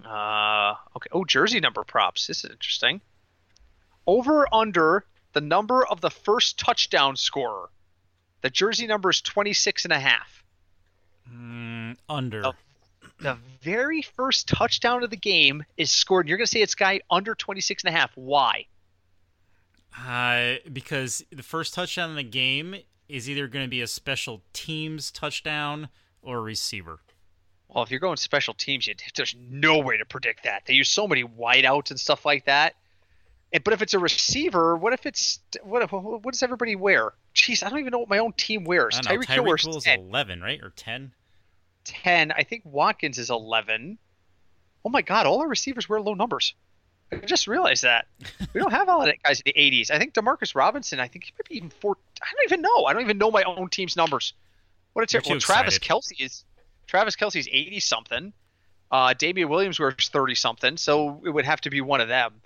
uh, 0.04 0.74
okay. 0.96 1.08
Oh, 1.12 1.24
jersey 1.24 1.60
number 1.60 1.84
props. 1.84 2.26
This 2.26 2.44
is 2.44 2.50
interesting. 2.50 3.00
Over 4.06 4.52
under 4.52 5.04
the 5.32 5.40
number 5.40 5.86
of 5.86 6.00
the 6.00 6.10
first 6.10 6.58
touchdown 6.58 7.16
scorer. 7.16 7.68
The 8.42 8.50
jersey 8.50 8.86
number 8.86 9.10
is 9.10 9.20
26 9.20 9.84
and 9.84 9.92
a 9.92 10.00
half. 10.00 10.42
Mm, 11.32 11.96
under. 12.08 12.46
Oh. 12.46 12.52
The 13.20 13.36
very 13.60 14.02
first 14.02 14.48
touchdown 14.48 15.04
of 15.04 15.10
the 15.10 15.16
game 15.16 15.64
is 15.76 15.90
scored. 15.90 16.24
And 16.24 16.30
you're 16.30 16.38
going 16.38 16.46
to 16.46 16.50
say 16.50 16.62
it's 16.62 16.74
guy 16.74 17.00
under 17.10 17.34
26 17.34 17.84
and 17.84 17.94
a 17.94 17.98
half. 17.98 18.10
Why? 18.14 18.66
Uh, 19.96 20.54
because 20.72 21.22
the 21.30 21.42
first 21.42 21.74
touchdown 21.74 22.10
in 22.10 22.16
the 22.16 22.22
game 22.22 22.76
is 23.10 23.28
either 23.28 23.48
going 23.48 23.64
to 23.64 23.70
be 23.70 23.82
a 23.82 23.86
special 23.86 24.42
teams 24.52 25.10
touchdown 25.10 25.88
or 26.22 26.38
a 26.38 26.40
receiver. 26.40 27.00
Well, 27.68 27.84
if 27.84 27.90
you're 27.90 28.00
going 28.00 28.16
special 28.16 28.54
teams, 28.54 28.86
you, 28.86 28.94
there's 29.14 29.36
no 29.38 29.78
way 29.78 29.96
to 29.96 30.04
predict 30.04 30.44
that. 30.44 30.64
They 30.66 30.74
use 30.74 30.88
so 30.88 31.06
many 31.06 31.24
wideouts 31.24 31.90
and 31.90 32.00
stuff 32.00 32.24
like 32.24 32.46
that. 32.46 32.74
And, 33.52 33.62
but 33.62 33.74
if 33.74 33.82
it's 33.82 33.94
a 33.94 33.98
receiver, 33.98 34.76
what 34.76 34.92
if 34.92 35.06
it's 35.06 35.40
what? 35.62 35.90
What 35.90 36.32
does 36.32 36.42
everybody 36.42 36.76
wear? 36.76 37.12
Jeez, 37.34 37.64
I 37.64 37.70
don't 37.70 37.78
even 37.78 37.90
know 37.92 37.98
what 37.98 38.08
my 38.08 38.18
own 38.18 38.32
team 38.32 38.64
wears. 38.64 38.98
Tyreek 39.00 39.26
Hill 39.26 39.44
wears 39.44 39.64
Tyreek 39.64 39.82
10. 39.82 40.00
eleven, 40.00 40.40
right, 40.40 40.60
or 40.62 40.70
ten? 40.70 41.12
10. 41.84 42.32
I 42.32 42.42
think 42.42 42.62
Watkins 42.64 43.18
is 43.18 43.30
11. 43.30 43.98
Oh 44.84 44.88
my 44.88 45.02
God, 45.02 45.26
all 45.26 45.40
our 45.40 45.48
receivers 45.48 45.88
wear 45.88 46.00
low 46.00 46.14
numbers. 46.14 46.54
I 47.12 47.16
just 47.26 47.46
realized 47.46 47.82
that. 47.82 48.06
We 48.52 48.60
don't 48.60 48.72
have 48.72 48.88
all 48.88 49.00
of 49.00 49.06
that 49.06 49.22
guys 49.22 49.40
in 49.40 49.52
the 49.54 49.60
80s. 49.60 49.90
I 49.90 49.98
think 49.98 50.14
Demarcus 50.14 50.54
Robinson, 50.54 51.00
I 51.00 51.08
think 51.08 51.24
he 51.24 51.32
might 51.38 51.48
be 51.48 51.56
even 51.56 51.70
four. 51.70 51.96
I 52.22 52.26
don't 52.34 52.44
even 52.44 52.62
know. 52.62 52.84
I 52.84 52.92
don't 52.92 53.02
even 53.02 53.18
know 53.18 53.30
my 53.30 53.42
own 53.42 53.68
team's 53.68 53.96
numbers. 53.96 54.32
What 54.92 55.02
a 55.02 55.06
terrible. 55.06 55.30
Well, 55.30 55.40
Travis 55.40 55.76
excited. 55.76 56.02
Kelce 56.02 56.24
is 56.24 56.44
Travis 56.86 57.16
Kelce's 57.16 57.48
80 57.50 57.80
something. 57.80 58.32
Uh, 58.90 59.14
Damien 59.14 59.48
Williams 59.48 59.78
wears 59.78 60.08
30 60.08 60.34
something, 60.34 60.76
so 60.76 61.20
it 61.24 61.30
would 61.30 61.44
have 61.44 61.60
to 61.62 61.70
be 61.70 61.80
one 61.80 62.00
of 62.00 62.08
them. 62.08 62.40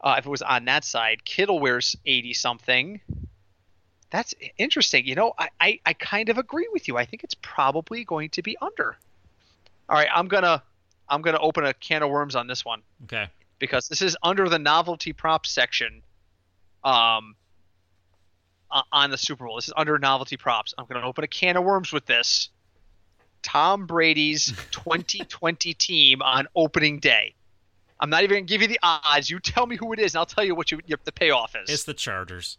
Uh, 0.00 0.16
if 0.18 0.24
it 0.24 0.30
was 0.30 0.40
on 0.40 0.64
that 0.64 0.84
side, 0.84 1.24
Kittle 1.24 1.60
wears 1.60 1.94
80 2.06 2.32
something. 2.32 3.00
That's 4.10 4.34
interesting. 4.56 5.06
You 5.06 5.14
know, 5.14 5.34
I, 5.38 5.48
I, 5.60 5.80
I 5.84 5.92
kind 5.92 6.30
of 6.30 6.38
agree 6.38 6.68
with 6.72 6.88
you. 6.88 6.96
I 6.96 7.04
think 7.04 7.22
it's 7.22 7.36
probably 7.42 8.04
going 8.04 8.30
to 8.30 8.42
be 8.42 8.56
under. 8.60 8.96
All 9.88 9.96
right, 9.96 10.08
I'm 10.14 10.28
gonna 10.28 10.62
I'm 11.08 11.20
gonna 11.20 11.40
open 11.40 11.64
a 11.64 11.74
can 11.74 12.02
of 12.02 12.10
worms 12.10 12.36
on 12.36 12.46
this 12.46 12.64
one 12.64 12.82
Okay. 13.04 13.28
Because 13.60 13.86
this 13.86 14.02
is 14.02 14.16
under 14.24 14.48
the 14.48 14.58
novelty 14.58 15.12
props 15.12 15.50
section. 15.50 16.02
Um, 16.82 17.36
on 18.92 19.10
the 19.10 19.18
Super 19.18 19.46
Bowl, 19.46 19.56
this 19.56 19.66
is 19.68 19.74
under 19.76 19.98
novelty 19.98 20.36
props. 20.36 20.74
I'm 20.78 20.86
gonna 20.86 21.06
open 21.06 21.22
a 21.24 21.28
can 21.28 21.56
of 21.56 21.64
worms 21.64 21.92
with 21.92 22.06
this. 22.06 22.48
Tom 23.42 23.86
Brady's 23.86 24.46
2020 24.70 25.74
team 25.74 26.22
on 26.22 26.46
opening 26.54 26.98
day. 27.00 27.34
I'm 27.98 28.10
not 28.10 28.22
even 28.22 28.36
gonna 28.38 28.46
give 28.46 28.62
you 28.62 28.68
the 28.68 28.78
odds. 28.82 29.28
You 29.28 29.40
tell 29.40 29.66
me 29.66 29.76
who 29.76 29.92
it 29.92 29.98
is, 29.98 30.14
and 30.14 30.20
I'll 30.20 30.26
tell 30.26 30.44
you 30.44 30.54
what 30.54 30.70
you, 30.70 30.80
your, 30.86 30.98
the 31.04 31.12
payoff 31.12 31.54
is. 31.56 31.68
It's 31.68 31.84
the 31.84 31.94
Chargers. 31.94 32.58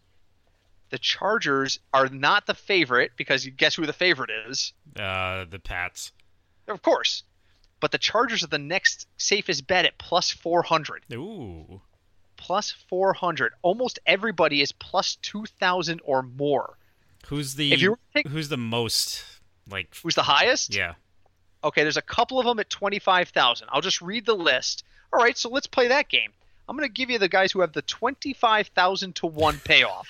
the 0.89 0.99
Chargers 0.99 1.79
are 1.93 2.07
not 2.09 2.45
the 2.45 2.53
favorite 2.53 3.11
because 3.15 3.45
you 3.45 3.51
guess 3.51 3.75
who 3.75 3.85
the 3.85 3.93
favorite 3.93 4.31
is. 4.49 4.73
Uh, 4.95 5.45
the 5.49 5.59
Pats. 5.63 6.11
Of 6.67 6.81
course. 6.81 7.23
But 7.81 7.91
the 7.91 7.97
Chargers 7.97 8.43
are 8.43 8.47
the 8.47 8.57
next 8.57 9.07
safest 9.17 9.67
bet 9.67 9.83
at 9.85 9.97
plus 9.97 10.31
400. 10.31 11.03
Ooh. 11.13 11.81
Plus 12.37 12.71
400. 12.71 13.51
Almost 13.61 13.99
everybody 14.05 14.61
is 14.61 14.71
plus 14.71 15.17
2,000 15.17 15.99
or 16.05 16.21
more. 16.21 16.77
Who's 17.27 17.55
the 17.55 17.73
If 17.73 17.81
you 17.81 17.91
were 17.91 17.95
to 17.97 18.01
take- 18.13 18.27
Who's 18.27 18.47
the 18.49 18.57
most 18.57 19.25
like? 19.69 19.93
Who's 20.01 20.15
the 20.15 20.23
highest? 20.23 20.73
Yeah. 20.73 20.93
Okay, 21.63 21.83
there's 21.83 21.97
a 21.97 22.01
couple 22.01 22.39
of 22.39 22.45
them 22.45 22.59
at 22.59 22.69
25,000. 22.69 23.67
I'll 23.71 23.81
just 23.81 24.01
read 24.01 24.25
the 24.25 24.35
list. 24.35 24.83
All 25.13 25.19
right, 25.19 25.37
so 25.37 25.49
let's 25.49 25.67
play 25.67 25.87
that 25.89 26.07
game. 26.09 26.31
I'm 26.69 26.77
going 26.77 26.87
to 26.87 26.93
give 26.93 27.09
you 27.09 27.19
the 27.19 27.27
guys 27.29 27.51
who 27.51 27.61
have 27.61 27.73
the 27.73 27.81
25,000 27.83 29.15
to 29.15 29.27
1 29.27 29.59
payoff 29.65 30.07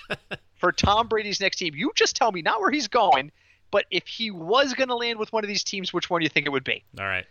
for 0.57 0.71
Tom 0.71 1.07
Brady's 1.07 1.41
next 1.41 1.57
team. 1.57 1.73
You 1.75 1.91
just 1.95 2.15
tell 2.15 2.31
me 2.31 2.41
not 2.41 2.61
where 2.61 2.71
he's 2.71 2.87
going, 2.87 3.31
but 3.71 3.85
if 3.91 4.07
he 4.07 4.29
was 4.31 4.73
going 4.73 4.89
to 4.89 4.95
land 4.95 5.17
with 5.19 5.33
one 5.33 5.43
of 5.43 5.47
these 5.47 5.63
teams, 5.63 5.91
which 5.93 6.09
one 6.09 6.21
do 6.21 6.23
you 6.25 6.29
think 6.29 6.45
it 6.45 6.51
would 6.51 6.63
be? 6.63 6.83
All 6.99 7.05
right. 7.05 7.25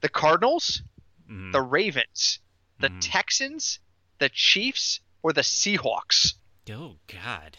The 0.00 0.08
Cardinals, 0.08 0.82
Mhm. 1.28 1.52
the 1.52 1.60
Ravens, 1.62 2.38
the 2.78 2.88
Mhm. 2.88 2.98
Texans, 3.00 3.78
the 4.18 4.28
Chiefs, 4.28 5.00
or 5.22 5.32
the 5.32 5.42
Seahawks? 5.42 6.34
Oh 6.70 6.96
God. 7.06 7.58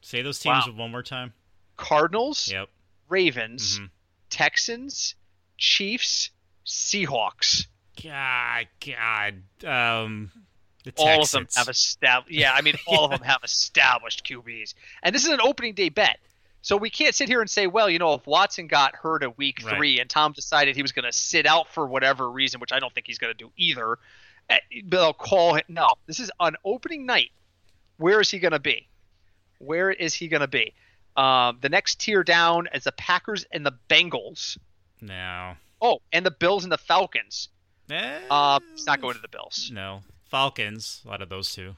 Say 0.00 0.22
those 0.22 0.38
teams 0.38 0.66
Wow. 0.66 0.72
one 0.72 0.90
more 0.90 1.02
time. 1.02 1.34
Cardinals, 1.76 2.48
Yep. 2.50 2.70
Ravens, 3.08 3.78
Mhm. 3.78 3.90
Texans, 4.30 5.14
Chiefs, 5.58 6.30
Seahawks. 6.64 7.66
God, 8.02 8.68
God. 8.80 9.42
Um, 9.64 10.32
the 10.84 10.92
All 10.96 11.22
of 11.22 11.30
them 11.30 11.48
have 11.56 11.68
established. 11.68 12.32
Yeah, 12.34 12.52
I 12.52 12.62
mean, 12.62 12.74
all 12.86 13.04
of 13.04 13.10
them 13.10 13.22
have 13.22 13.42
established 13.42 14.24
QBs, 14.24 14.74
and 15.02 15.14
this 15.14 15.24
is 15.24 15.30
an 15.30 15.40
opening 15.42 15.74
day 15.74 15.88
bet. 15.88 16.20
So 16.68 16.76
we 16.76 16.90
can't 16.90 17.14
sit 17.14 17.30
here 17.30 17.40
and 17.40 17.48
say, 17.48 17.66
well, 17.66 17.88
you 17.88 17.98
know, 17.98 18.12
if 18.12 18.26
Watson 18.26 18.66
got 18.66 18.94
hurt 18.94 19.22
at 19.22 19.38
week 19.38 19.60
Right. 19.64 19.74
three 19.74 20.00
and 20.00 20.10
Tom 20.10 20.32
decided 20.32 20.76
he 20.76 20.82
was 20.82 20.92
going 20.92 21.06
to 21.06 21.12
sit 21.12 21.46
out 21.46 21.66
for 21.72 21.86
whatever 21.86 22.30
reason, 22.30 22.60
which 22.60 22.72
I 22.74 22.78
don't 22.78 22.92
think 22.92 23.06
he's 23.06 23.16
going 23.16 23.32
to 23.32 23.38
do 23.38 23.50
either, 23.56 23.98
eh, 24.50 24.58
they'll 24.84 25.14
call 25.14 25.54
him. 25.54 25.62
No, 25.68 25.88
this 26.04 26.20
is 26.20 26.30
on 26.38 26.56
opening 26.66 27.06
night. 27.06 27.30
Where 27.96 28.20
is 28.20 28.30
he 28.30 28.38
going 28.38 28.52
to 28.52 28.58
be? 28.58 28.86
Where 29.60 29.90
is 29.90 30.12
he 30.12 30.28
going 30.28 30.42
to 30.42 30.46
be? 30.46 30.74
Um, 31.16 31.56
the 31.62 31.70
next 31.70 32.00
tier 32.00 32.22
down 32.22 32.68
is 32.74 32.84
the 32.84 32.92
Packers 32.92 33.46
and 33.50 33.64
the 33.64 33.72
Bengals. 33.88 34.58
No. 35.00 35.54
Oh, 35.80 36.02
and 36.12 36.26
the 36.26 36.30
Bills 36.30 36.64
and 36.64 36.70
the 36.70 36.76
Falcons. 36.76 37.48
Eh, 37.90 38.18
Uh, 38.30 38.60
he's 38.74 38.84
not 38.84 39.00
going 39.00 39.14
to 39.14 39.22
the 39.22 39.28
Bills. 39.28 39.70
No. 39.72 40.02
Falcons. 40.26 41.00
A 41.06 41.08
lot 41.08 41.22
of 41.22 41.30
those 41.30 41.50
two. 41.54 41.76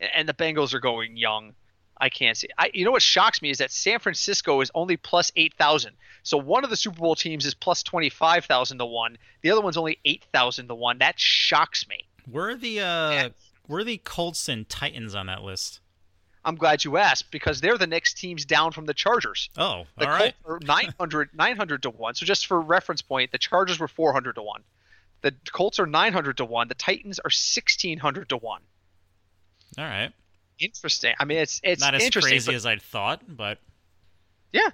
and 0.00 0.28
the 0.28 0.34
Bengals 0.34 0.74
are 0.74 0.80
going 0.80 1.16
young. 1.16 1.54
I 2.00 2.08
can't 2.08 2.36
see. 2.36 2.48
I, 2.56 2.70
you 2.72 2.84
know 2.84 2.90
what 2.92 3.02
shocks 3.02 3.42
me 3.42 3.50
is 3.50 3.58
that 3.58 3.70
San 3.70 3.98
Francisco 3.98 4.60
is 4.60 4.70
only 4.74 4.96
plus 4.96 5.32
eight 5.36 5.54
thousand. 5.54 5.96
So 6.22 6.36
one 6.38 6.64
of 6.64 6.70
the 6.70 6.76
Super 6.76 6.98
Bowl 6.98 7.14
teams 7.14 7.46
is 7.46 7.54
plus 7.54 7.82
twenty 7.82 8.10
five 8.10 8.44
thousand 8.44 8.78
to 8.78 8.86
one. 8.86 9.18
The 9.42 9.50
other 9.50 9.60
one's 9.60 9.76
only 9.76 9.98
eight 10.04 10.24
thousand 10.32 10.68
to 10.68 10.74
one. 10.74 10.98
That 10.98 11.18
shocks 11.18 11.86
me. 11.88 12.06
Where 12.30 12.50
are 12.50 12.56
the 12.56 12.80
uh, 12.80 13.28
where 13.66 13.80
are 13.80 13.84
the 13.84 13.98
Colts 13.98 14.48
and 14.48 14.68
Titans 14.68 15.14
on 15.14 15.26
that 15.26 15.42
list? 15.42 15.80
I'm 16.44 16.54
glad 16.54 16.84
you 16.84 16.96
asked 16.96 17.30
because 17.30 17.60
they're 17.60 17.76
the 17.76 17.86
next 17.86 18.14
teams 18.14 18.44
down 18.44 18.72
from 18.72 18.86
the 18.86 18.94
Chargers. 18.94 19.50
Oh, 19.58 19.84
the 19.98 20.06
all 20.06 20.12
right. 20.12 20.34
Colts 20.44 20.64
are 20.64 20.66
900, 20.66 21.30
900 21.34 21.82
to 21.82 21.90
one. 21.90 22.14
So 22.14 22.24
just 22.24 22.46
for 22.46 22.60
reference 22.60 23.02
point, 23.02 23.32
the 23.32 23.38
Chargers 23.38 23.78
were 23.78 23.88
four 23.88 24.12
hundred 24.12 24.34
to 24.34 24.42
one. 24.42 24.62
The 25.20 25.34
Colts 25.52 25.78
are 25.78 25.86
nine 25.86 26.12
hundred 26.12 26.36
to 26.38 26.44
one. 26.44 26.68
The 26.68 26.74
Titans 26.74 27.18
are 27.18 27.30
sixteen 27.30 27.98
hundred 27.98 28.28
to 28.28 28.36
one. 28.36 28.62
All 29.76 29.84
right. 29.84 30.12
Interesting. 30.58 31.14
I 31.18 31.24
mean, 31.24 31.38
it's 31.38 31.60
it's 31.62 31.80
Not 31.82 31.94
as 31.94 32.02
interesting. 32.02 32.30
crazy 32.32 32.46
but- 32.52 32.54
as 32.56 32.66
I'd 32.66 32.82
thought, 32.82 33.22
but 33.28 33.58
Yeah, 34.52 34.70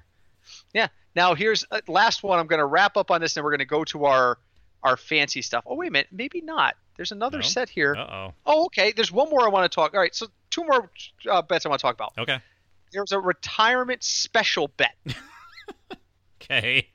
yeah. 0.72 0.88
Now 1.16 1.34
here's 1.34 1.64
uh, 1.70 1.80
last 1.88 2.22
one. 2.22 2.38
I'm 2.38 2.46
going 2.46 2.58
to 2.58 2.66
wrap 2.66 2.96
up 2.96 3.10
on 3.10 3.20
this, 3.20 3.36
and 3.36 3.44
we're 3.44 3.50
going 3.52 3.58
to 3.60 3.64
go 3.64 3.84
to 3.84 4.04
our 4.06 4.38
our 4.82 4.96
fancy 4.96 5.42
stuff. 5.42 5.64
Oh 5.66 5.74
wait 5.76 5.88
a 5.88 5.90
minute, 5.90 6.08
maybe 6.12 6.40
not. 6.40 6.74
There's 6.96 7.12
another 7.12 7.38
No. 7.38 7.42
set 7.42 7.68
here. 7.68 7.94
uh 7.96 8.06
oh. 8.28 8.34
Oh, 8.46 8.64
okay. 8.66 8.92
There's 8.92 9.10
one 9.12 9.28
more 9.30 9.44
I 9.44 9.48
want 9.48 9.70
to 9.70 9.74
talk. 9.74 9.94
All 9.94 10.00
right, 10.00 10.14
so 10.14 10.26
two 10.50 10.64
more 10.64 10.90
uh, 11.30 11.42
bets 11.42 11.66
I 11.66 11.68
want 11.68 11.80
to 11.80 11.82
talk 11.82 11.94
about. 11.94 12.12
Okay. 12.18 12.38
There's 12.92 13.10
a 13.12 13.18
retirement 13.18 14.02
special 14.04 14.68
bet. 14.68 14.94
Okay. 16.42 16.88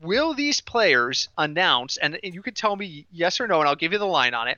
Will 0.00 0.32
these 0.34 0.60
players 0.62 1.28
announce, 1.36 1.98
and, 1.98 2.18
and 2.24 2.34
you 2.34 2.40
can 2.42 2.54
tell 2.54 2.74
me 2.74 3.06
yes 3.10 3.38
or 3.40 3.46
no, 3.46 3.60
and 3.60 3.68
I'll 3.68 3.76
give 3.76 3.92
you 3.92 3.98
the 3.98 4.06
line 4.06 4.32
on 4.34 4.48
it, 4.48 4.56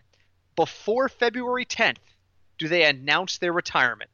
before 0.57 1.09
February 1.09 1.65
10th? 1.65 1.97
Do 2.59 2.69
they 2.69 2.85
announce 2.85 3.39
their 3.39 3.53
retirement? 3.53 4.11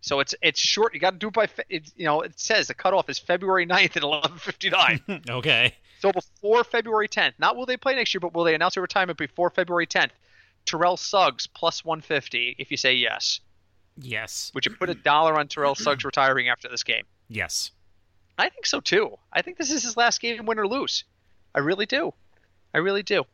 So 0.00 0.18
it's 0.18 0.34
it's 0.42 0.58
short. 0.58 0.94
You 0.94 1.00
got 1.00 1.12
to 1.12 1.18
do 1.18 1.28
it 1.28 1.34
by. 1.34 1.48
It's, 1.68 1.92
you 1.96 2.04
know, 2.04 2.22
it 2.22 2.38
says 2.38 2.66
the 2.66 2.74
cutoff 2.74 3.08
is 3.08 3.18
February 3.18 3.66
9th 3.66 3.96
at 3.96 4.02
11:59. 4.02 5.30
okay. 5.30 5.74
So 6.00 6.10
before 6.10 6.64
February 6.64 7.08
10th, 7.08 7.34
not 7.38 7.56
will 7.56 7.66
they 7.66 7.76
play 7.76 7.94
next 7.94 8.12
year, 8.12 8.20
but 8.20 8.34
will 8.34 8.42
they 8.42 8.56
announce 8.56 8.74
their 8.74 8.82
retirement 8.82 9.16
before 9.16 9.50
February 9.50 9.86
10th? 9.86 10.10
Terrell 10.66 10.96
Suggs 10.96 11.46
plus 11.46 11.84
150 11.84 12.56
if 12.58 12.70
you 12.70 12.76
say 12.76 12.94
yes. 12.94 13.40
Yes. 13.96 14.50
Would 14.54 14.66
you 14.66 14.72
put 14.72 14.90
a 14.90 14.94
dollar 14.94 15.38
on 15.38 15.48
Terrell 15.48 15.74
Suggs 15.74 16.04
retiring 16.04 16.48
after 16.48 16.68
this 16.68 16.82
game? 16.82 17.04
Yes. 17.28 17.70
I 18.38 18.48
think 18.48 18.66
so 18.66 18.80
too. 18.80 19.16
I 19.32 19.42
think 19.42 19.58
this 19.58 19.70
is 19.70 19.82
his 19.82 19.96
last 19.96 20.20
game, 20.20 20.46
win 20.46 20.58
or 20.58 20.66
lose. 20.66 21.04
I 21.54 21.60
really 21.60 21.86
do. 21.86 22.12
I 22.74 22.78
really 22.78 23.02
do. 23.02 23.24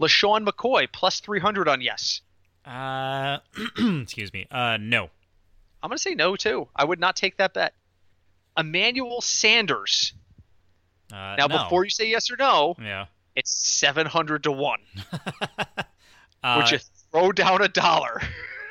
LeSean 0.00 0.46
McCoy 0.46 0.86
plus 0.92 1.20
300 1.20 1.68
on 1.68 1.80
yes. 1.80 2.20
Uh, 2.64 3.38
excuse 4.02 4.32
me. 4.32 4.46
Uh, 4.50 4.78
no. 4.80 5.10
I'm 5.82 5.88
going 5.88 5.96
to 5.96 6.02
say 6.02 6.14
no 6.14 6.36
too. 6.36 6.68
I 6.76 6.84
would 6.84 7.00
not 7.00 7.16
take 7.16 7.36
that 7.38 7.54
bet. 7.54 7.74
Emmanuel 8.56 9.20
Sanders. 9.20 10.12
Uh, 11.12 11.36
Now, 11.38 11.46
no. 11.48 11.58
before 11.64 11.84
you 11.84 11.90
say 11.90 12.08
yes 12.08 12.30
or 12.30 12.36
no, 12.36 12.76
Yeah. 12.80 13.06
it's 13.34 13.50
700 13.50 14.44
to 14.44 14.52
1. 14.52 14.80
uh, 16.42 16.54
Would 16.56 16.70
you 16.70 16.78
throw 17.10 17.32
down 17.32 17.62
a 17.62 17.68
dollar? 17.68 18.20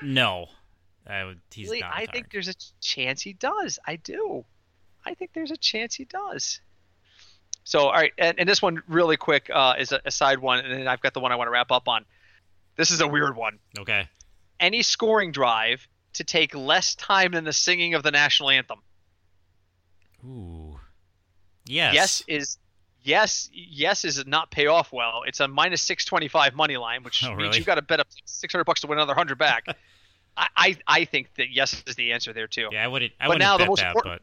No. 0.02 0.48
I 1.08 1.26
would, 1.26 1.40
he's 1.52 1.68
Really, 1.68 1.82
not 1.82 1.92
I 1.94 2.06
think 2.06 2.32
there's 2.32 2.48
a 2.48 2.54
chance 2.80 3.22
he 3.22 3.34
does. 3.34 3.80
I 3.86 3.98
do. 3.98 4.46
I 5.06 5.16
think 5.16 5.32
there's 5.34 5.52
a 5.52 5.58
chance 5.58 5.96
he 5.96 6.06
does. 6.06 6.62
So, 7.64 7.80
all 7.88 7.92
right, 7.94 8.14
and, 8.18 8.40
and 8.40 8.48
this 8.48 8.62
one 8.62 8.82
really 8.88 9.18
quick 9.18 9.50
uh, 9.54 9.74
is 9.78 9.92
a, 9.92 10.00
a 10.06 10.12
side 10.12 10.40
one, 10.40 10.60
and 10.60 10.72
then 10.72 10.88
I've 10.88 11.02
got 11.02 11.14
the 11.14 11.20
one 11.20 11.32
I 11.32 11.36
want 11.36 11.48
to 11.48 11.52
wrap 11.52 11.72
up 11.72 11.88
on. 11.88 12.06
This 12.76 12.92
is 12.92 13.02
a 13.02 13.08
weird 13.08 13.36
one. 13.36 13.60
Okay. 13.78 14.08
Any 14.60 14.82
scoring 14.82 15.32
drive 15.32 15.88
to 16.14 16.24
take 16.24 16.54
less 16.56 16.96
time 16.96 17.32
than 17.32 17.44
the 17.44 17.54
singing 17.54 17.94
of 17.94 18.04
the 18.04 18.12
national 18.12 18.50
anthem. 18.50 18.80
Ooh. 20.26 20.80
Yes. 21.66 21.94
Yes 21.94 22.24
is 22.28 22.58
yes 23.04 23.50
yes 23.54 24.06
is 24.06 24.26
not 24.26 24.52
pay 24.52 24.68
off 24.68 24.92
well. 24.92 25.24
It's 25.26 25.40
a 25.40 25.48
minus 25.48 25.82
six 25.82 26.06
twenty 26.06 26.28
five 26.28 26.54
money 26.56 26.78
line, 26.78 27.04
which 27.04 27.24
Oh, 27.26 27.30
means 27.30 27.40
really? 27.40 27.60
you 27.60 27.64
got 27.66 27.76
to 27.76 27.82
bet 27.82 28.00
up 28.00 28.08
six 28.26 28.54
hundred 28.54 28.66
bucks 28.66 28.82
to 28.82 28.88
win 28.88 28.98
another 28.98 29.14
hundred 29.16 29.38
back. 29.38 29.66
I, 30.38 30.48
I 30.56 30.78
I 30.88 31.06
think 31.06 31.30
that 31.38 31.48
yes 31.52 31.84
is 31.86 31.96
the 31.96 32.14
answer 32.14 32.34
there 32.34 32.48
too. 32.48 32.70
Yeah, 32.72 32.84
I 32.84 32.88
wouldn't. 32.88 33.12
I 33.20 33.26
But 33.26 33.30
wouldn't 33.36 33.42
now 33.42 33.58
the 33.58 33.66
most 33.66 33.82
that, 33.82 33.96
important- 33.96 34.22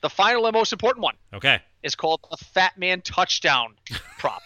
The 0.00 0.08
final 0.10 0.46
and 0.46 0.54
most 0.54 0.72
important 0.72 1.02
one 1.02 1.16
okay. 1.34 1.60
is 1.82 1.94
called 1.94 2.20
the 2.30 2.36
fat 2.38 2.78
man 2.78 3.02
touchdown 3.02 3.74
prop. 4.18 4.42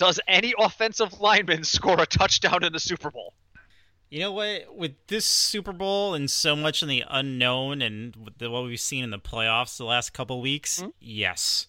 Does 0.00 0.18
any 0.26 0.54
offensive 0.58 1.20
lineman 1.20 1.62
score 1.62 2.00
a 2.00 2.06
touchdown 2.06 2.64
in 2.64 2.72
the 2.72 2.80
Super 2.80 3.10
Bowl? 3.10 3.34
You 4.08 4.20
know 4.20 4.32
what? 4.32 4.74
With 4.74 4.92
this 5.08 5.26
Super 5.26 5.74
Bowl 5.74 6.14
and 6.14 6.30
so 6.30 6.56
much 6.56 6.82
in 6.82 6.88
the 6.88 7.04
unknown, 7.06 7.82
and 7.82 8.16
what 8.40 8.64
we've 8.64 8.80
seen 8.80 9.04
in 9.04 9.10
the 9.10 9.18
playoffs 9.18 9.76
the 9.76 9.84
last 9.84 10.14
couple 10.14 10.40
weeks, 10.40 10.80
Hmm? 10.80 10.88
yes. 11.00 11.66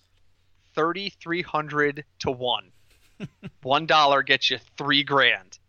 Thirty 0.73 1.09
three 1.09 1.41
hundred 1.41 2.05
to 2.19 2.31
one. 2.31 2.71
one 3.63 3.85
dollar 3.85 4.23
gets 4.23 4.49
you 4.49 4.59
three 4.77 5.03
grand. 5.03 5.59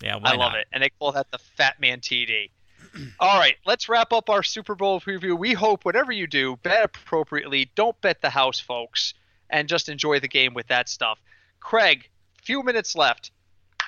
Yeah, 0.00 0.18
I 0.22 0.36
love 0.36 0.52
not? 0.52 0.58
it. 0.60 0.68
And 0.72 0.84
they 0.84 0.90
call 1.00 1.10
that 1.10 1.32
the 1.32 1.38
Fat 1.56 1.80
Man 1.80 1.98
TD. 1.98 2.50
All 3.18 3.36
right, 3.40 3.56
let's 3.66 3.88
wrap 3.88 4.12
up 4.12 4.30
our 4.30 4.44
Super 4.44 4.76
Bowl 4.76 5.00
preview. 5.00 5.36
We 5.36 5.54
hope 5.54 5.84
whatever 5.84 6.12
you 6.12 6.28
do, 6.28 6.56
bet 6.62 6.84
appropriately. 6.84 7.68
Don't 7.74 8.00
bet 8.00 8.20
the 8.22 8.30
house, 8.30 8.60
folks, 8.60 9.12
and 9.50 9.68
just 9.68 9.88
enjoy 9.88 10.20
the 10.20 10.28
game 10.28 10.54
with 10.54 10.68
that 10.68 10.88
stuff. 10.88 11.18
Craig, 11.60 12.08
few 12.42 12.62
minutes 12.62 12.94
left. 12.94 13.30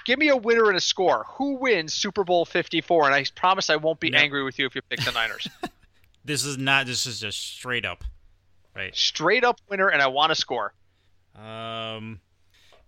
Give 0.04 0.18
me 0.18 0.28
a 0.28 0.36
winner 0.36 0.68
and 0.68 0.76
a 0.76 0.80
score. 0.80 1.26
Who 1.36 1.56
wins 1.56 1.92
Super 1.92 2.24
Bowl 2.24 2.44
54? 2.44 3.06
And 3.06 3.14
I 3.14 3.24
promise 3.34 3.68
I 3.68 3.76
won't 3.76 4.00
be 4.00 4.10
No. 4.10 4.18
angry 4.18 4.42
with 4.42 4.58
you 4.58 4.66
if 4.66 4.74
you 4.74 4.80
pick 4.82 5.00
the 5.00 5.12
Niners. 5.12 5.46
This 6.24 6.44
is 6.44 6.58
not. 6.58 6.84
This 6.84 7.06
is 7.06 7.20
just 7.20 7.38
straight 7.38 7.86
up, 7.86 8.04
right? 8.76 8.94
Straight 8.94 9.44
up 9.44 9.60
winner, 9.70 9.88
and 9.88 10.02
I 10.02 10.08
want 10.08 10.30
a 10.30 10.34
score. 10.34 10.74
Um, 11.34 12.20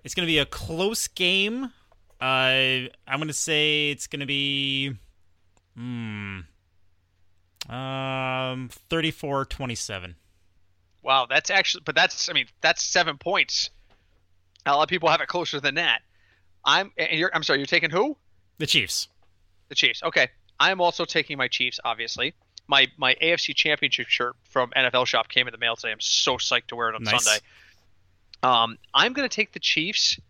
it's 0.05 0.15
gonna 0.15 0.27
be 0.27 0.37
a 0.39 0.45
close 0.45 1.09
game. 1.09 1.65
Uh, 2.21 2.91
I'm 3.07 3.19
gonna 3.19 3.33
say 3.33 3.89
it's 3.91 4.07
gonna 4.09 4.27
be, 4.27 4.95
hmm, 5.75 6.41
um, 7.71 8.69
34-27. 8.91 10.17
Wow, 11.03 11.27
that's 11.27 11.49
actually, 11.51 11.83
but 11.87 11.95
that's, 11.95 12.29
I 12.29 12.35
mean, 12.35 12.47
that's 12.61 12.83
seven 12.83 13.17
points. 13.17 13.71
A 14.67 14.73
lot 14.73 14.83
of 14.83 14.89
people 14.89 15.09
have 15.09 15.21
it 15.21 15.29
closer 15.29 15.61
than 15.61 15.77
that. 15.77 16.03
I'm, 16.65 16.93
and 16.97 17.19
you're, 17.19 17.31
I'm 17.35 17.43
sorry, 17.43 17.59
you're 17.59 17.67
taking 17.67 17.91
who? 17.91 18.17
The 18.59 18.67
Chiefs. 18.67 19.09
The 19.69 19.75
Chiefs. 19.75 20.03
Okay. 20.03 20.29
I 20.59 20.71
am 20.71 20.81
also 20.81 21.05
taking 21.05 21.39
my 21.39 21.49
Chiefs, 21.49 21.81
obviously. 21.85 22.35
My 22.69 22.87
my 22.99 23.17
AFC 23.21 23.55
championship 23.55 24.09
shirt 24.09 24.37
from 24.45 24.71
NFL 24.77 25.07
shop 25.07 25.29
came 25.29 25.49
in 25.49 25.53
the 25.53 25.59
mail 25.59 25.75
today. 25.77 25.91
I'm 25.91 26.01
so 26.01 26.37
psyched 26.37 26.67
to 26.69 26.77
wear 26.77 26.91
it 26.91 26.95
on 26.95 27.03
Nice. 27.03 27.25
Sunday. 27.25 27.41
Um, 28.43 28.79
I'm 28.95 29.13
going 29.13 29.29
to 29.29 29.35
take 29.35 29.53
the 29.53 29.59
Chiefs 29.59 30.21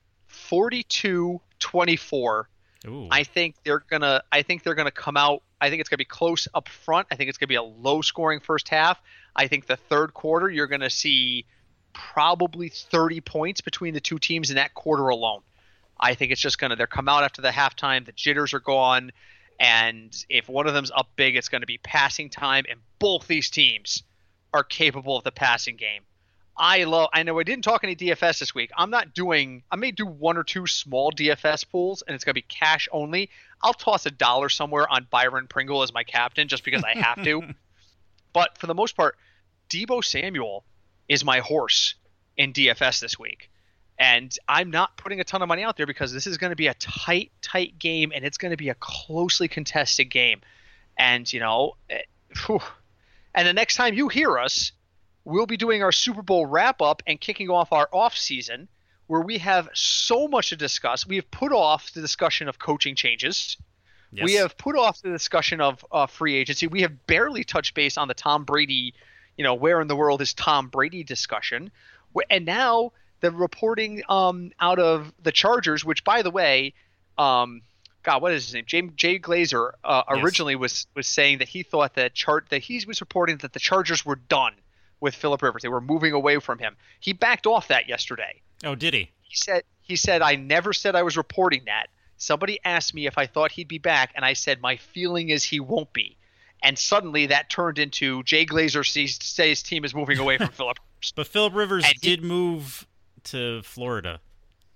42-24. 0.49 2.45
Ooh. 2.87 3.09
I 3.11 3.25
think 3.25 3.57
they're 3.65 3.81
going 3.81 4.03
to 4.03 4.23
I 4.33 4.43
think 4.43 4.63
they're 4.63 4.75
going 4.75 4.87
to 4.87 4.93
come 4.93 5.17
out 5.17 5.43
I 5.61 5.69
think 5.69 5.81
it's 5.81 5.91
going 5.91 5.97
to 5.97 6.01
be 6.01 6.07
close 6.07 6.49
up 6.55 6.69
front. 6.69 7.09
I 7.11 7.17
think 7.17 7.29
it's 7.29 7.37
going 7.37 7.49
to 7.49 7.53
be 7.53 7.57
a 7.57 7.63
low 7.63 8.01
scoring 8.01 8.41
first 8.41 8.69
half. 8.69 9.01
I 9.37 9.47
think 9.47 9.67
the 9.67 9.77
third 9.77 10.15
quarter 10.15 10.49
you're 10.49 10.67
going 10.67 10.81
to 10.81 10.91
see 10.91 11.45
probably 11.93 12.69
30 12.69 13.21
points 13.21 13.61
between 13.61 13.95
the 13.95 14.01
two 14.01 14.19
teams 14.19 14.51
in 14.51 14.57
that 14.57 14.75
quarter 14.75 15.09
alone. 15.09 15.43
I 15.99 16.15
think 16.15 16.33
it's 16.33 16.41
just 16.41 16.59
going 16.59 16.71
to 16.71 16.77
they're 16.77 16.87
come 16.87 17.09
out 17.09 17.25
after 17.25 17.43
the 17.43 17.51
halftime, 17.51 18.07
the 18.07 18.13
jitters 18.13 18.55
are 18.55 18.61
gone, 18.61 19.13
and 19.59 20.17
if 20.31 20.49
one 20.49 20.67
of 20.67 20.73
them's 20.73 20.91
up 20.91 21.11
big, 21.17 21.37
it's 21.37 21.51
going 21.51 21.61
to 21.61 21.67
be 21.67 21.79
passing 21.79 22.31
time, 22.31 22.65
and 22.71 22.81
both 22.99 23.27
these 23.27 23.51
teams 23.51 24.03
are 24.55 24.65
capable 24.65 25.17
of 25.17 25.25
the 25.25 25.31
passing 25.31 25.77
game. 25.77 26.03
I 26.57 26.85
love. 26.85 27.09
I 27.13 27.23
know 27.23 27.39
I 27.39 27.43
didn't 27.43 27.65
talk 27.65 27.85
any 27.85 27.97
DFS 27.97 28.39
this 28.39 28.55
week. 28.55 28.71
I'm 28.77 28.91
not 28.91 29.15
doing. 29.15 29.63
I 29.71 29.77
may 29.77 29.93
do 29.93 30.05
one 30.07 30.37
or 30.37 30.45
two 30.45 30.67
small 30.67 31.11
DFS 31.11 31.69
pools, 31.71 32.03
and 32.03 32.15
it's 32.15 32.25
going 32.25 32.33
to 32.33 32.35
be 32.35 32.43
cash 32.43 32.89
only. 32.93 33.31
I'll 33.63 33.73
toss 33.73 34.05
a 34.05 34.11
dollar 34.11 34.49
somewhere 34.49 34.91
on 34.91 35.07
Byron 35.11 35.47
Pringle 35.47 35.83
as 35.83 35.95
my 35.95 36.05
captain 36.05 36.49
just 36.49 36.65
because 36.65 36.85
I 36.85 36.99
have 36.99 37.25
to. 37.25 37.55
but 38.33 38.59
for 38.59 38.67
the 38.67 38.75
most 38.75 38.97
part, 38.97 39.17
Deebo 39.71 40.05
Samuel 40.05 40.65
is 41.11 41.25
my 41.25 41.41
horse 41.41 41.97
in 42.37 42.53
DFS 42.53 43.01
this 43.01 43.19
week. 43.19 43.51
And 43.99 44.35
I'm 44.49 44.71
not 44.71 44.97
putting 44.97 45.21
a 45.21 45.25
ton 45.25 45.43
of 45.43 45.49
money 45.49 45.63
out 45.63 45.77
there 45.77 45.87
because 45.87 46.13
this 46.13 46.27
is 46.27 46.39
going 46.39 46.51
to 46.51 46.57
be 46.57 46.69
a 46.69 46.75
tight, 46.75 47.33
tight 47.43 47.79
game, 47.79 48.13
and 48.15 48.25
it's 48.25 48.39
going 48.39 48.53
to 48.53 48.57
be 48.57 48.71
a 48.71 48.75
closely 48.77 49.49
contested 49.49 50.09
game. 50.09 50.41
And 50.97 51.31
you 51.31 51.41
know, 51.41 51.75
eh, 51.91 52.03
phew. 52.35 52.61
and 53.35 53.47
the 53.47 53.53
next 53.53 53.75
time 53.75 53.93
you 53.93 54.09
hear 54.09 54.39
us, 54.39 54.73
we'll 55.25 55.47
be 55.47 55.59
doing 55.59 55.83
our 55.83 55.93
Super 55.93 56.23
Bowl 56.23 56.47
wrap 56.47 56.81
up 56.81 57.03
and 57.07 57.21
kicking 57.21 57.51
off 57.51 57.73
our 57.73 57.89
off 57.93 58.17
season, 58.17 58.69
where 59.09 59.21
we 59.21 59.39
have 59.39 59.69
so 59.75 60.29
much 60.29 60.51
to 60.51 60.57
discuss. 60.57 61.07
We 61.07 61.17
have 61.17 61.31
put 61.31 61.53
off 61.53 61.93
the 61.93 62.01
discussion 62.01 62.49
of 62.49 62.59
coaching 62.61 62.95
changes. 62.95 63.57
yes. 64.13 64.25
We 64.25 64.35
have 64.35 64.57
put 64.57 64.77
off 64.77 65.03
the 65.03 65.11
discussion 65.11 65.61
of 65.61 65.85
uh, 65.91 66.07
free 66.07 66.37
agency. 66.37 66.69
We 66.69 66.83
have 66.83 67.07
barely 67.07 67.43
touched 67.43 67.75
base 67.75 67.99
on 67.99 68.07
the 68.07 68.15
Tom 68.15 68.45
Brady, 68.45 68.95
you 69.41 69.45
know, 69.45 69.55
where 69.55 69.81
in 69.81 69.89
the 69.89 69.97
world 69.97 70.21
is 70.21 70.35
Tom 70.35 70.69
Brady 70.69 71.03
discussion. 71.03 71.71
And 72.29 72.45
now 72.45 72.93
the 73.21 73.31
reporting 73.31 74.03
um, 74.07 74.53
out 74.61 74.79
of 74.79 75.15
the 75.23 75.33
Chargers, 75.33 75.83
which 75.83 76.05
by 76.05 76.21
the 76.21 76.31
way, 76.31 76.75
um, 77.17 77.63
God, 78.03 78.21
what 78.21 78.33
is 78.33 78.45
his 78.45 78.53
name? 78.53 78.67
Jay, 78.67 78.83
Jay 78.95 79.19
Glazer 79.19 79.71
uh, 79.83 80.03
Yes. 80.11 80.23
originally 80.23 80.57
was 80.57 80.87
was 80.95 81.07
saying 81.07 81.39
that 81.39 81.49
he 81.49 81.63
thought 81.63 81.95
that 81.95 82.13
chart 82.13 82.49
that 82.51 82.59
he 82.59 82.85
was 82.87 83.01
reporting 83.01 83.39
that 83.39 83.55
the 83.55 83.59
Chargers 83.59 84.05
were 84.05 84.17
done 84.17 84.53
with 85.01 85.15
Philip 85.15 85.41
Rivers. 85.41 85.63
They 85.63 85.71
were 85.71 85.81
moving 85.81 86.13
away 86.13 86.39
from 86.39 86.59
him. 86.59 86.77
He 87.01 87.15
backed 87.15 87.47
off 87.47 87.69
that 87.69 87.89
yesterday. 87.89 88.43
Oh, 88.63 88.75
did 88.75 88.93
he? 88.93 89.11
He 89.23 89.37
said 89.37 89.63
he 89.81 89.97
said 89.97 90.21
I 90.21 90.35
never 90.35 90.75
said 90.75 90.95
I 90.97 91.03
was 91.03 91.17
reporting 91.17 91.63
that. 91.65 91.87
Somebody 92.19 92.59
asked 92.63 92.93
me 92.93 93.07
if 93.07 93.17
I 93.17 93.27
thought 93.27 93.53
he'd 93.53 93.69
be 93.69 93.79
back, 93.79 94.13
and 94.15 94.23
I 94.23 94.35
said 94.35 94.61
my 94.61 94.77
feeling 94.77 95.31
is 95.31 95.45
he 95.45 95.61
won't 95.61 95.95
be. 95.95 96.19
And 96.63 96.79
suddenly 96.79 97.27
that 97.27 97.49
turned 97.51 97.79
into 97.79 98.23
Jay 98.25 98.45
Glazer 98.45 98.87
sees 98.87 99.19
say 99.25 99.49
his 99.49 99.63
team 99.63 99.85
is 99.85 99.95
moving 99.95 100.19
away 100.19 100.37
from 100.39 100.49
Philip. 100.53 100.79
Rivers. 100.79 101.13
But 101.17 101.27
Philip 101.27 101.55
Rivers 101.55 101.85
And 101.85 101.95
he- 102.01 102.17
did 102.17 102.23
move 102.25 102.87
to 103.25 103.63
Florida, 103.63 104.21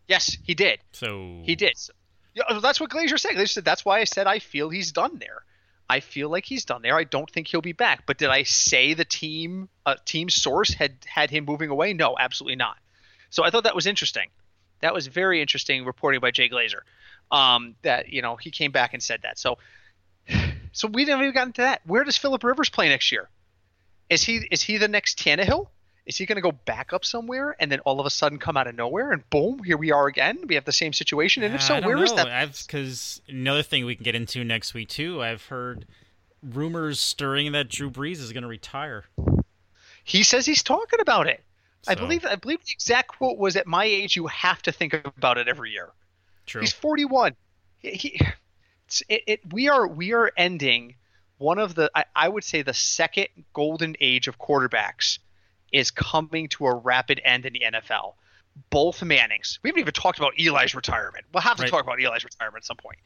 Yes, 0.06 0.36
he 0.44 0.54
did. 0.54 0.80
so 0.92 1.40
He 1.44 1.54
did. 1.54 1.76
So- 1.78 1.92
yeah, 2.34 2.58
that's 2.60 2.80
what 2.80 2.90
Glazer 2.90 3.18
said. 3.18 3.32
Glazer 3.36 3.48
said 3.50 3.64
that's 3.64 3.84
why 3.84 4.00
I 4.00 4.04
said 4.04 4.26
I 4.26 4.38
feel 4.40 4.68
he's 4.68 4.92
done 4.92 5.18
there. 5.18 5.42
I 5.88 6.00
feel 6.00 6.28
like 6.30 6.44
he's 6.46 6.64
done 6.64 6.82
there. 6.82 6.96
I 6.96 7.04
don't 7.04 7.30
think 7.30 7.46
he'll 7.48 7.60
be 7.60 7.72
back. 7.72 8.04
But 8.06 8.18
did 8.18 8.28
I 8.30 8.42
say 8.42 8.94
the 8.94 9.04
team 9.04 9.68
uh, 9.86 9.96
team 10.04 10.28
source 10.30 10.72
had 10.74 10.94
had 11.06 11.30
him 11.30 11.44
moving 11.44 11.70
away? 11.70 11.92
No, 11.92 12.16
absolutely 12.18 12.56
not. 12.56 12.76
So 13.30 13.44
I 13.44 13.50
thought 13.50 13.64
that 13.64 13.74
was 13.74 13.86
interesting. 13.86 14.28
That 14.80 14.92
was 14.94 15.06
very 15.06 15.40
interesting 15.40 15.84
reporting 15.84 16.20
by 16.20 16.30
Jay 16.32 16.48
Glazer. 16.48 16.80
Um, 17.30 17.74
that 17.82 18.08
you 18.08 18.20
know 18.22 18.36
he 18.36 18.50
came 18.50 18.72
back 18.72 18.94
and 18.94 19.02
said 19.02 19.20
that. 19.22 19.38
So 19.38 19.58
so 20.74 20.88
we 20.88 21.06
never 21.06 21.22
even 21.22 21.34
gotten 21.34 21.52
to 21.54 21.62
that. 21.62 21.80
Where 21.86 22.04
does 22.04 22.18
Philip 22.18 22.44
Rivers 22.44 22.68
play 22.68 22.88
next 22.90 23.10
year? 23.10 23.30
Is 24.10 24.22
he 24.22 24.46
is 24.50 24.60
he 24.62 24.76
the 24.76 24.88
next 24.88 25.18
Tannehill? 25.18 25.68
Is 26.04 26.18
he 26.18 26.26
going 26.26 26.36
to 26.36 26.42
go 26.42 26.52
back 26.52 26.92
up 26.92 27.02
somewhere 27.02 27.56
and 27.58 27.72
then 27.72 27.80
all 27.80 27.98
of 27.98 28.04
a 28.04 28.10
sudden 28.10 28.38
come 28.38 28.58
out 28.58 28.66
of 28.66 28.74
nowhere 28.74 29.12
and 29.12 29.28
boom, 29.30 29.62
here 29.64 29.78
we 29.78 29.90
are 29.90 30.06
again? 30.06 30.38
We 30.46 30.54
have 30.56 30.66
the 30.66 30.72
same 30.72 30.92
situation. 30.92 31.42
And 31.42 31.54
if 31.54 31.62
so, 31.62 31.80
where 31.80 31.96
is 32.04 32.12
that? 32.12 32.26
Because 32.66 33.22
another 33.26 33.62
thing 33.62 33.86
we 33.86 33.94
can 33.96 34.04
get 34.04 34.14
into 34.14 34.44
next 34.44 34.74
week 34.74 34.90
too. 34.90 35.22
I've 35.22 35.46
heard 35.46 35.86
rumors 36.42 37.00
stirring 37.00 37.52
that 37.52 37.70
Drew 37.70 37.90
Brees 37.90 38.18
is 38.18 38.32
going 38.32 38.42
to 38.42 38.48
retire. 38.48 39.04
He 40.04 40.22
says 40.24 40.44
he's 40.44 40.62
talking 40.62 41.00
about 41.00 41.26
it. 41.26 41.42
I 41.88 41.94
believe 41.94 42.24
I 42.26 42.34
believe 42.36 42.62
the 42.64 42.72
exact 42.72 43.08
quote 43.08 43.38
was 43.38 43.56
at 43.56 43.66
my 43.66 43.84
age 43.84 44.16
you 44.16 44.26
have 44.26 44.60
to 44.62 44.72
think 44.72 44.92
about 44.92 45.38
it 45.38 45.48
every 45.48 45.70
year. 45.70 45.90
true. 46.46 46.60
He's 46.60 46.72
41. 46.72 47.34
He, 47.78 47.90
he- 47.90 48.20
it, 49.08 49.22
it, 49.26 49.52
we 49.52 49.68
are 49.68 49.86
we 49.86 50.12
are 50.12 50.30
ending 50.36 50.94
one 51.38 51.58
of 51.58 51.74
the 51.74 51.90
I, 51.94 52.04
I 52.14 52.28
would 52.28 52.44
say 52.44 52.62
the 52.62 52.74
second 52.74 53.28
golden 53.52 53.96
age 54.00 54.28
of 54.28 54.38
quarterbacks 54.38 55.18
is 55.72 55.90
coming 55.90 56.48
to 56.48 56.66
a 56.66 56.74
rapid 56.74 57.20
end 57.24 57.46
in 57.46 57.52
the 57.52 57.60
NFL. 57.60 58.14
Both 58.70 59.02
Mannings. 59.02 59.58
We 59.62 59.68
haven't 59.70 59.80
even 59.80 59.92
talked 59.92 60.18
about 60.18 60.34
Eli's 60.38 60.74
retirement. 60.76 61.24
We'll 61.34 61.40
have 61.42 61.56
to 61.56 61.62
Right. 61.64 61.70
talk 61.70 61.82
about 61.82 62.00
Eli's 62.00 62.22
retirement 62.22 62.62
at 62.62 62.66
some 62.66 62.76
point. 62.76 62.98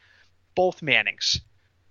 Both 0.54 0.82
Mannings. 0.82 1.40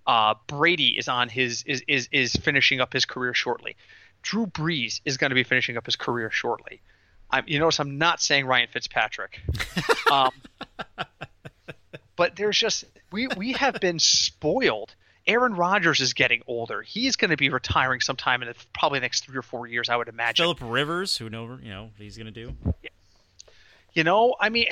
Uh, 0.06 0.36
Brady 0.46 0.98
is 0.98 1.08
on 1.08 1.28
his 1.28 1.64
is, 1.64 1.84
is 1.88 2.08
is 2.12 2.34
finishing 2.36 2.80
up 2.80 2.94
his 2.94 3.06
career 3.06 3.34
shortly. 3.34 3.76
Drew 4.22 4.46
Brees 4.46 5.02
is 5.06 5.18
going 5.18 5.32
to 5.32 5.36
be 5.36 5.44
finishing 5.44 5.76
up 5.78 5.86
his 5.86 5.96
career 5.96 6.30
shortly. 6.30 6.82
I'm, 7.30 7.44
you 7.48 7.60
notice 7.60 7.80
I'm 7.80 7.98
not 7.98 8.22
saying 8.22 8.46
Ryan 8.46 8.68
Fitzpatrick. 8.72 9.42
um, 10.12 10.32
but 12.18 12.36
there's 12.36 12.58
just 12.58 12.84
we 13.12 13.28
we 13.38 13.54
have 13.54 13.80
been 13.80 14.00
spoiled. 14.00 14.94
Aaron 15.26 15.56
Rodgers 15.56 16.00
is 16.00 16.14
getting 16.14 16.42
older. 16.48 16.82
He's 16.82 17.16
going 17.18 17.32
to 17.32 17.38
be 17.38 17.50
retiring 17.50 18.00
sometime 18.00 18.42
in 18.42 18.48
the, 18.48 18.56
probably 18.74 19.00
the 19.00 19.04
next 19.04 19.26
three 19.26 19.38
or 19.38 19.42
four 19.42 19.68
years, 19.68 19.90
I 19.90 19.98
would 19.98 20.08
imagine. 20.08 20.44
Philip 20.44 20.60
Rivers, 20.62 21.18
who 21.18 21.30
know 21.30 21.58
you 21.62 21.70
know 21.70 21.84
what 21.84 21.94
he's 21.98 22.18
going 22.18 22.34
to 22.34 22.46
do. 22.46 22.54
Yeah. 22.82 22.90
You 23.94 24.04
know, 24.04 24.36
I 24.40 24.50
mean, 24.50 24.68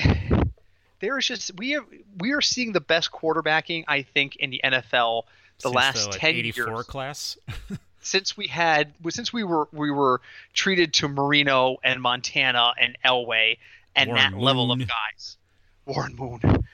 there's 1.00 1.26
just 1.26 1.58
we 1.58 1.72
have 1.72 1.86
we 2.20 2.34
are 2.34 2.42
seeing 2.42 2.74
the 2.74 2.82
best 2.82 3.12
quarterbacking 3.12 3.86
I 3.88 4.02
think 4.02 4.36
in 4.36 4.50
the 4.50 4.62
NFL 4.64 5.24
the 5.60 5.70
Since 5.70 5.76
last 5.76 6.04
the, 6.04 6.10
like, 6.12 6.20
ten 6.20 6.36
84 6.36 6.68
years 6.68 6.86
class. 6.86 7.38
since 8.02 8.38
we 8.38 8.48
had 8.48 8.94
since 9.10 9.34
we 9.34 9.44
were 9.44 9.68
we 9.72 9.92
were 9.92 10.22
treated 10.54 10.94
to 10.94 11.08
Marino 11.08 11.78
and 11.84 12.02
Montana 12.02 12.74
and 12.80 12.98
Elway 13.04 13.58
and 13.96 14.10
Warren 14.10 14.34
that 14.34 14.40
level 14.40 14.72
of 14.72 14.80
guys, 14.80 15.38
Warren 15.86 16.16
Moon. 16.16 16.65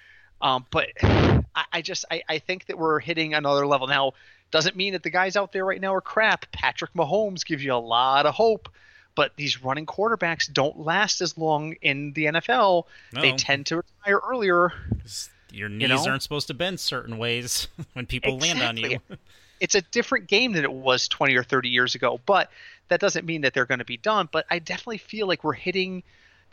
Um, 0.41 0.65
but 0.71 0.87
I, 1.03 1.65
I 1.73 1.81
just 1.81 2.05
I, 2.11 2.23
I 2.27 2.39
think 2.39 2.65
that 2.67 2.77
we're 2.77 2.99
hitting 2.99 3.33
another 3.33 3.65
level 3.67 3.87
now. 3.87 4.13
Doesn't 4.51 4.75
mean 4.75 4.93
that 4.93 5.03
the 5.03 5.09
guys 5.09 5.37
out 5.37 5.53
there 5.53 5.63
right 5.63 5.79
now 5.79 5.93
are 5.93 6.01
crap. 6.01 6.51
Patrick 6.51 6.93
Mahomes 6.93 7.45
gives 7.45 7.63
you 7.63 7.73
a 7.73 7.75
lot 7.75 8.25
of 8.25 8.33
hope, 8.33 8.67
but 9.15 9.31
these 9.37 9.63
running 9.63 9.85
quarterbacks 9.85 10.51
don't 10.51 10.79
last 10.79 11.21
as 11.21 11.37
long 11.37 11.75
in 11.81 12.11
the 12.13 12.25
NFL. 12.25 12.85
They 13.13 13.31
tend 13.31 13.67
to 13.67 13.77
retire 13.77 14.19
earlier. 14.27 14.73
Your 15.51 15.69
knees 15.69 15.89
know? 15.89 16.05
aren't 16.05 16.23
supposed 16.23 16.47
to 16.47 16.53
bend 16.53 16.79
certain 16.79 17.17
ways 17.17 17.67
when 17.93 18.05
people 18.05 18.37
land 18.37 18.61
on 18.61 18.77
you. 18.77 18.99
It's 19.59 19.75
a 19.75 19.81
different 19.81 20.27
game 20.27 20.53
than 20.53 20.63
it 20.63 20.71
was 20.71 21.07
20 21.07 21.35
or 21.35 21.43
30 21.43 21.69
years 21.69 21.93
ago 21.93 22.19
but 22.25 22.49
that 22.87 22.99
doesn't 22.99 23.25
mean 23.25 23.41
that 23.41 23.53
they're 23.53 23.65
going 23.65 23.79
to 23.79 23.85
be 23.85 23.97
done 23.97 24.27
but 24.31 24.45
i 24.49 24.57
definitely 24.57 24.97
feel 24.97 25.27
like 25.27 25.43
we're 25.43 25.53
hitting 25.53 26.01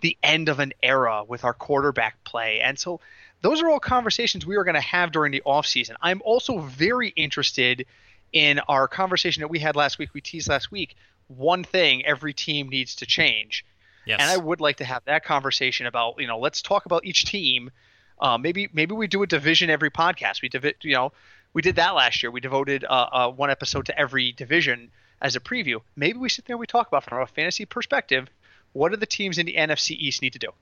the 0.02 0.16
end 0.22 0.50
of 0.50 0.60
an 0.60 0.74
era 0.82 1.24
with 1.26 1.42
our 1.42 1.54
quarterback 1.54 2.22
play 2.24 2.60
and 2.60 2.78
so 2.78 3.00
those 3.40 3.62
are 3.62 3.68
all 3.68 3.80
conversations 3.80 4.44
we 4.46 4.56
are 4.56 4.64
going 4.64 4.74
to 4.74 4.80
have 4.80 5.12
during 5.12 5.32
the 5.32 5.42
offseason 5.46 5.94
i'm 6.02 6.20
also 6.24 6.58
very 6.58 7.08
interested 7.10 7.86
in 8.32 8.58
our 8.68 8.86
conversation 8.88 9.40
that 9.40 9.48
we 9.48 9.58
had 9.58 9.76
last 9.76 9.98
week 9.98 10.10
we 10.14 10.20
teased 10.20 10.48
last 10.48 10.70
week 10.70 10.94
one 11.28 11.62
thing 11.64 12.04
every 12.06 12.32
team 12.32 12.68
needs 12.68 12.94
to 12.96 13.06
change 13.06 13.64
Yes. 14.06 14.20
and 14.22 14.30
I 14.30 14.38
would 14.38 14.62
like 14.62 14.76
to 14.76 14.84
have 14.86 15.04
that 15.04 15.22
conversation 15.22 15.84
about 15.84 16.14
you 16.18 16.26
know 16.26 16.38
let's 16.38 16.62
talk 16.62 16.86
about 16.86 17.04
each 17.04 17.26
team. 17.26 17.70
Uh, 18.18 18.38
maybe 18.38 18.66
maybe 18.72 18.94
we 18.94 19.06
do 19.06 19.22
a 19.22 19.26
division 19.26 19.68
every 19.68 19.90
podcast. 19.90 20.40
We 20.40 20.48
divi- 20.48 20.76
you 20.80 20.94
know 20.94 21.12
we 21.52 21.60
did 21.60 21.76
that 21.76 21.90
last 21.94 22.22
year. 22.22 22.30
We 22.30 22.40
devoted 22.40 22.84
uh, 22.84 22.88
uh, 22.88 23.28
one 23.30 23.50
episode 23.50 23.84
to 23.86 23.98
every 23.98 24.32
division 24.32 24.90
as 25.20 25.36
a 25.36 25.40
preview. 25.40 25.82
Maybe 25.94 26.16
we 26.18 26.30
sit 26.30 26.46
there 26.46 26.54
and 26.54 26.60
we 26.60 26.66
talk 26.66 26.88
about 26.88 27.04
from 27.04 27.20
a 27.20 27.26
fantasy 27.26 27.66
perspective 27.66 28.30
what 28.72 28.92
do 28.92 28.96
the 28.96 29.04
teams 29.04 29.36
in 29.36 29.44
the 29.44 29.56
NFC 29.56 29.90
East 29.90 30.22
need 30.22 30.32
to 30.32 30.38
do, 30.38 30.52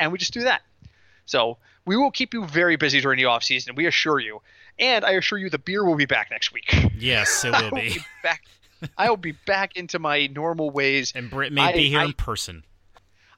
and 0.00 0.10
we 0.10 0.18
just 0.18 0.32
do 0.34 0.40
that. 0.42 0.62
So 1.28 1.58
we 1.84 1.94
will 1.96 2.10
keep 2.10 2.32
you 2.32 2.46
very 2.46 2.76
busy 2.76 3.00
during 3.02 3.18
the 3.18 3.24
offseason. 3.24 3.76
We 3.76 3.84
assure 3.86 4.18
you, 4.18 4.40
and 4.78 5.04
I 5.04 5.10
assure 5.12 5.36
you 5.38 5.50
the 5.50 5.58
beer 5.58 5.84
will 5.84 5.94
be 5.94 6.06
back 6.06 6.30
next 6.30 6.52
week. 6.54 6.74
yes, 6.98 7.44
it 7.44 7.52
will 7.62 7.70
be. 7.78 7.98
back. 8.22 8.44
I 8.96 9.10
will 9.10 9.16
be 9.18 9.32
back 9.46 9.76
into 9.76 9.98
my 9.98 10.26
normal 10.28 10.70
ways. 10.70 11.12
And 11.14 11.28
Britt 11.28 11.52
may 11.52 11.60
I- 11.62 11.72
be 11.72 11.88
here 11.90 12.00
I- 12.00 12.04
in 12.06 12.12
person. 12.14 12.64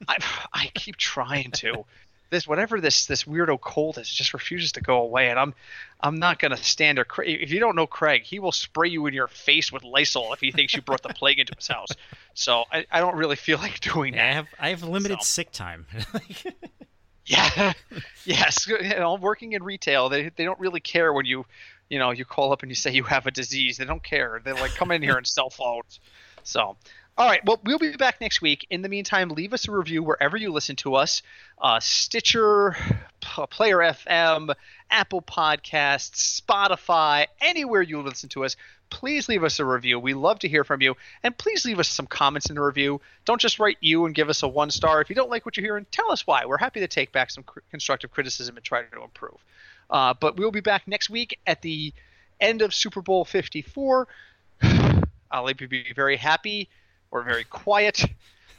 I, 0.07 0.17
I 0.53 0.71
keep 0.73 0.95
trying 0.95 1.51
to. 1.51 1.85
This 2.31 2.47
whatever 2.47 2.79
this 2.79 3.07
this 3.07 3.25
weirdo 3.25 3.59
cold 3.59 3.97
is, 3.97 4.07
it 4.07 4.13
just 4.15 4.33
refuses 4.33 4.71
to 4.71 4.81
go 4.81 5.01
away, 5.01 5.29
and 5.29 5.37
I'm 5.37 5.53
I'm 5.99 6.17
not 6.17 6.39
gonna 6.39 6.55
stand 6.55 6.97
there. 6.97 7.03
Cra- 7.03 7.27
If 7.27 7.51
you 7.51 7.59
don't 7.59 7.75
know 7.75 7.85
Craig, 7.87 8.23
he 8.23 8.39
will 8.39 8.53
spray 8.53 8.87
you 8.87 9.05
in 9.07 9.13
your 9.13 9.27
face 9.27 9.69
with 9.69 9.83
Lysol 9.83 10.31
if 10.31 10.39
he 10.39 10.49
thinks 10.53 10.73
you 10.73 10.81
brought 10.81 11.01
the 11.03 11.09
plague 11.09 11.39
into 11.39 11.53
his 11.57 11.67
house. 11.67 11.89
So 12.33 12.63
I, 12.71 12.85
I 12.89 13.01
don't 13.01 13.17
really 13.17 13.35
feel 13.35 13.57
like 13.57 13.81
doing 13.81 14.13
Yeah, 14.13 14.23
I 14.23 14.27
that. 14.27 14.33
have 14.35 14.47
I 14.61 14.69
have 14.69 14.83
limited 14.83 15.17
So. 15.21 15.25
sick 15.25 15.51
time. 15.51 15.85
Yeah, 17.31 17.73
yes. 18.25 18.67
You 18.67 18.77
know, 18.81 19.15
working 19.15 19.53
in 19.53 19.63
retail, 19.63 20.09
they 20.09 20.29
they 20.29 20.43
don't 20.43 20.59
really 20.59 20.81
care 20.81 21.13
when 21.13 21.25
you 21.25 21.45
you 21.89 21.97
know 21.99 22.11
you 22.11 22.25
call 22.25 22.51
up 22.51 22.61
and 22.61 22.69
you 22.71 22.75
say 22.75 22.91
you 22.91 23.03
have 23.03 23.25
a 23.25 23.31
disease. 23.31 23.77
They 23.77 23.85
don't 23.85 24.03
care. 24.03 24.41
They're 24.43 24.55
like, 24.55 24.73
come 24.73 24.91
in 24.91 25.01
here 25.01 25.17
and 25.17 25.25
sell 25.25 25.49
phones. 25.49 25.99
So. 26.43 26.77
All 27.17 27.27
right. 27.27 27.41
Well, 27.45 27.59
we'll 27.65 27.77
be 27.77 27.95
back 27.97 28.21
next 28.21 28.41
week. 28.41 28.65
In 28.69 28.81
the 28.81 28.89
meantime, 28.89 29.29
leave 29.29 29.53
us 29.53 29.67
a 29.67 29.71
review 29.71 30.01
wherever 30.01 30.37
you 30.37 30.51
listen 30.51 30.77
to 30.77 30.95
us 30.95 31.21
uh, 31.61 31.79
Stitcher, 31.81 32.75
P- 33.19 33.45
Player 33.49 33.77
FM, 33.79 34.55
Apple 34.89 35.21
Podcasts, 35.21 36.41
Spotify, 36.41 37.27
anywhere 37.41 37.81
you 37.81 38.01
listen 38.01 38.29
to 38.29 38.45
us. 38.45 38.55
Please 38.91 39.27
leave 39.27 39.43
us 39.43 39.59
a 39.59 39.65
review. 39.65 39.97
We 39.99 40.13
love 40.13 40.37
to 40.39 40.47
hear 40.47 40.63
from 40.63 40.81
you. 40.81 40.95
And 41.23 41.35
please 41.35 41.65
leave 41.65 41.79
us 41.79 41.87
some 41.87 42.05
comments 42.05 42.49
in 42.49 42.55
the 42.55 42.61
review. 42.61 43.01
Don't 43.25 43.41
just 43.41 43.57
write 43.57 43.77
you 43.79 44.05
and 44.05 44.13
give 44.13 44.29
us 44.29 44.43
a 44.43 44.47
one 44.47 44.69
star. 44.69 45.01
If 45.01 45.09
you 45.09 45.15
don't 45.15 45.29
like 45.29 45.45
what 45.45 45.57
you're 45.57 45.65
hearing, 45.65 45.87
tell 45.89 46.11
us 46.11 46.27
why. 46.27 46.45
We're 46.45 46.57
happy 46.57 46.81
to 46.81 46.87
take 46.87 47.11
back 47.11 47.31
some 47.31 47.43
cr- 47.43 47.61
constructive 47.71 48.11
criticism 48.11 48.55
and 48.57 48.63
try 48.63 48.83
to 48.83 49.01
improve. 49.01 49.37
Uh, 49.89 50.13
but 50.19 50.37
we'll 50.37 50.51
be 50.51 50.61
back 50.61 50.87
next 50.87 51.09
week 51.09 51.39
at 51.47 51.61
the 51.61 51.93
end 52.39 52.61
of 52.61 52.73
Super 52.73 53.01
Bowl 53.01 53.25
54. 53.25 54.07
I'll 55.31 55.49
either 55.49 55.67
be 55.67 55.85
very 55.95 56.17
happy 56.17 56.69
or 57.09 57.23
very 57.23 57.45
quiet. 57.45 58.03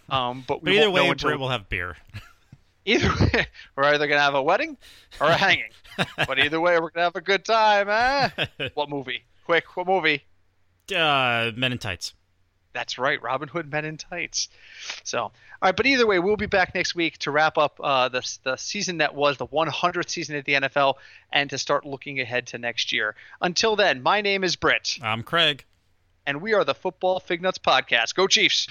Um, 0.08 0.44
but 0.46 0.62
but 0.62 0.72
either 0.72 0.90
way, 0.90 1.08
until 1.08 1.38
will 1.38 1.48
have 1.48 1.68
beer. 1.68 1.96
either 2.84 3.08
way, 3.08 3.46
we're 3.76 3.84
either 3.84 4.06
gonna 4.06 4.20
have 4.20 4.34
a 4.34 4.42
wedding 4.42 4.76
or 5.20 5.28
a 5.28 5.34
hanging. 5.34 5.70
but 6.16 6.38
either 6.38 6.60
way, 6.60 6.78
we're 6.78 6.90
gonna 6.90 7.04
have 7.04 7.16
a 7.16 7.20
good 7.20 7.44
time, 7.44 7.88
eh? 7.88 8.68
what 8.74 8.88
movie? 8.88 9.24
Quick, 9.44 9.76
what 9.76 9.86
movie? 9.86 10.22
uh, 10.94 11.50
Men 11.56 11.72
in 11.72 11.78
Tights. 11.78 12.14
That's 12.74 12.96
right, 12.98 13.20
Robin 13.22 13.48
Hood 13.48 13.70
Men 13.70 13.84
in 13.84 13.98
Tights. 13.98 14.48
So, 15.04 15.20
all 15.20 15.32
right, 15.60 15.76
but 15.76 15.84
either 15.84 16.06
way, 16.06 16.18
we'll 16.18 16.36
be 16.38 16.46
back 16.46 16.74
next 16.74 16.94
week 16.94 17.18
to 17.18 17.30
wrap 17.30 17.58
up 17.58 17.78
uh, 17.82 18.08
the 18.08 18.38
the 18.44 18.56
season 18.56 18.98
that 18.98 19.14
was 19.14 19.36
the 19.36 19.46
100th 19.46 20.08
season 20.08 20.36
at 20.36 20.46
the 20.46 20.54
NFL, 20.54 20.94
and 21.30 21.50
to 21.50 21.58
start 21.58 21.84
looking 21.84 22.18
ahead 22.20 22.46
to 22.48 22.58
next 22.58 22.90
year. 22.92 23.14
Until 23.42 23.76
then, 23.76 24.02
my 24.02 24.22
name 24.22 24.42
is 24.42 24.56
Britt, 24.56 24.98
I'm 25.02 25.22
Craig. 25.22 25.64
and 26.26 26.40
we 26.40 26.54
are 26.54 26.64
the 26.64 26.74
Football 26.74 27.20
Fig 27.20 27.42
Nuts 27.42 27.58
Podcast. 27.58 28.14
Go 28.14 28.26
Chiefs! 28.26 28.66